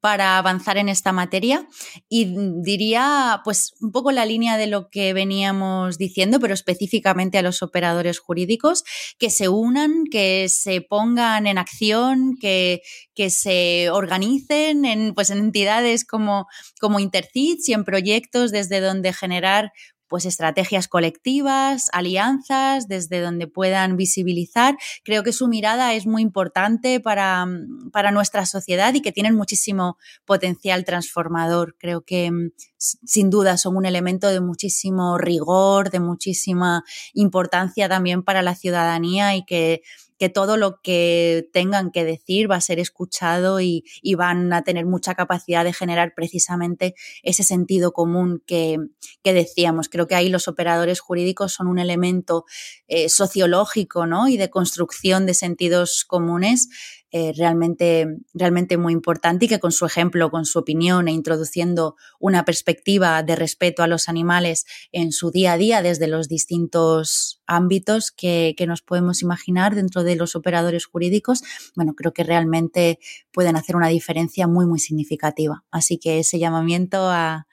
para 0.00 0.38
avanzar 0.38 0.78
en 0.78 0.88
esta 0.88 1.12
materia. 1.12 1.66
Y 2.08 2.34
diría 2.62 3.40
pues 3.44 3.72
un 3.80 3.92
poco 3.92 4.12
la 4.12 4.26
línea 4.26 4.56
de 4.56 4.66
lo 4.66 4.88
que 4.90 5.12
veníamos 5.12 5.98
diciendo, 5.98 6.40
pero 6.40 6.54
específicamente 6.54 7.38
a 7.38 7.42
los 7.42 7.62
operadores 7.62 8.18
jurídicos, 8.18 8.84
que 9.18 9.30
se 9.30 9.48
unan, 9.48 10.04
que 10.10 10.48
se 10.48 10.80
pongan 10.80 11.46
en 11.46 11.58
acción, 11.58 12.36
que, 12.40 12.82
que 13.14 13.30
se 13.30 13.90
organicen 13.90 14.84
en, 14.84 15.14
pues, 15.14 15.30
en 15.30 15.38
entidades 15.38 16.04
como, 16.04 16.46
como 16.80 17.00
Intercits 17.00 17.68
y 17.68 17.72
en 17.72 17.84
proyectos 17.84 18.52
desde 18.52 18.80
donde 18.80 19.12
generar 19.12 19.72
pues 20.08 20.24
estrategias 20.24 20.88
colectivas, 20.88 21.88
alianzas, 21.92 22.88
desde 22.88 23.20
donde 23.20 23.46
puedan 23.46 23.96
visibilizar. 23.96 24.76
Creo 25.04 25.22
que 25.22 25.32
su 25.32 25.48
mirada 25.48 25.94
es 25.94 26.06
muy 26.06 26.22
importante 26.22 27.00
para, 27.00 27.46
para 27.92 28.10
nuestra 28.10 28.46
sociedad 28.46 28.94
y 28.94 29.02
que 29.02 29.12
tienen 29.12 29.36
muchísimo 29.36 29.98
potencial 30.24 30.84
transformador. 30.84 31.76
Creo 31.78 32.02
que 32.02 32.30
mm, 32.30 32.50
sin 32.78 33.30
duda 33.30 33.56
son 33.56 33.76
un 33.76 33.86
elemento 33.86 34.28
de 34.28 34.40
muchísimo 34.40 35.18
rigor, 35.18 35.90
de 35.90 36.00
muchísima 36.00 36.84
importancia 37.12 37.88
también 37.88 38.22
para 38.22 38.42
la 38.42 38.54
ciudadanía 38.54 39.36
y 39.36 39.44
que 39.44 39.82
que 40.18 40.28
todo 40.28 40.56
lo 40.56 40.80
que 40.82 41.48
tengan 41.52 41.90
que 41.90 42.04
decir 42.04 42.50
va 42.50 42.56
a 42.56 42.60
ser 42.60 42.78
escuchado 42.80 43.60
y, 43.60 43.84
van 44.16 44.52
a 44.52 44.62
tener 44.64 44.84
mucha 44.84 45.14
capacidad 45.14 45.62
de 45.62 45.72
generar 45.72 46.12
precisamente 46.16 46.96
ese 47.22 47.44
sentido 47.44 47.92
común 47.92 48.42
que, 48.46 48.78
decíamos. 49.22 49.88
Creo 49.88 50.06
que 50.06 50.14
ahí 50.14 50.30
los 50.30 50.48
operadores 50.48 51.00
jurídicos 51.00 51.52
son 51.52 51.68
un 51.68 51.78
elemento 51.78 52.46
eh, 52.88 53.08
sociológico 53.10 54.06
¿no? 54.06 54.26
y 54.28 54.38
de 54.38 54.50
construcción 54.50 55.26
de 55.26 55.34
sentidos 55.34 56.04
comunes 56.06 56.68
eh, 57.10 57.32
realmente, 57.34 58.06
realmente 58.34 58.76
muy 58.76 58.92
importante 58.92 59.46
y 59.46 59.48
que 59.48 59.58
con 59.58 59.72
su 59.72 59.86
ejemplo, 59.86 60.30
con 60.30 60.44
su 60.44 60.58
opinión 60.58 61.08
e 61.08 61.12
introduciendo 61.12 61.96
una 62.20 62.44
perspectiva 62.44 63.22
de 63.22 63.34
respeto 63.34 63.82
a 63.82 63.86
los 63.86 64.10
animales 64.10 64.66
en 64.92 65.12
su 65.12 65.30
día 65.30 65.54
a 65.54 65.56
día 65.56 65.80
desde 65.80 66.06
los 66.06 66.28
distintos 66.28 67.40
ámbitos 67.46 68.10
que, 68.10 68.54
nos 68.66 68.82
podemos 68.82 69.22
imaginar 69.22 69.74
dentro 69.74 70.04
de 70.04 70.16
los 70.16 70.36
operadores 70.36 70.84
jurídicos, 70.84 71.42
bueno, 71.74 71.94
creo 71.94 72.12
que 72.12 72.24
realmente 72.24 72.98
pueden 73.32 73.56
hacer 73.56 73.76
una 73.76 73.88
diferencia 73.88 74.46
muy, 74.46 74.66
muy 74.66 74.78
significativa. 74.78 75.64
Así 75.70 75.96
que 75.96 76.18
ese 76.18 76.38
llamamiento 76.38 77.08
a, 77.08 77.46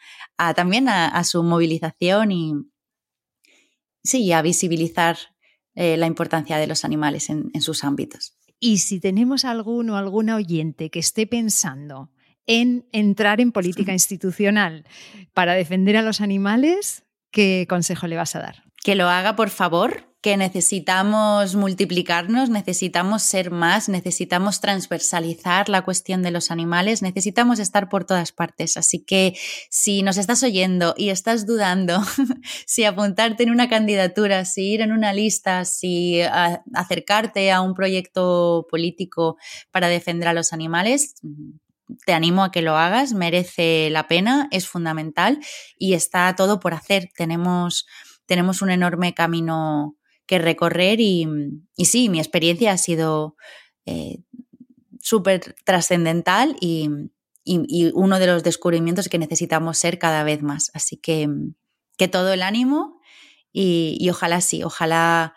también 0.54 0.90
a, 0.90 1.24
su 1.24 1.44
movilización 1.44 2.34
y 2.34 2.56
sí, 4.04 4.34
a 4.34 4.42
visibilizar 4.42 5.18
eh, 5.76 5.96
la 5.96 6.08
importancia 6.08 6.58
de 6.58 6.68
los 6.68 6.84
animales 6.84 7.30
en 7.30 7.62
sus 7.62 7.86
ámbitos. 7.86 8.36
Y 8.66 8.80
si 8.80 9.00
tenemos 9.00 9.46
alguno 9.46 9.94
o 9.94 9.96
alguna 9.96 10.38
oyente 10.38 10.90
que 10.90 10.98
esté 10.98 11.28
pensando 11.28 12.10
en 12.48 12.88
entrar 12.92 13.40
en 13.40 13.52
política 13.52 13.94
institucional 14.00 14.86
para 15.36 15.54
defender 15.54 15.96
a 15.98 16.02
los 16.02 16.20
animales, 16.20 17.04
¿qué 17.30 17.68
consejo 17.70 18.08
le 18.08 18.16
vas 18.16 18.36
a 18.36 18.40
dar? 18.40 18.64
Que 18.84 18.96
lo 18.96 19.08
haga, 19.08 19.36
por 19.36 19.52
favor, 19.52 20.15
que 20.26 20.38
necesitamos 20.38 21.54
multiplicarnos, 21.54 22.50
necesitamos 22.50 23.22
ser 23.22 23.52
más, 23.52 23.90
necesitamos 23.90 24.60
transversalizar 24.60 25.70
la 25.70 25.84
cuestión 25.84 26.24
de 26.24 26.32
los 26.32 26.50
animales, 26.50 27.04
necesitamos 27.04 27.60
estar 27.60 27.90
por 27.90 28.06
todas 28.06 28.32
partes. 28.32 28.76
Así 28.76 29.06
que 29.06 29.38
si 29.70 30.02
nos 30.02 30.18
estás 30.18 30.42
oyendo 30.42 30.96
y 30.98 31.10
estás 31.10 31.46
dudando 31.46 32.02
si 32.66 32.86
apuntarte 32.86 33.44
en 33.44 33.52
una 33.52 33.70
candidatura, 33.70 34.46
si 34.46 34.74
ir 34.74 34.82
en 34.82 34.94
una 34.94 35.14
lista, 35.14 35.64
si 35.64 36.22
acercarte 36.74 37.52
a 37.52 37.62
un 37.62 37.76
proyecto 37.76 38.66
político 38.68 39.38
para 39.70 39.90
defender 39.90 40.30
a 40.30 40.34
los 40.34 40.54
animales, 40.54 41.14
te 42.04 42.14
animo 42.14 42.44
a 42.44 42.52
que 42.52 42.64
lo 42.64 42.78
hagas, 42.78 43.14
merece 43.14 43.92
la 43.92 44.08
pena, 44.08 44.48
es 44.50 44.68
fundamental 44.68 45.38
y 45.78 45.94
está 45.94 46.34
todo 46.36 46.60
por 46.60 46.74
hacer. 46.74 47.10
Tenemos, 47.16 47.86
tenemos 48.26 48.64
un 48.64 48.72
enorme 48.72 49.14
camino 49.14 49.96
que 50.26 50.40
recorrer 50.40 51.00
y, 51.00 51.28
sí, 51.78 52.10
mi 52.10 52.20
experiencia 52.20 52.72
ha 52.72 52.78
sido 52.78 53.36
eh, 53.86 54.24
súper 55.00 55.56
trascendental 55.64 56.56
y, 56.60 56.90
uno 57.94 58.18
de 58.18 58.26
los 58.26 58.44
descubrimientos 58.44 59.08
que 59.08 59.20
necesitamos 59.20 59.78
ser 59.78 60.00
cada 60.00 60.24
vez 60.24 60.42
más. 60.42 60.72
Así 60.74 60.98
que, 60.98 61.30
que 61.96 62.08
todo 62.08 62.34
el 62.34 62.42
ánimo 62.42 63.00
y, 63.54 64.10
ojalá 64.10 64.42
sí, 64.42 64.64
ojalá, 64.64 65.36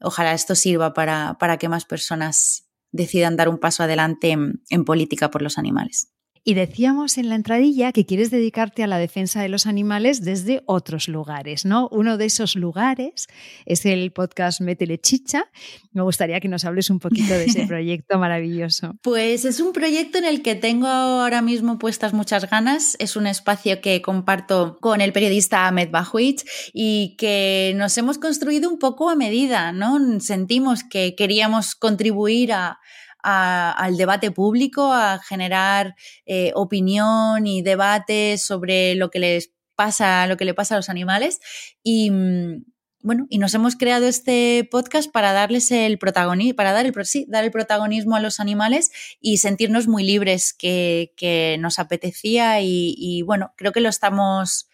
ojalá 0.00 0.32
esto 0.32 0.54
sirva 0.54 0.94
para, 0.94 1.36
para 1.38 1.58
que 1.58 1.68
más 1.68 1.84
personas 1.84 2.70
decidan 2.92 3.36
dar 3.36 3.50
un 3.50 3.58
paso 3.58 3.82
adelante 3.82 4.30
en 4.30 4.84
política 4.86 5.30
por 5.30 5.42
los 5.42 5.58
animales. 5.58 6.12
Y 6.42 6.54
decíamos 6.54 7.18
en 7.18 7.28
la 7.28 7.34
entradilla 7.34 7.92
que 7.92 8.06
quieres 8.06 8.30
dedicarte 8.30 8.82
a 8.82 8.86
la 8.86 8.96
defensa 8.96 9.42
de 9.42 9.50
los 9.50 9.66
animales 9.66 10.24
desde 10.24 10.62
otros 10.64 11.06
lugares, 11.06 11.66
¿no? 11.66 11.88
Uno 11.92 12.16
de 12.16 12.24
esos 12.24 12.56
lugares 12.56 13.26
es 13.66 13.84
el 13.84 14.10
podcast 14.10 14.62
Métele 14.62 14.98
Chicha. 14.98 15.44
Me 15.92 16.00
gustaría 16.02 16.40
que 16.40 16.48
nos 16.48 16.64
hables 16.64 16.88
un 16.88 16.98
poquito 16.98 17.34
de 17.34 17.44
ese 17.44 17.66
proyecto 17.68 18.18
maravilloso. 18.18 18.94
Pues 19.02 19.44
es 19.44 19.60
un 19.60 19.74
proyecto 19.74 20.16
en 20.16 20.24
el 20.24 20.40
que 20.40 20.54
tengo 20.54 20.86
ahora 20.86 21.42
mismo 21.42 21.78
puestas 21.78 22.14
muchas 22.14 22.48
ganas. 22.48 22.96
Es 22.98 23.16
un 23.16 23.26
espacio 23.26 23.82
que 23.82 24.00
comparto 24.00 24.78
con 24.80 25.02
el 25.02 25.12
periodista 25.12 25.66
Ahmed 25.66 25.90
Bahuich 25.90 26.42
y 26.72 27.16
que 27.18 27.74
nos 27.76 27.98
hemos 27.98 28.16
construido 28.16 28.70
un 28.70 28.78
poco 28.78 29.10
a 29.10 29.14
medida, 29.14 29.72
¿no? 29.72 29.98
Sentimos 30.20 30.84
que 30.84 31.14
queríamos 31.14 31.74
contribuir 31.74 32.54
a 32.54 32.78
al 33.22 33.96
debate 33.96 34.30
público, 34.30 34.92
a 34.92 35.18
generar 35.18 35.94
eh, 36.26 36.52
opinión 36.54 37.46
y 37.46 37.62
debate 37.62 38.38
sobre 38.38 38.94
lo 38.94 39.10
que 39.10 39.18
les 39.18 39.52
pasa, 39.74 40.26
lo 40.26 40.36
que 40.36 40.44
le 40.44 40.54
pasa 40.54 40.74
a 40.74 40.78
los 40.78 40.88
animales. 40.88 41.40
Y 41.82 42.10
mm, 42.10 42.64
bueno, 43.02 43.26
y 43.30 43.38
nos 43.38 43.54
hemos 43.54 43.76
creado 43.76 44.06
este 44.06 44.68
podcast 44.70 45.10
para 45.10 45.32
darles 45.32 45.70
el 45.70 45.98
protagonismo, 45.98 46.54
para 46.54 46.72
dar 46.72 46.84
el, 46.84 46.92
dar 47.28 47.44
el 47.44 47.50
protagonismo 47.50 48.16
a 48.16 48.20
los 48.20 48.40
animales 48.40 48.90
y 49.20 49.38
sentirnos 49.38 49.88
muy 49.88 50.04
libres 50.04 50.52
que, 50.52 51.56
nos 51.60 51.78
apetecía 51.78 52.60
y, 52.60 53.22
bueno, 53.22 53.54
creo 53.56 53.72
que 53.72 53.80
lo 53.80 53.88
estamos 53.88 54.66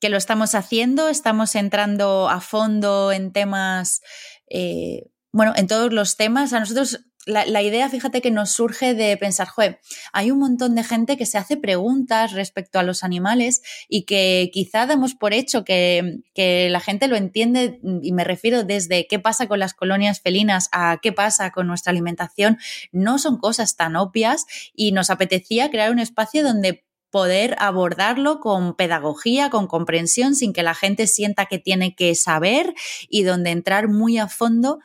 que 0.00 0.08
lo 0.10 0.16
estamos 0.16 0.54
haciendo, 0.54 1.08
estamos 1.08 1.56
entrando 1.56 2.28
a 2.30 2.40
fondo 2.40 3.10
en 3.10 3.32
temas, 3.32 4.00
eh, 4.48 5.10
bueno, 5.32 5.52
en 5.56 5.66
todos 5.66 5.92
los 5.92 6.16
temas. 6.16 6.52
A 6.52 6.60
nosotros 6.60 7.00
la, 7.28 7.62
idea, 7.62 7.88
fíjate 7.88 8.22
que 8.22 8.30
nos 8.30 8.50
surge 8.50 8.94
de 8.94 9.16
pensar, 9.16 9.48
joder, 9.48 9.80
hay 10.12 10.30
un 10.30 10.38
montón 10.38 10.74
de 10.74 10.82
gente 10.82 11.16
que 11.16 11.26
se 11.26 11.36
hace 11.36 11.56
preguntas 11.56 12.32
respecto 12.32 12.78
a 12.78 12.82
los 12.82 13.04
animales 13.04 13.62
y 13.88 14.04
que 14.04 14.50
quizá 14.52 14.86
damos 14.86 15.14
por 15.14 15.34
hecho 15.34 15.64
que, 15.64 16.20
que, 16.34 16.68
la 16.70 16.80
gente 16.80 17.06
lo 17.06 17.16
entiende, 17.16 17.80
y 18.02 18.12
me 18.12 18.24
refiero 18.24 18.64
desde 18.64 19.06
qué 19.06 19.18
pasa 19.18 19.46
con 19.46 19.58
las 19.58 19.74
colonias 19.74 20.20
felinas 20.20 20.68
a 20.72 20.98
qué 21.02 21.12
pasa 21.12 21.50
con 21.50 21.66
nuestra 21.66 21.90
alimentación, 21.90 22.58
no 22.92 23.18
son 23.18 23.36
cosas 23.38 23.76
tan 23.76 23.96
obvias 23.96 24.46
y 24.74 24.92
nos 24.92 25.10
apetecía 25.10 25.70
crear 25.70 25.90
un 25.90 25.98
espacio 25.98 26.42
donde 26.42 26.84
poder 27.10 27.56
abordarlo 27.58 28.40
con 28.40 28.74
pedagogía, 28.74 29.50
con 29.50 29.66
comprensión, 29.66 30.34
sin 30.34 30.52
que 30.52 30.62
la 30.62 30.74
gente 30.74 31.06
sienta 31.06 31.46
que 31.46 31.58
tiene 31.58 31.94
que 31.94 32.14
saber 32.14 32.74
y 33.08 33.22
donde 33.22 33.50
entrar 33.50 33.88
muy 33.88 34.18
a 34.18 34.28
fondo 34.28 34.78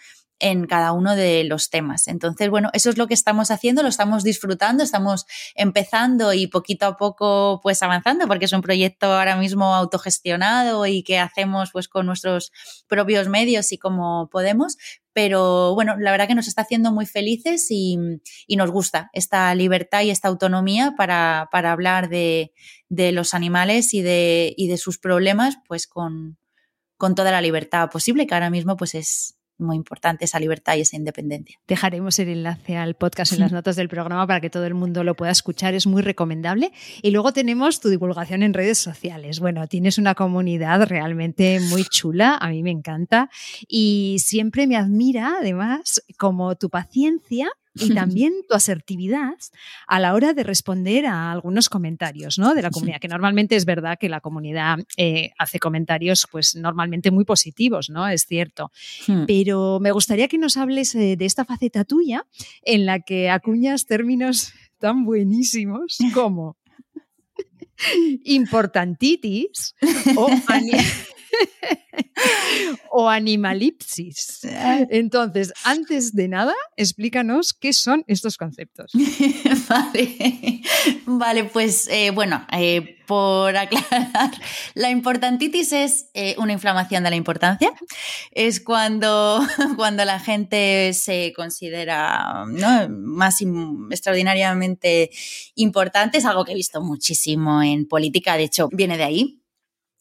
en 0.43 0.67
cada 0.67 0.91
uno 0.91 1.15
de 1.15 1.45
los 1.45 1.69
temas. 1.69 2.09
Entonces, 2.09 2.49
bueno, 2.49 2.69
eso 2.73 2.89
es 2.89 2.97
lo 2.97 3.07
que 3.07 3.13
estamos 3.13 3.49
haciendo, 3.49 3.81
lo 3.81 3.87
estamos 3.87 4.23
disfrutando, 4.23 4.83
estamos 4.83 5.25
empezando 5.55 6.33
y 6.33 6.47
poquito 6.47 6.85
a 6.85 6.97
poco 6.97 7.61
pues 7.63 7.81
avanzando 7.81 8.27
porque 8.27 8.43
es 8.45 8.51
un 8.51 8.61
proyecto 8.61 9.05
ahora 9.05 9.37
mismo 9.37 9.73
autogestionado 9.73 10.85
y 10.85 11.01
que 11.03 11.17
hacemos 11.17 11.71
pues 11.71 11.87
con 11.87 12.05
nuestros 12.05 12.51
propios 12.87 13.29
medios 13.29 13.71
y 13.71 13.77
como 13.77 14.29
podemos, 14.29 14.77
pero 15.13 15.75
bueno, 15.75 15.95
la 15.97 16.11
verdad 16.11 16.27
que 16.27 16.35
nos 16.35 16.49
está 16.49 16.63
haciendo 16.63 16.91
muy 16.91 17.05
felices 17.05 17.67
y, 17.69 17.97
nos 18.57 18.69
gusta 18.69 19.09
esta 19.13 19.55
libertad 19.55 20.01
y 20.01 20.09
esta 20.09 20.27
autonomía 20.27 20.93
para, 20.97 21.47
hablar 21.53 22.09
de, 22.09 22.51
los 22.89 23.33
animales 23.33 23.93
y 23.93 24.01
de, 24.01 24.77
sus 24.77 24.97
problemas 24.99 25.55
pues 25.69 25.87
con, 25.87 26.37
con 26.97 27.15
toda 27.15 27.31
la 27.31 27.39
libertad 27.39 27.89
posible, 27.89 28.27
que 28.27 28.33
ahora 28.33 28.49
mismo 28.49 28.75
pues 28.75 28.93
es, 28.93 29.37
muy 29.57 29.75
importante 29.75 30.25
esa 30.25 30.39
libertad 30.39 30.75
y 30.75 30.81
esa 30.81 30.95
independencia. 30.95 31.59
Dejaremos 31.67 32.17
el 32.19 32.29
enlace 32.29 32.77
al 32.77 32.95
podcast 32.95 33.33
en 33.33 33.39
las 33.41 33.51
notas 33.51 33.75
del 33.75 33.89
programa 33.89 34.25
para 34.27 34.41
que 34.41 34.49
todo 34.49 34.65
el 34.65 34.73
mundo 34.73 35.03
lo 35.03 35.15
pueda 35.15 35.31
escuchar, 35.31 35.73
es 35.73 35.87
muy 35.87 36.01
recomendable. 36.01 36.71
Y 37.01 37.11
luego 37.11 37.33
tenemos 37.33 37.79
tu 37.79 37.89
divulgación 37.89 38.43
en 38.43 38.53
redes 38.53 38.77
sociales. 38.77 39.39
Bueno, 39.39 39.67
tienes 39.67 39.97
una 39.97 40.15
comunidad 40.15 40.85
realmente 40.87 41.59
muy 41.59 41.83
chula, 41.85 42.37
a 42.37 42.49
mí 42.49 42.63
me 42.63 42.71
encanta 42.71 43.29
y 43.67 44.17
siempre 44.19 44.67
me 44.67 44.75
admira 44.75 45.37
además 45.39 46.01
como 46.17 46.55
tu 46.55 46.69
paciencia 46.69 47.49
y 47.75 47.93
también 47.93 48.33
tu 48.47 48.55
asertividad 48.55 49.35
a 49.87 49.99
la 49.99 50.13
hora 50.13 50.33
de 50.33 50.43
responder 50.43 51.05
a 51.05 51.31
algunos 51.31 51.69
comentarios 51.69 52.37
¿no? 52.37 52.53
de 52.53 52.61
la 52.61 52.69
comunidad, 52.69 52.99
que 52.99 53.07
normalmente 53.07 53.55
es 53.55 53.65
verdad 53.65 53.97
que 53.99 54.09
la 54.09 54.21
comunidad 54.21 54.79
eh, 54.97 55.31
hace 55.37 55.59
comentarios 55.59 56.27
pues 56.31 56.55
normalmente 56.55 57.11
muy 57.11 57.25
positivos, 57.25 57.89
¿no? 57.89 58.07
Es 58.07 58.25
cierto. 58.25 58.71
Hmm. 59.07 59.25
Pero 59.25 59.79
me 59.79 59.91
gustaría 59.91 60.27
que 60.27 60.37
nos 60.37 60.57
hables 60.57 60.93
eh, 60.95 61.15
de 61.17 61.25
esta 61.25 61.45
faceta 61.45 61.83
tuya 61.83 62.25
en 62.63 62.85
la 62.85 62.99
que 62.99 63.29
acuñas 63.29 63.85
términos 63.85 64.53
tan 64.79 65.05
buenísimos 65.05 65.97
como 66.13 66.57
importantitis 68.23 69.75
o 70.15 70.29
o 72.91 73.09
animalipsis. 73.09 74.41
Entonces, 74.89 75.53
antes 75.63 76.13
de 76.13 76.27
nada, 76.27 76.53
explícanos 76.77 77.53
qué 77.53 77.73
son 77.73 78.03
estos 78.07 78.37
conceptos. 78.37 78.91
vale. 81.07 81.43
pues 81.45 81.87
eh, 81.89 82.11
bueno, 82.11 82.45
eh, 82.51 82.97
por 83.07 83.55
aclarar, 83.55 84.31
la 84.73 84.89
importantitis 84.89 85.73
es 85.73 86.09
eh, 86.13 86.35
una 86.37 86.53
inflamación 86.53 87.03
de 87.03 87.09
la 87.09 87.15
importancia. 87.15 87.71
Es 88.31 88.61
cuando, 88.61 89.41
cuando 89.75 90.05
la 90.05 90.19
gente 90.19 90.93
se 90.93 91.33
considera 91.35 92.45
más 92.89 93.41
extraordinariamente 93.91 95.11
importante. 95.55 96.17
Es 96.17 96.25
algo 96.25 96.45
que 96.45 96.53
he 96.53 96.55
visto 96.55 96.81
muchísimo 96.81 97.61
en 97.61 97.87
política, 97.87 98.37
de 98.37 98.43
hecho, 98.43 98.69
viene 98.71 98.97
de 98.97 99.03
ahí 99.03 99.42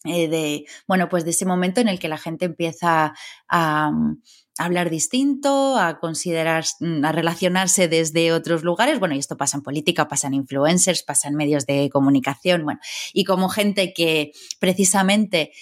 eh, 0.05 0.29
de, 0.29 0.67
bueno, 0.89 1.09
pues 1.09 1.25
de 1.25 1.31
ese 1.31 1.47
momento 1.47 1.81
en 1.81 1.89
el 1.89 1.99
que 1.99 2.09
la 2.09 2.19
gente 2.19 2.45
empieza 2.47 3.15
a, 3.49 3.91
mm, 3.93 4.21
hablar 4.59 4.91
distinto, 4.91 5.79
a 5.79 5.99
considerar, 6.01 6.65
mm, 6.81 7.05
a 7.05 7.13
relacionarse 7.13 7.89
desde 7.89 8.33
otros 8.33 8.65
lugares. 8.65 8.99
Bueno, 8.99 9.15
y 9.15 9.19
esto 9.19 9.37
pasa 9.37 9.57
en 9.59 9.63
política, 9.63 10.09
pasa 10.09 10.27
en 10.27 10.35
influencers, 10.35 11.03
pasa 11.05 11.29
en 11.29 11.37
medios 11.37 11.67
de 11.67 11.89
comunicación, 11.91 12.65
bueno, 12.65 12.81
y 13.13 13.25
como 13.25 13.49
gente 13.49 13.93
que 13.95 14.33
precisamente, 14.59 15.53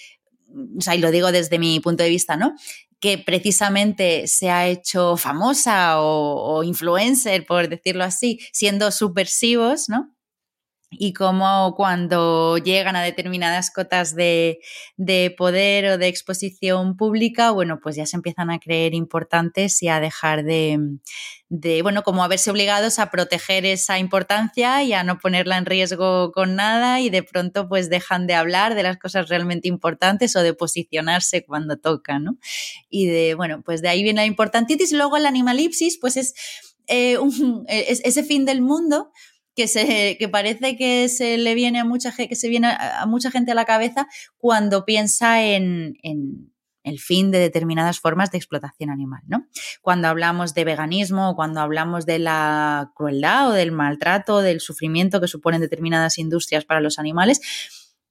mm, 0.47 0.79
o 0.79 0.81
sea, 0.81 0.95
y 0.95 0.99
lo 0.99 1.11
digo 1.11 1.31
desde 1.31 1.59
mi 1.59 1.79
punto 1.79 2.03
de 2.03 2.09
vista, 2.09 2.35
¿no? 2.37 2.55
que 2.99 3.17
precisamente 3.17 4.27
se 4.27 4.51
ha 4.51 4.67
hecho 4.67 5.17
famosa 5.17 5.99
o, 6.01 6.57
o 6.59 6.63
influencer, 6.63 7.47
por 7.47 7.67
decirlo 7.67 8.03
así, 8.03 8.39
siendo 8.53 8.91
subversivos, 8.91 9.89
¿no? 9.89 10.13
Y 10.93 11.13
cómo 11.13 11.73
cuando 11.77 12.57
llegan 12.57 12.97
a 12.97 13.01
determinadas 13.01 13.71
cotas 13.71 14.13
de, 14.13 14.59
poder 15.37 15.85
o 15.85 15.97
de 15.97 16.07
exposición 16.07 16.97
pública, 16.97 17.51
bueno, 17.51 17.79
pues 17.81 17.95
ya 17.95 18.05
se 18.05 18.17
empiezan 18.17 18.51
a 18.51 18.59
creer 18.59 18.93
importantes 18.93 19.81
y 19.81 19.87
a 19.87 20.01
dejar 20.01 20.43
de, 20.43 20.99
bueno, 21.81 22.03
como 22.03 22.25
a 22.25 22.27
verse 22.27 22.51
obligados 22.51 22.99
a 22.99 23.09
proteger 23.09 23.65
esa 23.65 23.99
importancia 23.99 24.83
y 24.83 24.91
a 24.91 25.03
no 25.05 25.17
ponerla 25.17 25.57
en 25.57 25.65
riesgo 25.65 26.33
con 26.33 26.55
nada 26.55 26.99
y 26.99 27.09
de 27.09 27.23
pronto 27.23 27.69
pues 27.69 27.89
dejan 27.89 28.27
de 28.27 28.33
hablar 28.33 28.75
de 28.75 28.83
las 28.83 28.97
cosas 28.97 29.29
realmente 29.29 29.69
importantes 29.69 30.35
o 30.35 30.43
de 30.43 30.53
posicionarse 30.53 31.45
cuando 31.45 31.77
toca, 31.77 32.19
¿no? 32.19 32.37
Y 32.89 33.05
de, 33.05 33.35
bueno, 33.35 33.61
pues 33.63 33.81
de 33.81 33.87
ahí 33.87 34.03
viene 34.03 34.21
la 34.21 34.25
importantitis 34.25 34.91
luego 34.91 35.15
el 35.15 35.25
animalipsis, 35.25 35.97
pues 35.99 36.17
es, 36.17 36.33
eh, 36.87 37.17
es 37.69 38.01
ese 38.03 38.23
fin 38.23 38.43
del 38.43 38.61
mundo 38.61 39.13
que, 39.61 39.67
se, 39.67 40.17
que 40.17 40.27
parece 40.27 40.75
que 40.75 41.07
se 41.07 41.37
le 41.37 41.53
viene 41.53 41.79
a 41.79 41.85
mucha, 41.85 42.11
que 42.11 42.35
se 42.35 42.49
viene 42.49 42.75
a 42.79 43.05
mucha 43.05 43.29
gente 43.29 43.51
a 43.51 43.55
la 43.55 43.65
cabeza 43.65 44.07
cuando 44.37 44.85
piensa 44.85 45.43
en, 45.43 45.93
el 46.83 46.99
fin 46.99 47.29
de 47.29 47.37
determinadas 47.37 47.99
formas 47.99 48.31
de 48.31 48.39
explotación 48.39 48.89
animal, 48.89 49.21
¿no? 49.27 49.45
Cuando 49.83 50.07
hablamos 50.07 50.55
de 50.55 50.63
veganismo, 50.63 51.35
cuando 51.35 51.61
hablamos 51.61 52.07
de 52.07 52.17
la 52.17 52.91
crueldad 52.95 53.49
o 53.49 53.53
del 53.53 53.71
maltrato, 53.71 54.41
del 54.41 54.61
sufrimiento 54.61 55.21
que 55.21 55.27
suponen 55.27 55.61
determinadas 55.61 56.17
industrias 56.17 56.65
para 56.65 56.81
los 56.81 56.97
animales, 56.97 57.39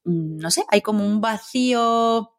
mm, 0.04 0.36
no 0.36 0.52
sé, 0.52 0.62
hay 0.68 0.82
como 0.82 1.04
un 1.04 1.20
vacío 1.20 2.30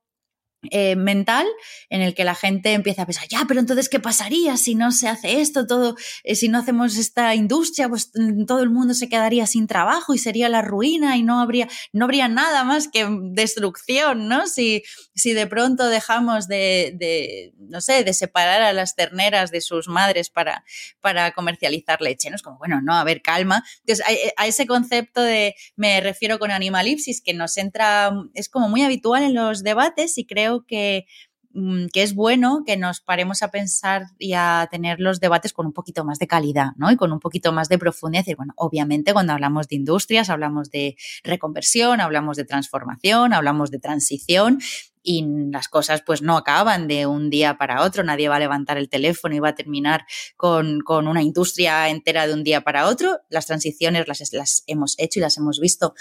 eh, 0.69 0.95
mental 0.95 1.47
en 1.89 2.01
el 2.01 2.13
que 2.13 2.23
la 2.23 2.35
gente 2.35 2.73
empieza 2.73 3.01
a 3.01 3.05
pensar, 3.07 3.27
ya, 3.27 3.45
pero 3.47 3.59
entonces, 3.59 3.89
¿qué 3.89 3.99
pasaría 3.99 4.57
si 4.57 4.75
no 4.75 4.91
se 4.91 5.07
hace 5.07 5.41
esto? 5.41 5.65
Todo, 5.65 5.95
eh, 6.23 6.35
si 6.35 6.49
no 6.49 6.59
hacemos 6.59 6.97
esta 6.97 7.33
industria, 7.33 7.89
pues 7.89 8.11
mm, 8.13 8.45
todo 8.45 8.61
el 8.61 8.69
mundo 8.69 8.93
se 8.93 9.09
quedaría 9.09 9.47
sin 9.47 9.65
trabajo 9.65 10.13
y 10.13 10.19
sería 10.19 10.49
la 10.49 10.61
ruina 10.61 11.17
y 11.17 11.23
no 11.23 11.41
habría, 11.41 11.67
no 11.93 12.05
habría 12.05 12.27
nada 12.27 12.63
más 12.63 12.87
que 12.87 13.07
destrucción, 13.31 14.27
¿no? 14.27 14.45
Si, 14.45 14.83
si 15.15 15.33
de 15.33 15.47
pronto 15.47 15.87
dejamos 15.87 16.47
de, 16.47 16.93
de, 16.95 17.53
no 17.57 17.81
sé, 17.81 18.03
de 18.03 18.13
separar 18.13 18.61
a 18.61 18.71
las 18.71 18.95
terneras 18.95 19.49
de 19.49 19.61
sus 19.61 19.87
madres 19.87 20.29
para, 20.29 20.63
para 20.99 21.31
comercializar 21.31 22.01
leche, 22.01 22.29
¿no? 22.29 22.35
Es 22.35 22.43
como, 22.43 22.59
bueno, 22.59 22.81
no, 22.83 22.93
a 22.93 23.03
ver, 23.03 23.23
calma. 23.23 23.63
Entonces, 23.79 24.05
a, 24.05 24.43
a 24.43 24.45
ese 24.45 24.67
concepto 24.67 25.23
de, 25.23 25.55
me 25.75 26.01
refiero 26.01 26.37
con 26.37 26.51
animalipsis, 26.51 27.19
que 27.19 27.33
nos 27.33 27.57
entra, 27.57 28.11
es 28.35 28.47
como 28.47 28.69
muy 28.69 28.83
habitual 28.83 29.23
en 29.23 29.33
los 29.33 29.63
debates 29.63 30.19
y 30.19 30.25
creo 30.27 30.50
que 30.67 31.05
mm, 31.53 31.87
que 31.93 32.03
es 32.03 32.15
bueno 32.15 32.63
que 32.65 32.77
nos 32.77 33.01
paremos 33.01 33.43
a 33.43 33.51
pensar 33.51 34.03
y 34.17 34.33
a 34.33 34.67
tener 34.71 34.99
los 34.99 35.19
debates 35.19 35.53
con 35.53 35.65
un 35.65 35.73
poquito 35.73 36.05
más 36.05 36.19
de 36.19 36.27
calidad, 36.27 36.71
¿no? 36.77 36.91
Y 36.91 36.97
con 36.97 37.11
un 37.11 37.19
poquito 37.19 37.51
más 37.51 37.69
de 37.69 37.77
profundidad. 37.77 38.23
Bueno, 38.37 38.53
obviamente 38.57 39.13
cuando 39.13 39.33
hablamos 39.33 39.67
de 39.67 39.75
industrias, 39.77 40.29
hablamos 40.29 40.69
de 40.69 40.95
reconversión, 41.23 42.01
hablamos 42.01 42.37
de 42.37 42.45
transformación, 42.45 43.33
hablamos 43.33 43.71
de 43.71 43.79
transición 43.79 44.59
y 45.03 45.25
las 45.51 45.67
cosas 45.67 46.03
pues 46.05 46.21
no 46.21 46.37
acaban 46.37 46.87
de 46.87 47.05
un 47.05 47.29
día 47.29 47.57
para 47.57 47.83
otro, 47.83 48.03
nadie 48.03 48.29
va 48.29 48.35
a 48.35 48.39
levantar 48.39 48.77
el 48.77 48.89
teléfono 48.89 49.35
y 49.35 49.39
va 49.39 49.49
a 49.49 49.55
terminar 49.55 50.05
con, 50.37 50.81
con 50.81 51.07
una 51.07 51.23
industria 51.23 51.89
entera 51.89 52.27
de 52.27 52.33
un 52.33 52.43
día 52.43 52.61
para 52.61 52.87
otro, 52.87 53.19
las 53.29 53.47
transiciones 53.47 54.07
las, 54.07 54.33
las 54.33 54.63
hemos 54.67 54.95
hecho 54.99 55.19
y 55.19 55.21
las 55.21 55.37
hemos 55.37 55.59
visto 55.59 55.93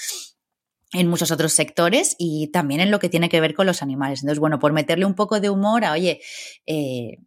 en 0.92 1.08
muchos 1.08 1.30
otros 1.30 1.52
sectores 1.52 2.16
y 2.18 2.48
también 2.48 2.80
en 2.80 2.90
lo 2.90 2.98
que 2.98 3.08
tiene 3.08 3.28
que 3.28 3.40
ver 3.40 3.54
con 3.54 3.66
los 3.66 3.80
animales. 3.82 4.22
Entonces, 4.22 4.40
bueno, 4.40 4.58
por 4.58 4.72
meterle 4.72 5.04
un 5.04 5.14
poco 5.14 5.40
de 5.40 5.48
humor 5.48 5.84
a, 5.84 5.92
oye, 5.92 6.20
eh, 6.66 7.18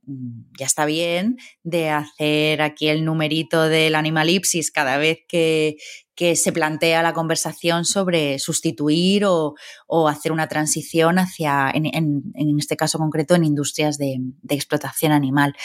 ya 0.59 0.65
está 0.65 0.85
bien 0.85 1.37
de 1.63 1.89
hacer 1.89 2.61
aquí 2.61 2.89
el 2.89 3.05
numerito 3.05 3.69
del 3.69 3.95
animalipsis 3.95 4.69
cada 4.69 4.97
vez 4.97 5.19
que, 5.29 5.77
que 6.13 6.35
se 6.35 6.51
plantea 6.51 7.01
la 7.03 7.13
conversación 7.13 7.85
sobre 7.85 8.37
sustituir 8.37 9.23
o, 9.25 9.55
o 9.87 10.09
hacer 10.09 10.33
una 10.33 10.47
transición 10.47 11.17
hacia, 11.17 11.71
en, 11.73 11.85
en, 11.85 12.23
en, 12.35 12.59
este 12.59 12.75
caso 12.75 12.97
concreto, 12.97 13.33
en 13.33 13.45
industrias 13.45 13.97
de, 13.97 14.17
de, 14.19 14.55
explotación 14.55 15.13
animal. 15.13 15.55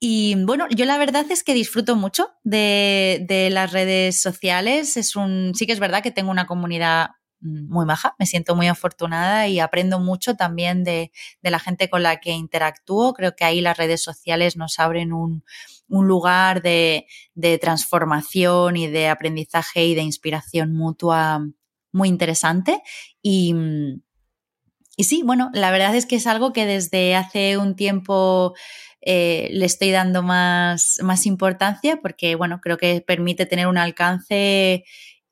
Y 0.00 0.34
bueno, 0.44 0.66
yo 0.70 0.84
la 0.84 0.98
verdad 0.98 1.24
es 1.30 1.44
que 1.44 1.54
disfruto 1.54 1.94
mucho 1.94 2.28
de, 2.42 3.24
de, 3.28 3.50
las 3.50 3.72
redes 3.72 4.20
sociales. 4.20 4.96
Es 4.96 5.14
un, 5.14 5.52
sí 5.54 5.64
que 5.66 5.72
es 5.72 5.80
verdad 5.80 6.02
que 6.02 6.10
tengo 6.10 6.30
una 6.30 6.46
comunidad 6.46 7.10
muy 7.46 7.86
maja, 7.86 8.14
me 8.18 8.26
siento 8.26 8.54
muy 8.54 8.68
afortunada 8.68 9.48
y 9.48 9.60
aprendo 9.60 9.98
mucho 10.00 10.34
también 10.36 10.84
de, 10.84 11.12
de 11.42 11.50
la 11.50 11.58
gente 11.58 11.88
con 11.88 12.02
la 12.02 12.18
que 12.18 12.32
interactúo. 12.32 13.14
Creo 13.14 13.34
que 13.34 13.44
ahí 13.44 13.60
las 13.60 13.76
redes 13.76 14.02
sociales 14.02 14.56
nos 14.56 14.78
abren 14.78 15.12
un, 15.12 15.44
un 15.88 16.06
lugar 16.06 16.62
de, 16.62 17.06
de, 17.34 17.58
transformación 17.58 18.76
y 18.76 18.88
de 18.88 19.08
aprendizaje 19.08 19.86
y 19.86 19.94
de 19.94 20.02
inspiración 20.02 20.74
mutua 20.74 21.46
muy 21.92 22.08
interesante. 22.08 22.82
Y, 23.22 23.54
y 24.96 25.04
sí, 25.04 25.22
bueno, 25.24 25.50
la 25.52 25.70
verdad 25.70 25.94
es 25.94 26.06
que 26.06 26.16
es 26.16 26.26
algo 26.26 26.52
que 26.52 26.66
desde 26.66 27.14
hace 27.14 27.58
un 27.58 27.76
tiempo 27.76 28.54
eh, 29.08 29.48
le 29.52 29.66
estoy 29.66 29.92
dando 29.92 30.22
más, 30.22 30.98
más 31.02 31.26
importancia 31.26 32.00
porque, 32.02 32.34
bueno, 32.34 32.60
creo 32.60 32.76
que 32.76 33.00
permite 33.06 33.46
tener 33.46 33.68
un 33.68 33.78
alcance 33.78 34.84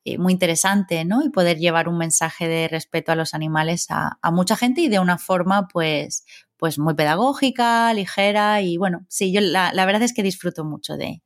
eh, 0.05 0.17
muy 0.17 0.33
interesante, 0.33 1.03
¿no? 1.05 1.23
Y 1.23 1.29
poder 1.29 1.57
llevar 1.57 1.89
un 1.89 1.97
mensaje 1.97 2.47
de 2.47 2.67
respeto 2.67 3.11
a 3.11 3.15
los 3.15 3.33
animales 3.33 3.87
a, 3.89 4.17
a 4.21 4.31
mucha 4.31 4.55
gente 4.55 4.81
y 4.81 4.87
de 4.87 4.99
una 4.99 5.17
forma, 5.17 5.67
pues, 5.67 6.25
pues 6.57 6.79
muy 6.79 6.93
pedagógica, 6.93 7.93
ligera 7.93 8.61
y 8.61 8.77
bueno, 8.77 9.05
sí, 9.09 9.33
yo 9.33 9.41
la, 9.41 9.73
la 9.73 9.85
verdad 9.85 10.03
es 10.03 10.13
que 10.13 10.23
disfruto 10.23 10.63
mucho 10.63 10.95
de, 10.95 11.21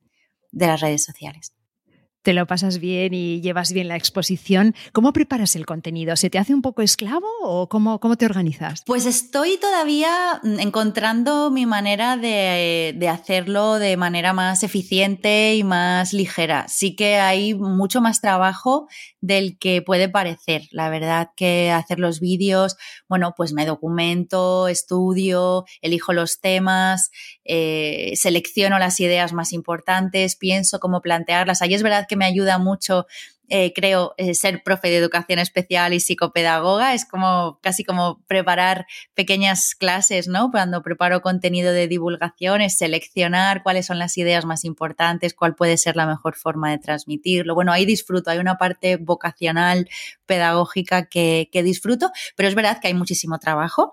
de 0.50 0.66
las 0.66 0.80
redes 0.80 1.04
sociales 1.04 1.52
te 2.22 2.34
lo 2.34 2.46
pasas 2.46 2.78
bien 2.78 3.14
y 3.14 3.40
llevas 3.40 3.72
bien 3.72 3.88
la 3.88 3.96
exposición. 3.96 4.74
¿Cómo 4.92 5.12
preparas 5.12 5.56
el 5.56 5.66
contenido? 5.66 6.16
¿Se 6.16 6.30
te 6.30 6.38
hace 6.38 6.54
un 6.54 6.62
poco 6.62 6.82
esclavo 6.82 7.26
o 7.42 7.68
cómo, 7.68 7.98
cómo 7.98 8.16
te 8.16 8.26
organizas? 8.26 8.82
Pues 8.86 9.06
estoy 9.06 9.56
todavía 9.56 10.40
encontrando 10.42 11.50
mi 11.50 11.66
manera 11.66 12.16
de, 12.16 12.94
de, 12.96 13.08
hacerlo 13.08 13.78
de 13.78 13.96
manera 13.96 14.32
más 14.32 14.62
eficiente 14.62 15.54
y 15.54 15.64
más 15.64 16.12
ligera. 16.12 16.66
Sí 16.68 16.94
que 16.94 17.16
hay 17.16 17.54
mucho 17.54 18.00
más 18.00 18.20
trabajo 18.20 18.88
del 19.20 19.58
que 19.58 19.82
puede 19.82 20.08
parecer. 20.08 20.62
La 20.70 20.90
verdad 20.90 21.30
que 21.36 21.70
hacer 21.70 21.98
los 21.98 22.20
vídeos, 22.20 22.76
bueno, 23.08 23.34
pues 23.36 23.52
me 23.52 23.66
documento, 23.66 24.68
estudio, 24.68 25.64
elijo 25.80 26.12
los 26.12 26.40
temas, 26.40 27.10
eh, 27.44 28.12
selecciono 28.16 28.78
las 28.78 29.00
ideas 29.00 29.32
más 29.32 29.52
importantes, 29.52 30.36
pienso 30.36 30.80
cómo 30.80 31.00
plantearlas. 31.00 31.62
Ahí 31.62 31.74
es 31.74 31.82
verdad 31.82 32.06
que 32.10 32.16
me 32.16 32.26
ayuda 32.26 32.58
mucho 32.58 33.06
eh, 33.52 33.72
creo, 33.74 34.14
eh, 34.16 34.34
ser 34.34 34.62
profe 34.62 34.90
de 34.90 34.96
educación 34.96 35.40
especial 35.40 35.92
y 35.92 35.98
psicopedagoga. 35.98 36.94
Es 36.94 37.04
como 37.04 37.58
casi 37.60 37.82
como 37.82 38.22
preparar 38.28 38.86
pequeñas 39.14 39.74
clases, 39.74 40.28
¿no? 40.28 40.52
Cuando 40.52 40.82
preparo 40.84 41.20
contenido 41.20 41.72
de 41.72 41.88
divulgación, 41.88 42.60
es 42.60 42.78
seleccionar 42.78 43.64
cuáles 43.64 43.86
son 43.86 43.98
las 43.98 44.16
ideas 44.18 44.44
más 44.44 44.64
importantes, 44.64 45.34
cuál 45.34 45.56
puede 45.56 45.78
ser 45.78 45.96
la 45.96 46.06
mejor 46.06 46.36
forma 46.36 46.70
de 46.70 46.78
transmitirlo. 46.78 47.56
Bueno, 47.56 47.72
ahí 47.72 47.84
disfruto, 47.86 48.30
hay 48.30 48.38
una 48.38 48.56
parte 48.56 48.98
vocacional, 48.98 49.88
pedagógica 50.26 51.06
que, 51.06 51.48
que 51.50 51.64
disfruto, 51.64 52.12
pero 52.36 52.48
es 52.48 52.54
verdad 52.54 52.78
que 52.80 52.86
hay 52.86 52.94
muchísimo 52.94 53.40
trabajo 53.40 53.92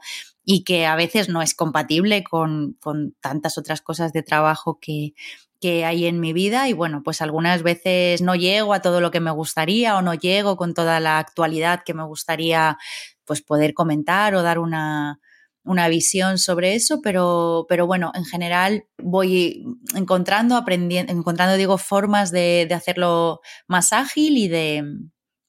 y 0.50 0.64
que 0.64 0.86
a 0.86 0.95
veces 0.95 1.28
no 1.28 1.41
es 1.41 1.54
compatible 1.54 2.24
con, 2.24 2.78
con 2.80 3.14
tantas 3.20 3.58
otras 3.58 3.82
cosas 3.82 4.14
de 4.14 4.24
trabajo 4.24 4.80
que, 4.80 5.14
que 5.60 5.84
hay 5.84 6.06
en 6.06 6.22
mi 6.22 6.32
vida 6.32 6.70
y 6.70 6.74
bueno, 6.74 7.02
pues 7.04 7.22
algunas 7.22 7.64
veces 7.64 8.22
no 8.22 8.34
llego 8.34 8.74
a 8.74 8.82
todo 8.82 9.02
lo 9.02 9.12
que 9.12 9.20
me 9.20 9.32
gustaría 9.32 9.98
o 9.98 10.02
no 10.02 10.14
llego 10.14 10.56
con 10.56 10.74
toda 10.74 11.02
la 11.02 11.20
actualidad 11.20 11.84
que 11.86 11.93
me 11.93 12.06
gustaría 12.06 12.78
pues 13.26 13.41
poder 13.41 13.74
comentar 13.74 14.36
o 14.36 14.41
dar 14.41 14.58
una, 14.60 15.20
una 15.66 15.89
visión 15.89 16.38
sobre 16.38 16.76
eso, 16.76 17.02
pero, 17.02 17.66
pero 17.68 17.86
bueno, 17.86 18.14
en 18.16 18.24
general 18.24 18.86
voy 18.98 19.66
encontrando, 19.95 20.56
aprendiendo, 20.56 21.12
encontrando, 21.12 21.58
digo, 21.58 21.78
formas 21.78 22.32
de, 22.32 22.70
hacerlo 22.74 23.41
más 23.68 23.91
ágil 23.91 24.38
y 24.38 24.48
de, 24.48 24.86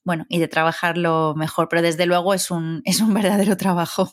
bueno, 0.03 0.25
y 0.27 0.39
de 0.39 0.49
trabajarlo 0.49 1.35
mejor, 1.37 1.69
pero 1.69 1.81
desde 1.81 2.05
luego 2.05 2.33
es 2.33 2.51
un, 2.51 2.81
es 2.83 2.99
un 2.99 3.13
verdadero 3.13 3.55
trabajo. 3.55 4.11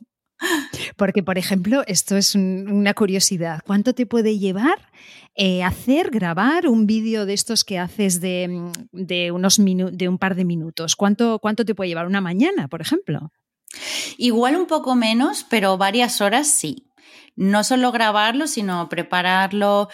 Porque, 0.96 1.22
por 1.22 1.38
ejemplo, 1.38 1.82
esto 1.86 2.16
es 2.16 2.34
un, 2.34 2.68
una 2.70 2.94
curiosidad. 2.94 3.60
¿Cuánto 3.64 3.94
te 3.94 4.06
puede 4.06 4.38
llevar 4.38 4.78
eh, 5.34 5.62
hacer, 5.62 6.10
grabar 6.10 6.66
un 6.68 6.86
vídeo 6.86 7.26
de 7.26 7.34
estos 7.34 7.64
que 7.64 7.78
haces 7.78 8.20
de, 8.20 8.70
de 8.92 9.30
unos 9.30 9.58
de 9.58 10.08
un 10.08 10.18
par 10.18 10.34
de 10.34 10.44
minutos? 10.44 10.96
¿Cuánto, 10.96 11.38
¿Cuánto 11.38 11.64
te 11.64 11.74
puede 11.74 11.88
llevar? 11.88 12.06
¿Una 12.06 12.20
mañana, 12.20 12.68
por 12.68 12.80
ejemplo? 12.80 13.32
Igual 14.16 14.56
un 14.56 14.66
poco 14.66 14.94
menos, 14.94 15.44
pero 15.48 15.76
varias 15.76 16.20
horas 16.20 16.48
sí. 16.48 16.90
No 17.34 17.64
solo 17.64 17.92
grabarlo, 17.92 18.46
sino 18.46 18.88
prepararlo, 18.88 19.88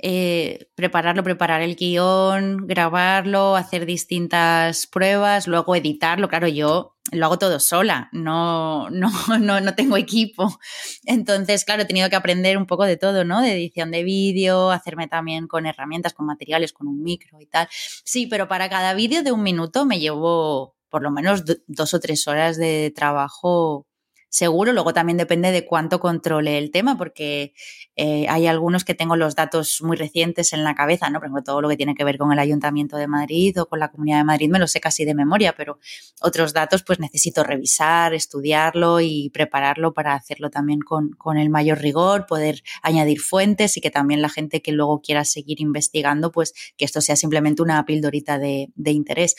eh, 0.00 0.70
prepararlo, 0.74 1.24
preparar 1.24 1.60
el 1.60 1.74
guion, 1.74 2.66
grabarlo, 2.66 3.56
hacer 3.56 3.84
distintas 3.84 4.86
pruebas, 4.86 5.48
luego 5.48 5.74
editarlo. 5.74 6.28
Claro, 6.28 6.46
yo 6.46 6.96
lo 7.10 7.26
hago 7.26 7.38
todo 7.38 7.58
sola, 7.58 8.08
no, 8.12 8.90
no, 8.90 9.10
no, 9.40 9.60
no 9.60 9.74
tengo 9.74 9.96
equipo. 9.96 10.58
Entonces, 11.04 11.64
claro, 11.64 11.82
he 11.82 11.86
tenido 11.86 12.08
que 12.10 12.16
aprender 12.16 12.56
un 12.56 12.66
poco 12.66 12.84
de 12.84 12.96
todo, 12.96 13.24
¿no? 13.24 13.40
De 13.40 13.52
edición 13.52 13.90
de 13.90 14.04
vídeo, 14.04 14.70
hacerme 14.70 15.08
también 15.08 15.48
con 15.48 15.66
herramientas, 15.66 16.14
con 16.14 16.26
materiales, 16.26 16.72
con 16.72 16.86
un 16.86 17.02
micro 17.02 17.40
y 17.40 17.46
tal. 17.46 17.68
Sí, 17.70 18.26
pero 18.28 18.46
para 18.46 18.68
cada 18.68 18.94
vídeo 18.94 19.22
de 19.22 19.32
un 19.32 19.42
minuto 19.42 19.84
me 19.84 19.98
llevo 19.98 20.76
por 20.90 21.02
lo 21.02 21.10
menos 21.10 21.44
dos 21.66 21.92
o 21.92 22.00
tres 22.00 22.26
horas 22.28 22.56
de 22.56 22.92
trabajo 22.94 23.87
seguro. 24.28 24.72
Luego 24.72 24.92
también 24.92 25.16
depende 25.16 25.50
de 25.50 25.64
cuánto 25.64 26.00
controle 26.00 26.58
el 26.58 26.70
tema, 26.70 26.96
porque 26.96 27.54
eh, 27.96 28.26
hay 28.28 28.46
algunos 28.46 28.84
que 28.84 28.94
tengo 28.94 29.16
los 29.16 29.34
datos 29.34 29.80
muy 29.82 29.96
recientes 29.96 30.52
en 30.52 30.64
la 30.64 30.74
cabeza, 30.74 31.10
¿no? 31.10 31.18
Por 31.18 31.26
ejemplo, 31.26 31.42
todo 31.42 31.60
lo 31.60 31.68
que 31.68 31.76
tiene 31.76 31.94
que 31.94 32.04
ver 32.04 32.18
con 32.18 32.32
el 32.32 32.38
Ayuntamiento 32.38 32.96
de 32.96 33.06
Madrid 33.06 33.60
o 33.60 33.66
con 33.66 33.78
la 33.80 33.90
Comunidad 33.90 34.18
de 34.18 34.24
Madrid 34.24 34.50
me 34.50 34.58
lo 34.58 34.66
sé 34.66 34.80
casi 34.80 35.04
de 35.04 35.14
memoria, 35.14 35.54
pero 35.56 35.78
otros 36.20 36.52
datos 36.52 36.82
pues 36.82 37.00
necesito 37.00 37.42
revisar, 37.44 38.14
estudiarlo 38.14 39.00
y 39.00 39.30
prepararlo 39.30 39.94
para 39.94 40.14
hacerlo 40.14 40.50
también 40.50 40.80
con, 40.80 41.10
con 41.10 41.38
el 41.38 41.50
mayor 41.50 41.78
rigor, 41.78 42.26
poder 42.26 42.62
añadir 42.82 43.20
fuentes 43.20 43.76
y 43.76 43.80
que 43.80 43.90
también 43.90 44.22
la 44.22 44.28
gente 44.28 44.62
que 44.62 44.72
luego 44.72 45.00
quiera 45.00 45.24
seguir 45.24 45.60
investigando, 45.60 46.32
pues 46.32 46.54
que 46.76 46.84
esto 46.84 47.00
sea 47.00 47.16
simplemente 47.16 47.62
una 47.62 47.84
pildorita 47.84 48.38
de, 48.38 48.70
de 48.74 48.90
interés. 48.92 49.36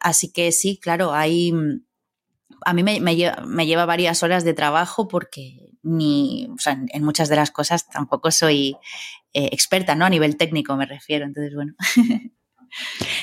Así 0.00 0.30
que 0.30 0.52
sí, 0.52 0.78
claro, 0.78 1.14
hay 1.14 1.52
a 2.64 2.72
mí 2.74 2.82
me, 2.82 3.16
lleva, 3.16 3.86
varias 3.86 4.22
horas 4.22 4.44
de 4.44 4.54
trabajo 4.54 5.08
porque 5.08 5.70
ni, 5.82 6.48
o 6.54 6.58
sea, 6.58 6.72
en, 6.74 6.88
en 6.92 7.04
muchas 7.04 7.28
de 7.28 7.36
las 7.36 7.50
cosas 7.50 7.88
tampoco 7.88 8.30
soy 8.30 8.76
eh, 9.32 9.48
experta, 9.50 9.94
¿no? 9.96 10.04
A 10.04 10.10
nivel 10.10 10.36
técnico 10.36 10.76
me 10.76 10.86
refiero. 10.86 11.24
Entonces, 11.24 11.54
bueno. 11.54 11.74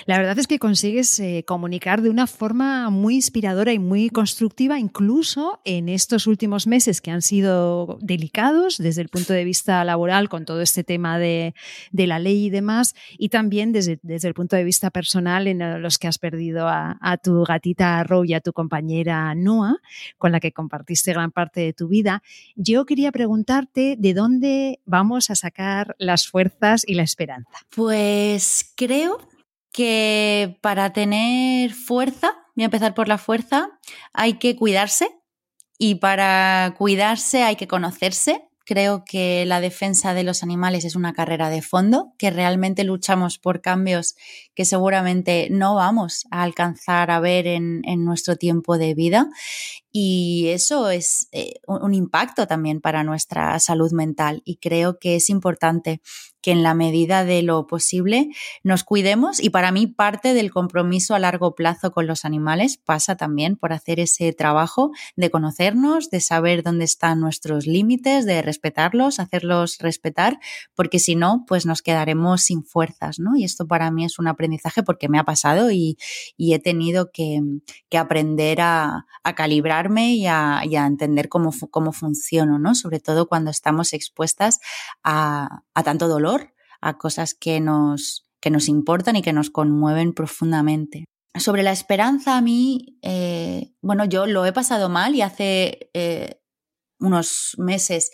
La 0.06 0.18
verdad 0.18 0.38
es 0.39 0.47
que 0.47 0.60
consigues 0.60 1.20
eh, 1.20 1.43
comunicar 1.45 2.02
de 2.02 2.10
una 2.10 2.28
forma 2.28 2.89
muy 2.89 3.16
inspiradora 3.16 3.74
y 3.74 3.80
muy 3.80 4.10
constructiva, 4.10 4.80
incluso 4.80 5.62
en 5.66 5.89
estos 5.89 6.28
últimos 6.28 6.68
meses 6.68 7.02
que 7.02 7.12
han 7.12 7.22
sido 7.22 7.97
delicados 8.02 8.78
desde 8.78 9.02
el 9.02 9.10
punto 9.10 9.34
de 9.34 9.43
vista 9.43 9.84
laboral 9.84 10.30
con 10.30 10.45
todo 10.45 10.62
este 10.62 10.84
tema 10.84 11.20
de, 11.20 11.54
la 11.91 12.20
ley 12.20 12.45
y 12.45 12.49
demás, 12.49 12.95
y 13.18 13.30
también 13.30 13.72
desde, 13.72 13.99
el 14.04 14.34
punto 14.34 14.56
de 14.56 14.64
vista 14.64 14.89
personal 14.89 15.47
en 15.47 15.82
los 15.82 15.97
que 15.97 16.08
has 16.08 16.18
perdido 16.18 16.68
a, 16.68 16.97
tu 17.24 17.43
gatita 17.43 18.04
Ro 18.04 18.26
y 18.26 18.34
a 18.34 18.41
tu 18.41 18.54
compañera 18.54 19.36
Noah, 19.36 19.78
con 20.18 20.32
la 20.32 20.39
que 20.39 20.52
compartiste 20.52 21.14
gran 21.14 21.32
parte 21.32 21.62
de 21.62 21.74
tu 21.74 21.88
vida. 21.88 22.24
Yo 22.56 22.86
quería 22.86 23.12
preguntarte 23.12 23.95
de 23.97 24.14
dónde 24.14 24.80
vamos 24.86 25.30
a 25.30 25.36
sacar 25.36 25.95
las 25.99 26.28
fuerzas 26.28 26.84
y 26.88 26.95
la 26.95 27.04
esperanza. 27.04 27.52
Pues 27.76 28.74
creo 28.76 29.20
que 29.72 30.58
para 30.62 30.94
tener 30.94 31.74
fuerza, 31.74 32.34
voy 32.56 32.64
a 32.64 32.66
empezar 32.66 32.94
por 32.94 33.08
la 33.08 33.18
fuerza, 33.18 33.70
hay 34.14 34.34
que 34.34 34.56
cuidarse 34.56 35.10
Y 35.78 35.96
para 35.96 36.76
cuidarse 36.78 37.44
hay 37.44 37.56
que 37.56 37.68
conocerse, 37.68 38.52
Creo 38.64 39.04
que 39.06 39.44
la 39.46 39.60
defensa 39.60 40.14
de 40.14 40.24
los 40.24 40.44
animales 40.44 40.86
es 40.86 40.96
una 40.96 41.14
carrera 41.14 41.50
de 41.50 41.62
fondo, 41.62 42.14
que 42.18 42.30
realmente 42.30 42.84
luchamos 42.84 43.40
por 43.40 43.60
cambios 43.60 44.16
que 44.54 44.66
seguramente 44.66 45.50
no 45.52 45.76
vamos 45.76 46.26
a 46.32 46.44
alcanzar 46.44 47.10
a 47.12 47.20
ver 47.20 47.48
en, 47.48 47.82
nuestro 48.06 48.36
tiempo 48.36 48.78
de 48.78 48.94
vida. 48.94 49.30
Y 49.92 50.48
eso 50.50 50.89
es 50.89 51.28
eh, 51.32 51.56
un 51.68 51.94
impacto 51.94 52.48
también 52.48 52.80
para 52.80 53.04
nuestra 53.04 53.60
salud 53.60 53.92
mental. 53.92 54.42
Y 54.46 54.58
creo 54.58 55.00
que 55.00 55.16
es 55.18 55.30
importante 55.30 56.02
que 56.42 56.52
en 56.52 56.64
la 56.64 56.74
medida 56.74 57.24
de 57.24 57.42
lo 57.44 57.68
posible 57.68 58.30
nos 58.64 58.84
cuidemos 58.84 59.39
y 59.39 59.50
para 59.50 59.72
mí 59.72 59.88
parte 59.88 60.34
del 60.34 60.52
compromiso 60.52 61.14
a 61.14 61.20
largo 61.20 61.56
plazo 61.56 61.92
con 61.92 62.08
los 62.08 62.26
animales 62.26 62.78
pasa 62.78 63.16
también 63.16 63.56
por 63.56 63.74
hacer 63.74 64.00
ese 64.00 64.34
trabajo 64.34 64.92
de 65.16 65.30
conocernos, 65.30 66.10
de 66.10 66.20
saber 66.20 66.64
dónde 66.64 66.86
están 66.86 67.20
nuestros 67.20 67.68
límites, 67.68 68.26
de 68.26 68.42
respetarlos, 68.42 69.20
hacerlos 69.20 69.78
respetar, 69.80 70.39
porque 70.76 71.00
si 71.00 71.16
no, 71.16 71.46
pues 71.48 71.66
nos 71.66 71.82
quedaremos 71.82 72.42
sin 72.42 72.64
fuerzas, 72.64 73.20
¿no? 73.20 73.36
Y 73.36 73.44
esto 73.44 73.68
para 73.68 73.92
mí 73.92 74.06
es 74.06 74.18
un 74.18 74.28
aprendizaje 74.28 74.84
porque 74.84 75.10
me 75.10 75.20
ha 75.20 75.24
pasado 75.24 75.72
y, 75.72 75.98
he 76.38 76.60
tenido 76.60 77.12
que, 77.14 77.39
aprender 77.98 78.60
a, 78.62 79.06
y 80.16 80.28
a, 80.28 80.62
entender 80.64 81.30
cómo, 81.30 81.52
cómo 81.70 81.92
funciono, 81.92 82.60
¿no? 82.60 82.76
Sobre 82.76 83.00
todo 83.00 83.28
cuando 83.28 83.52
estamos 83.52 83.94
expuestas 83.94 84.60
a 85.04 85.64
tanto 85.84 86.08
dolor 86.08 86.54
a 86.82 86.98
cosas 86.98 87.34
que 87.34 87.60
nos, 87.60 88.28
que 88.42 88.50
nos 88.50 88.68
importan 88.68 89.16
y 89.16 89.22
que 89.22 89.34
nos 89.34 89.50
conmueven 89.50 90.14
profundamente. 90.14 91.06
Sobre 91.40 91.64
la 91.64 91.72
esperanza, 91.72 92.36
a 92.36 92.42
mí, 92.42 92.98
eh, 93.02 93.72
bueno, 93.82 94.04
yo 94.06 94.26
lo 94.26 94.46
he 94.46 94.52
pasado 94.52 94.90
mal 94.90 95.16
y 95.16 95.22
hace 95.22 95.90
eh, 95.94 96.42
unos 97.00 97.56
meses 97.58 98.12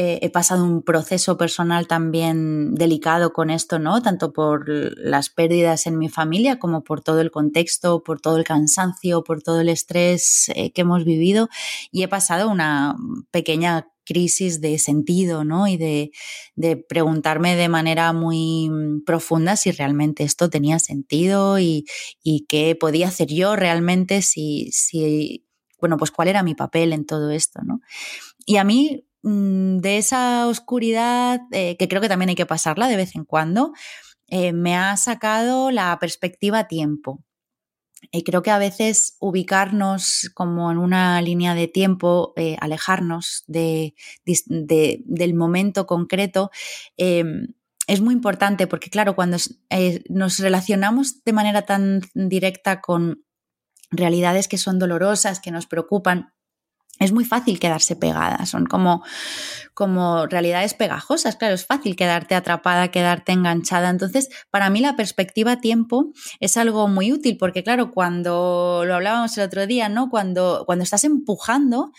eh, 0.00 0.20
he 0.22 0.30
pasado 0.30 0.64
un 0.64 0.82
proceso 0.82 1.36
personal 1.36 1.88
también 1.88 2.74
delicado 2.74 3.32
con 3.32 3.50
esto, 3.50 3.78
¿no? 3.78 4.00
Tanto 4.00 4.32
por 4.32 4.68
las 4.68 5.28
pérdidas 5.28 5.86
en 5.86 5.98
mi 5.98 6.08
familia 6.08 6.58
como 6.58 6.84
por 6.84 7.00
todo 7.00 7.20
el 7.20 7.30
contexto, 7.30 8.02
por 8.04 8.20
todo 8.20 8.36
el 8.36 8.44
cansancio, 8.44 9.24
por 9.24 9.42
todo 9.42 9.60
el 9.60 9.68
estrés 9.68 10.50
que 10.54 10.80
hemos 10.80 11.04
vivido 11.04 11.48
y 11.90 12.04
he 12.04 12.08
pasado 12.08 12.48
una 12.48 12.96
pequeña 13.32 13.88
crisis 14.08 14.62
de 14.62 14.78
sentido, 14.78 15.44
¿no? 15.44 15.68
Y 15.68 15.76
de, 15.76 16.12
preguntarme 16.88 17.56
de 17.56 17.68
manera 17.68 18.12
muy 18.14 18.70
profunda 19.04 19.54
si 19.56 19.70
realmente 19.70 20.24
esto 20.24 20.48
tenía 20.48 20.78
sentido 20.78 21.58
y, 21.58 21.84
qué 22.48 22.74
podía 22.74 23.08
hacer 23.08 23.28
yo 23.28 23.54
realmente 23.54 24.22
si, 24.22 24.70
si, 24.72 25.44
bueno, 25.78 25.98
pues 25.98 26.10
cuál 26.10 26.28
era 26.28 26.42
mi 26.42 26.54
papel 26.54 26.94
en 26.94 27.04
todo 27.04 27.30
esto, 27.30 27.60
¿no? 27.62 27.80
Y 28.46 28.56
a 28.56 28.64
mí, 28.64 29.04
mm, 29.22 29.78
de 29.78 29.98
esa 29.98 30.46
oscuridad, 30.46 31.40
eh, 31.52 31.76
que 31.78 31.88
creo 31.88 32.00
que 32.00 32.08
también 32.08 32.30
hay 32.30 32.34
que 32.34 32.46
pasarla 32.46 32.88
de 32.88 32.96
vez 32.96 33.14
en 33.16 33.24
cuando, 33.24 33.72
eh, 34.28 34.52
me 34.52 34.76
ha 34.76 34.96
sacado 34.96 35.70
la 35.70 35.96
perspectiva 35.98 36.68
tiempo. 36.68 37.24
Y 38.12 38.22
creo 38.22 38.42
que 38.42 38.52
a 38.52 38.58
veces 38.58 39.16
ubicarnos 39.18 40.30
como 40.34 40.70
en 40.70 40.78
una 40.78 41.20
línea 41.20 41.54
de 41.54 41.66
tiempo, 41.66 42.32
eh, 42.36 42.56
alejarnos 42.60 43.42
de, 43.48 43.94
del 44.24 45.34
momento 45.34 45.86
concreto, 45.86 46.50
es 47.88 48.02
muy 48.02 48.14
importante 48.14 48.66
porque, 48.66 48.90
claro, 48.90 49.16
cuando 49.16 49.38
eh, 49.70 50.04
nos 50.10 50.38
relacionamos 50.38 51.24
de 51.24 51.32
manera 51.32 51.62
tan 51.62 52.02
directa 52.14 52.82
con 52.82 53.24
realidades 53.90 54.46
que 54.46 54.58
son 54.58 54.78
dolorosas, 54.78 55.40
que 55.40 55.50
nos 55.50 55.66
preocupan, 55.66 56.34
es 56.98 57.12
muy 57.12 57.24
fácil 57.24 57.60
quedarse 57.60 57.96
pegada, 57.96 58.44
son 58.46 58.66
como, 58.66 59.02
como 59.74 60.26
realidades 60.26 60.74
pegajosas, 60.74 61.36
claro, 61.36 61.54
es 61.54 61.66
fácil 61.66 61.96
quedarte 61.96 62.34
atrapada, 62.34 62.88
quedarte 62.88 63.32
enganchada. 63.32 63.90
Entonces, 63.90 64.28
para 64.50 64.70
mí 64.70 64.80
la 64.80 64.96
perspectiva 64.96 65.60
tiempo 65.60 66.12
es 66.40 66.56
algo 66.56 66.88
muy 66.88 67.12
útil 67.12 67.36
porque, 67.38 67.62
claro, 67.62 67.90
cuando 67.90 68.82
lo 68.84 68.94
hablábamos 68.94 69.36
el 69.38 69.44
otro 69.44 69.66
día, 69.66 69.88
¿no? 69.88 70.10
Cuando, 70.10 70.64
cuando 70.66 70.82
estás 70.82 71.04
empujando, 71.04 71.92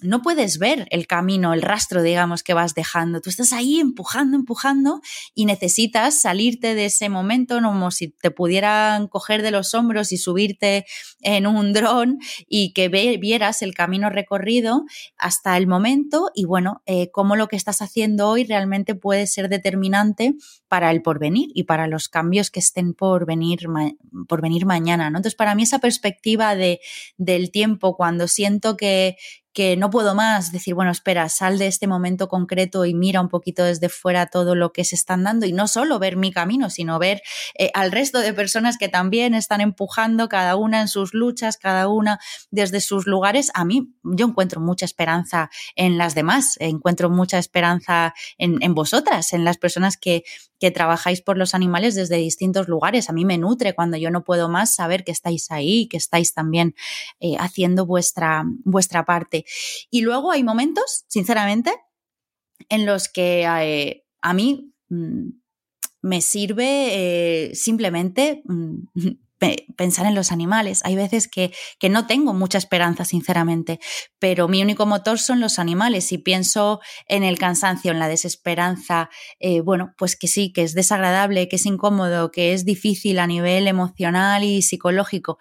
no 0.00 0.22
puedes 0.22 0.58
ver 0.58 0.86
el 0.90 1.06
camino, 1.06 1.54
el 1.54 1.62
rastro, 1.62 2.02
digamos, 2.02 2.42
que 2.42 2.54
vas 2.54 2.74
dejando. 2.74 3.20
Tú 3.20 3.30
estás 3.30 3.52
ahí 3.52 3.80
empujando, 3.80 4.36
empujando 4.36 5.00
y 5.34 5.46
necesitas 5.46 6.20
salirte 6.20 6.74
de 6.74 6.86
ese 6.86 7.08
momento 7.08 7.58
como 7.76 7.90
si 7.90 8.08
te 8.08 8.30
pudieran 8.30 9.06
coger 9.08 9.42
de 9.42 9.50
los 9.50 9.74
hombros 9.74 10.12
y 10.12 10.16
subirte 10.16 10.86
en 11.20 11.46
un 11.46 11.72
dron 11.72 12.18
y 12.48 12.72
que 12.72 12.88
vieras 12.88 13.62
el 13.62 13.74
camino 13.74 14.10
recorrido 14.10 14.84
hasta 15.18 15.56
el 15.56 15.66
momento 15.66 16.30
y 16.34 16.44
bueno, 16.44 16.82
eh, 16.86 17.10
cómo 17.10 17.36
lo 17.36 17.48
que 17.48 17.56
estás 17.56 17.82
haciendo 17.82 18.28
hoy 18.28 18.44
realmente 18.44 18.94
puede 18.94 19.26
ser 19.26 19.48
determinante 19.48 20.34
para 20.68 20.90
el 20.90 21.02
porvenir 21.02 21.50
y 21.54 21.64
para 21.64 21.86
los 21.86 22.08
cambios 22.08 22.50
que 22.50 22.60
estén 22.60 22.94
por 22.94 23.26
venir, 23.26 23.66
por 24.28 24.42
venir 24.42 24.66
mañana. 24.66 25.10
¿no? 25.10 25.18
Entonces, 25.18 25.36
para 25.36 25.54
mí 25.54 25.62
esa 25.62 25.78
perspectiva 25.78 26.54
de, 26.54 26.80
del 27.16 27.50
tiempo, 27.50 27.96
cuando 27.96 28.28
siento 28.28 28.76
que, 28.76 29.16
que 29.56 29.74
no 29.78 29.88
puedo 29.88 30.14
más, 30.14 30.52
decir, 30.52 30.74
bueno, 30.74 30.90
espera, 30.90 31.30
sal 31.30 31.56
de 31.56 31.66
este 31.66 31.86
momento 31.86 32.28
concreto 32.28 32.84
y 32.84 32.92
mira 32.92 33.22
un 33.22 33.30
poquito 33.30 33.64
desde 33.64 33.88
fuera 33.88 34.26
todo 34.26 34.54
lo 34.54 34.70
que 34.70 34.84
se 34.84 34.94
están 34.94 35.24
dando 35.24 35.46
y 35.46 35.52
no 35.54 35.66
solo 35.66 35.98
ver 35.98 36.18
mi 36.18 36.30
camino, 36.30 36.68
sino 36.68 36.98
ver 36.98 37.22
eh, 37.54 37.70
al 37.72 37.90
resto 37.90 38.18
de 38.18 38.34
personas 38.34 38.76
que 38.76 38.90
también 38.90 39.32
están 39.32 39.62
empujando, 39.62 40.28
cada 40.28 40.56
una 40.56 40.82
en 40.82 40.88
sus 40.88 41.14
luchas, 41.14 41.56
cada 41.56 41.88
una 41.88 42.18
desde 42.50 42.82
sus 42.82 43.06
lugares. 43.06 43.50
A 43.54 43.64
mí 43.64 43.94
yo 44.04 44.26
encuentro 44.26 44.60
mucha 44.60 44.84
esperanza 44.84 45.48
en 45.74 45.96
las 45.96 46.14
demás, 46.14 46.56
encuentro 46.60 47.08
mucha 47.08 47.38
esperanza 47.38 48.12
en, 48.36 48.62
en 48.62 48.74
vosotras, 48.74 49.32
en 49.32 49.46
las 49.46 49.56
personas 49.56 49.96
que, 49.96 50.24
que 50.58 50.70
trabajáis 50.70 51.20
por 51.20 51.36
los 51.36 51.54
animales 51.54 51.94
desde 51.94 52.16
distintos 52.16 52.68
lugares. 52.68 53.08
A 53.08 53.12
mí 53.12 53.24
me 53.24 53.38
nutre 53.38 53.74
cuando 53.74 53.96
yo 53.96 54.10
no 54.10 54.24
puedo 54.24 54.48
más 54.48 54.74
saber 54.74 55.04
que 55.04 55.12
estáis 55.12 55.50
ahí, 55.50 55.88
que 55.88 55.96
estáis 55.96 56.34
también 56.34 56.74
eh, 57.20 57.36
haciendo 57.38 57.86
vuestra, 57.86 58.44
vuestra 58.64 59.04
parte. 59.04 59.44
Y 59.90 60.02
luego 60.02 60.32
hay 60.32 60.42
momentos, 60.42 61.04
sinceramente, 61.08 61.72
en 62.68 62.86
los 62.86 63.08
que 63.08 63.44
eh, 63.44 64.04
a 64.22 64.34
mí 64.34 64.72
mm, 64.88 65.28
me 66.02 66.20
sirve 66.20 67.48
eh, 67.48 67.54
simplemente 67.54 68.42
mm, 68.44 68.84
pensar 69.76 70.06
en 70.06 70.14
los 70.14 70.32
animales. 70.32 70.80
Hay 70.84 70.96
veces 70.96 71.28
que, 71.28 71.52
que, 71.78 71.88
no 71.88 72.06
tengo 72.06 72.32
mucha 72.32 72.58
esperanza, 72.58 73.04
sinceramente, 73.04 73.80
pero 74.18 74.48
mi 74.48 74.62
único 74.62 74.86
motor 74.86 75.18
son 75.18 75.40
los 75.40 75.58
animales. 75.58 76.06
Si 76.06 76.18
pienso 76.18 76.80
en 77.08 77.22
el 77.22 77.38
cansancio, 77.38 77.92
en 77.92 77.98
la 77.98 78.08
desesperanza, 78.08 79.10
eh, 79.38 79.60
bueno, 79.60 79.94
pues 79.98 80.16
que 80.16 80.28
sí, 80.28 80.52
que 80.52 80.62
es 80.62 80.74
desagradable, 80.74 81.48
que 81.48 81.56
es 81.56 81.66
incómodo, 81.66 82.30
que 82.30 82.52
es 82.52 82.64
difícil 82.64 83.18
a 83.18 83.26
nivel 83.26 83.68
emocional 83.68 84.44
y 84.44 84.62
psicológico, 84.62 85.38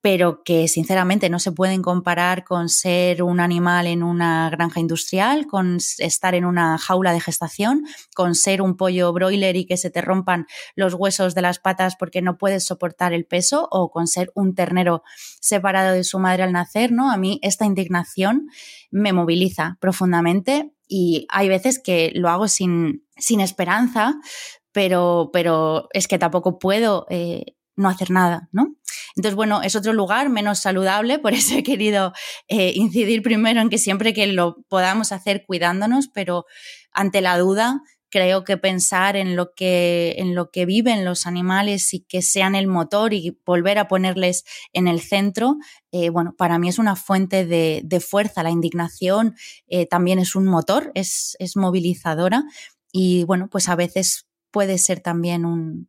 pero 0.00 0.42
que 0.44 0.68
sinceramente 0.68 1.28
no 1.28 1.40
se 1.40 1.50
pueden 1.50 1.82
comparar 1.82 2.44
con 2.44 2.68
ser 2.68 3.22
un 3.22 3.40
animal 3.40 3.86
en 3.86 4.02
una 4.02 4.48
granja 4.48 4.78
industrial, 4.78 5.46
con 5.46 5.78
estar 5.98 6.34
en 6.34 6.44
una 6.44 6.78
jaula 6.78 7.12
de 7.12 7.20
gestación, 7.20 7.84
con 8.14 8.34
ser 8.34 8.62
un 8.62 8.76
pollo 8.76 9.12
broiler 9.12 9.56
y 9.56 9.66
que 9.66 9.76
se 9.76 9.90
te 9.90 10.00
rompan 10.00 10.46
los 10.76 10.94
huesos 10.94 11.34
de 11.34 11.42
las 11.42 11.58
patas 11.58 11.96
porque 11.96 12.22
no 12.22 12.38
puedes 12.38 12.64
soportar 12.64 13.12
el 13.12 13.26
peso, 13.26 13.68
o 13.70 13.90
con 13.90 14.06
ser 14.06 14.30
un 14.34 14.54
ternero 14.54 15.02
separado 15.40 15.94
de 15.94 16.04
su 16.04 16.18
madre 16.18 16.44
al 16.44 16.52
nacer, 16.52 16.92
¿no? 16.92 17.10
A 17.10 17.16
mí 17.16 17.40
esta 17.42 17.66
indignación 17.66 18.48
me 18.90 19.12
moviliza 19.12 19.78
profundamente 19.80 20.72
y 20.86 21.26
hay 21.28 21.48
veces 21.48 21.80
que 21.82 22.12
lo 22.14 22.28
hago 22.28 22.46
sin, 22.48 23.04
sin 23.16 23.40
esperanza, 23.40 24.14
pero, 24.72 25.30
pero 25.32 25.88
es 25.92 26.06
que 26.06 26.18
tampoco 26.18 26.58
puedo 26.58 27.06
eh, 27.10 27.56
no 27.78 27.88
hacer 27.88 28.10
nada, 28.10 28.48
¿no? 28.52 28.76
Entonces, 29.16 29.34
bueno, 29.34 29.62
es 29.62 29.74
otro 29.76 29.92
lugar 29.92 30.28
menos 30.28 30.58
saludable, 30.58 31.18
por 31.18 31.32
eso 31.32 31.54
he 31.54 31.62
querido 31.62 32.12
eh, 32.48 32.72
incidir 32.74 33.22
primero 33.22 33.60
en 33.60 33.70
que 33.70 33.78
siempre 33.78 34.12
que 34.12 34.26
lo 34.26 34.62
podamos 34.68 35.12
hacer 35.12 35.44
cuidándonos, 35.46 36.08
pero 36.08 36.44
ante 36.92 37.20
la 37.20 37.38
duda, 37.38 37.82
creo 38.10 38.44
que 38.44 38.56
pensar 38.56 39.16
en 39.16 39.36
lo 39.36 39.52
que, 39.54 40.14
en 40.18 40.34
lo 40.34 40.50
que 40.50 40.66
viven 40.66 41.04
los 41.04 41.26
animales 41.26 41.92
y 41.92 42.00
que 42.00 42.22
sean 42.22 42.54
el 42.54 42.66
motor 42.66 43.12
y 43.12 43.38
volver 43.44 43.78
a 43.78 43.88
ponerles 43.88 44.44
en 44.72 44.88
el 44.88 45.00
centro, 45.00 45.56
eh, 45.92 46.10
bueno, 46.10 46.34
para 46.36 46.58
mí 46.58 46.68
es 46.68 46.78
una 46.78 46.96
fuente 46.96 47.44
de, 47.44 48.00
fuerza. 48.00 48.42
La 48.42 48.50
indignación 48.50 49.36
eh, 49.66 49.86
también 49.86 50.18
es 50.18 50.34
un 50.34 50.46
motor, 50.46 50.90
es, 50.94 51.36
es 51.38 51.56
movilizadora 51.56 52.44
y 52.92 53.24
bueno, 53.24 53.48
pues 53.50 53.68
a 53.68 53.76
veces 53.76 54.26
puede 54.50 54.78
ser 54.78 55.00
también 55.00 55.44
un, 55.44 55.88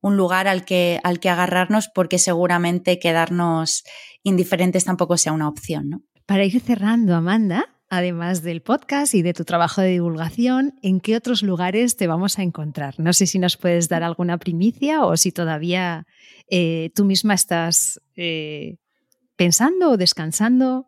un 0.00 0.16
lugar 0.16 0.48
al 0.48 0.64
que, 0.64 1.00
al 1.04 1.20
que 1.20 1.28
agarrarnos 1.28 1.88
porque 1.94 2.18
seguramente 2.18 2.98
quedarnos 2.98 3.84
indiferentes 4.22 4.84
tampoco 4.84 5.16
sea 5.16 5.32
una 5.32 5.48
opción. 5.48 5.90
¿no? 5.90 6.02
Para 6.26 6.44
ir 6.44 6.60
cerrando, 6.60 7.14
Amanda, 7.14 7.66
además 7.88 8.42
del 8.42 8.62
podcast 8.62 9.14
y 9.14 9.22
de 9.22 9.34
tu 9.34 9.44
trabajo 9.44 9.80
de 9.80 9.88
divulgación, 9.88 10.74
¿en 10.82 11.00
qué 11.00 11.16
otros 11.16 11.42
lugares 11.42 11.96
te 11.96 12.06
vamos 12.06 12.38
a 12.38 12.42
encontrar? 12.42 12.94
No 12.98 13.12
sé 13.12 13.26
si 13.26 13.38
nos 13.38 13.56
puedes 13.56 13.88
dar 13.88 14.02
alguna 14.02 14.38
primicia 14.38 15.04
o 15.04 15.16
si 15.16 15.32
todavía 15.32 16.06
eh, 16.48 16.90
tú 16.94 17.04
misma 17.04 17.34
estás 17.34 18.00
eh, 18.16 18.76
pensando 19.36 19.90
o 19.90 19.96
descansando 19.96 20.86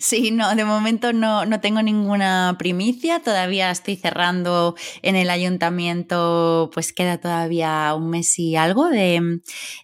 Sí, 0.00 0.30
no, 0.30 0.54
de 0.54 0.64
momento 0.64 1.12
no, 1.12 1.44
no, 1.44 1.60
tengo 1.60 1.82
ninguna 1.82 2.54
primicia. 2.58 3.20
Todavía 3.20 3.70
estoy 3.70 3.96
cerrando 3.96 4.76
en 5.02 5.16
el 5.16 5.30
ayuntamiento, 5.30 6.70
pues 6.72 6.92
queda 6.92 7.18
todavía 7.18 7.92
un 7.94 8.10
mes 8.10 8.38
y 8.38 8.54
algo 8.54 8.88
de, 8.88 9.40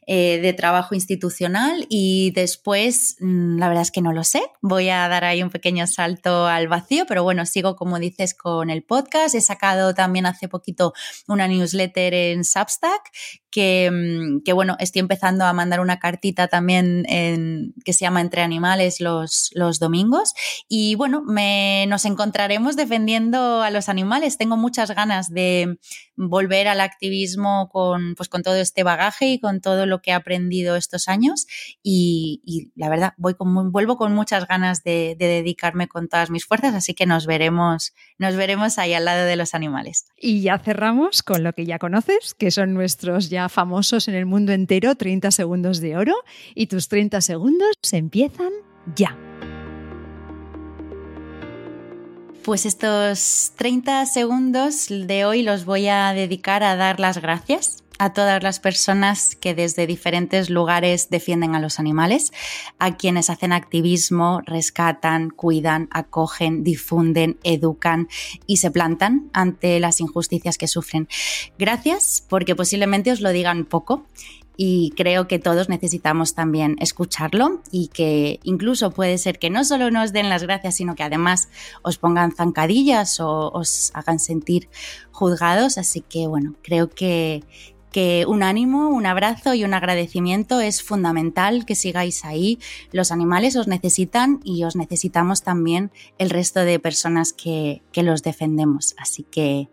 eh, 0.06 0.38
de, 0.40 0.52
trabajo 0.52 0.94
institucional 0.94 1.86
y 1.88 2.30
después, 2.32 3.16
mm, 3.18 3.58
la 3.58 3.68
verdad 3.68 3.82
es 3.82 3.90
que 3.90 4.02
no 4.02 4.12
lo 4.12 4.22
sé. 4.22 4.42
Voy 4.60 4.90
a 4.90 5.08
dar 5.08 5.24
ahí 5.24 5.42
un 5.42 5.50
pequeño 5.50 5.86
salto 5.88 6.46
al 6.46 6.68
vacío, 6.68 7.04
pero 7.08 7.24
bueno, 7.24 7.44
sigo 7.44 7.74
como 7.74 7.98
dices 7.98 8.34
con 8.34 8.70
el 8.70 8.84
podcast. 8.84 9.34
He 9.34 9.40
sacado 9.40 9.94
también 9.94 10.26
hace 10.26 10.48
poquito 10.48 10.92
una 11.26 11.48
newsletter 11.48 12.14
en 12.14 12.44
Substack 12.44 13.10
que, 13.54 13.88
mm, 13.88 14.42
que 14.42 14.52
bueno, 14.52 14.76
estoy 14.80 14.98
empezando 14.98 15.44
a 15.44 15.52
mandar 15.52 15.78
una 15.78 16.00
cartita 16.00 16.48
también 16.48 17.04
en, 17.08 17.72
que 17.84 17.92
se 17.92 18.00
llama 18.00 18.20
Entre 18.20 18.42
Animales 18.42 19.00
los, 19.00 19.50
los 19.54 19.63
domingos. 19.78 20.34
Y 20.68 20.94
bueno, 20.94 21.22
me, 21.22 21.86
nos 21.88 22.04
encontraremos 22.04 22.76
defendiendo 22.76 23.62
a 23.62 23.70
los 23.70 23.88
animales. 23.88 24.38
Tengo 24.38 24.56
muchas 24.56 24.90
ganas 24.90 25.30
de 25.30 25.78
volver 26.16 26.68
al 26.68 26.80
activismo 26.80 27.68
con, 27.70 28.14
pues, 28.14 28.28
con 28.28 28.42
todo 28.42 28.56
este 28.56 28.82
bagaje 28.82 29.32
y 29.32 29.40
con 29.40 29.60
todo 29.60 29.86
lo 29.86 30.00
que 30.00 30.10
he 30.10 30.14
aprendido 30.14 30.76
estos 30.76 31.08
años. 31.08 31.46
Y, 31.82 32.70
la 32.76 32.88
verdad, 32.88 33.14
voy 33.16 33.34
con, 33.34 33.72
vuelvo 33.72 33.96
con 33.96 34.14
muchas 34.14 34.46
ganas 34.46 34.82
de, 34.82 35.16
de, 35.18 35.26
dedicarme 35.26 35.88
con 35.88 36.08
todas 36.08 36.30
mis 36.30 36.46
fuerzas, 36.46 36.74
así 36.74 36.94
que 36.94 37.06
nos 37.06 37.26
veremos, 37.26 37.94
nos 38.18 38.36
veremos 38.36 38.78
ahí 38.78 38.94
al 38.94 39.04
lado 39.04 39.24
de 39.24 39.36
los 39.36 39.54
animales. 39.54 40.06
Y 40.16 40.42
ya 40.42 40.58
cerramos 40.58 41.22
con 41.22 41.42
lo 41.42 41.52
que 41.52 41.66
ya 41.66 41.78
conoces, 41.78 42.34
que 42.34 42.50
son 42.50 42.74
nuestros 42.74 43.30
ya 43.30 43.48
famosos 43.48 44.08
en 44.08 44.14
el 44.14 44.26
mundo 44.26 44.52
entero 44.52 44.94
30 44.94 45.30
segundos 45.30 45.80
de 45.80 45.96
oro. 45.96 46.14
Y 46.54 46.66
tus 46.66 46.88
30 46.88 47.20
segundos 47.20 47.70
se 47.82 47.96
empiezan 47.96 48.50
ya. 48.94 49.16
Pues 52.44 52.66
estos 52.66 53.52
30 53.56 54.04
segundos 54.04 54.88
de 54.90 55.24
hoy 55.24 55.42
los 55.42 55.64
voy 55.64 55.88
a 55.88 56.12
dedicar 56.12 56.62
a 56.62 56.76
dar 56.76 57.00
las 57.00 57.16
gracias 57.16 57.82
a 57.98 58.12
todas 58.12 58.42
las 58.42 58.60
personas 58.60 59.34
que 59.34 59.54
desde 59.54 59.86
diferentes 59.86 60.50
lugares 60.50 61.08
defienden 61.08 61.54
a 61.54 61.60
los 61.60 61.78
animales, 61.78 62.32
a 62.78 62.98
quienes 62.98 63.30
hacen 63.30 63.52
activismo, 63.52 64.42
rescatan, 64.44 65.30
cuidan, 65.30 65.88
acogen, 65.90 66.64
difunden, 66.64 67.38
educan 67.44 68.08
y 68.46 68.58
se 68.58 68.70
plantan 68.70 69.30
ante 69.32 69.80
las 69.80 70.02
injusticias 70.02 70.58
que 70.58 70.68
sufren. 70.68 71.08
Gracias 71.58 72.26
porque 72.28 72.54
posiblemente 72.54 73.10
os 73.10 73.22
lo 73.22 73.30
digan 73.30 73.64
poco 73.64 74.04
y 74.56 74.92
creo 74.96 75.26
que 75.26 75.38
todos 75.38 75.68
necesitamos 75.68 76.34
también 76.34 76.76
escucharlo 76.78 77.60
y 77.72 77.88
que 77.88 78.38
incluso 78.44 78.92
puede 78.92 79.18
ser 79.18 79.38
que 79.38 79.50
no 79.50 79.64
solo 79.64 79.90
nos 79.90 80.12
den 80.12 80.28
las 80.28 80.44
gracias, 80.44 80.76
sino 80.76 80.94
que 80.94 81.02
además 81.02 81.48
os 81.82 81.98
pongan 81.98 82.32
zancadillas 82.32 83.18
o 83.20 83.50
os 83.52 83.90
hagan 83.94 84.18
sentir 84.18 84.68
juzgados. 85.10 85.76
Así 85.78 86.02
que 86.02 86.28
bueno, 86.28 86.54
creo 86.62 86.88
que, 86.88 87.42
que 87.90 88.26
un 88.28 88.44
ánimo, 88.44 88.90
un 88.90 89.06
abrazo 89.06 89.54
y 89.54 89.64
un 89.64 89.74
agradecimiento 89.74 90.60
es 90.60 90.82
fundamental 90.82 91.66
que 91.66 91.74
sigáis 91.74 92.24
ahí. 92.24 92.60
Los 92.92 93.10
animales 93.10 93.56
os 93.56 93.66
necesitan 93.66 94.40
y 94.44 94.62
os 94.62 94.76
necesitamos 94.76 95.42
también 95.42 95.90
el 96.18 96.30
resto 96.30 96.60
de 96.60 96.78
personas 96.78 97.32
que, 97.32 97.82
que 97.90 98.04
los 98.04 98.22
defendemos. 98.22 98.94
Así 98.98 99.24
que 99.24 99.68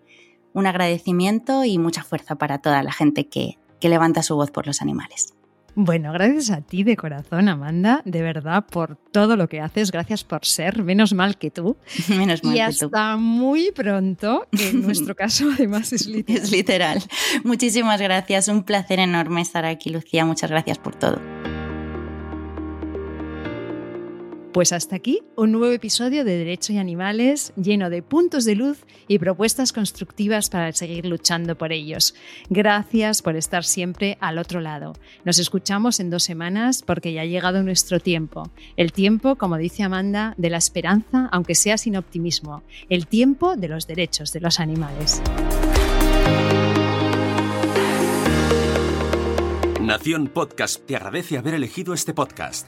un 0.53 0.67
agradecimiento 0.67 1.63
y 1.63 1.77
mucha 1.77 2.03
fuerza 2.03 2.35
para 2.35 2.59
toda 2.59 2.83
la 2.83 2.91
gente 2.91 3.27
que 3.27 3.57
que 3.81 3.89
levanta 3.89 4.23
su 4.23 4.37
voz 4.37 4.51
por 4.51 4.67
los 4.67 4.81
animales. 4.81 5.33
Bueno, 5.73 6.11
gracias 6.11 6.49
a 6.51 6.61
ti 6.61 6.83
de 6.83 6.97
corazón, 6.97 7.47
Amanda, 7.47 8.01
de 8.03 8.21
verdad, 8.21 8.65
por 8.69 8.97
todo 9.11 9.37
lo 9.37 9.47
que 9.47 9.61
haces. 9.61 9.91
Gracias 9.91 10.23
por 10.23 10.45
ser, 10.45 10.83
menos 10.83 11.13
mal 11.13 11.37
que 11.37 11.49
tú. 11.49 11.77
Menos 12.09 12.43
mal 12.43 12.55
y 12.55 12.59
hasta 12.59 13.15
muy 13.15 13.71
pronto, 13.71 14.47
que 14.51 14.69
en 14.69 14.81
nuestro 14.85 15.15
caso 15.15 15.49
además 15.53 15.93
es 15.93 16.05
literal. 16.07 16.43
Es 16.43 16.51
literal. 16.51 17.03
Muchísimas 17.43 18.01
gracias, 18.01 18.49
un 18.49 18.63
placer 18.63 18.99
enorme 18.99 19.41
estar 19.41 19.65
aquí, 19.65 19.89
Lucía. 19.89 20.25
Muchas 20.25 20.51
gracias 20.51 20.77
por 20.77 20.95
todo. 20.95 21.19
Pues 24.53 24.73
hasta 24.73 24.97
aquí 24.97 25.21
un 25.37 25.53
nuevo 25.53 25.71
episodio 25.71 26.25
de 26.25 26.37
Derecho 26.37 26.73
y 26.73 26.77
Animales 26.77 27.53
lleno 27.55 27.89
de 27.89 28.03
puntos 28.03 28.43
de 28.43 28.55
luz 28.55 28.79
y 29.07 29.17
propuestas 29.17 29.71
constructivas 29.71 30.49
para 30.49 30.73
seguir 30.73 31.05
luchando 31.05 31.57
por 31.57 31.71
ellos. 31.71 32.15
Gracias 32.49 33.21
por 33.21 33.37
estar 33.37 33.63
siempre 33.63 34.17
al 34.19 34.37
otro 34.37 34.59
lado. 34.59 34.91
Nos 35.23 35.39
escuchamos 35.39 36.01
en 36.01 36.09
dos 36.09 36.23
semanas 36.23 36.83
porque 36.85 37.13
ya 37.13 37.21
ha 37.21 37.25
llegado 37.25 37.63
nuestro 37.63 38.01
tiempo. 38.01 38.51
El 38.75 38.91
tiempo, 38.91 39.37
como 39.37 39.55
dice 39.55 39.83
Amanda, 39.83 40.33
de 40.37 40.49
la 40.49 40.57
esperanza, 40.57 41.29
aunque 41.31 41.55
sea 41.55 41.77
sin 41.77 41.95
optimismo. 41.95 42.61
El 42.89 43.07
tiempo 43.07 43.55
de 43.55 43.69
los 43.69 43.87
derechos 43.87 44.33
de 44.33 44.41
los 44.41 44.59
animales. 44.59 45.21
Nación 49.79 50.27
Podcast 50.27 50.85
te 50.85 50.97
agradece 50.97 51.37
haber 51.37 51.53
elegido 51.53 51.93
este 51.93 52.13
podcast. 52.13 52.67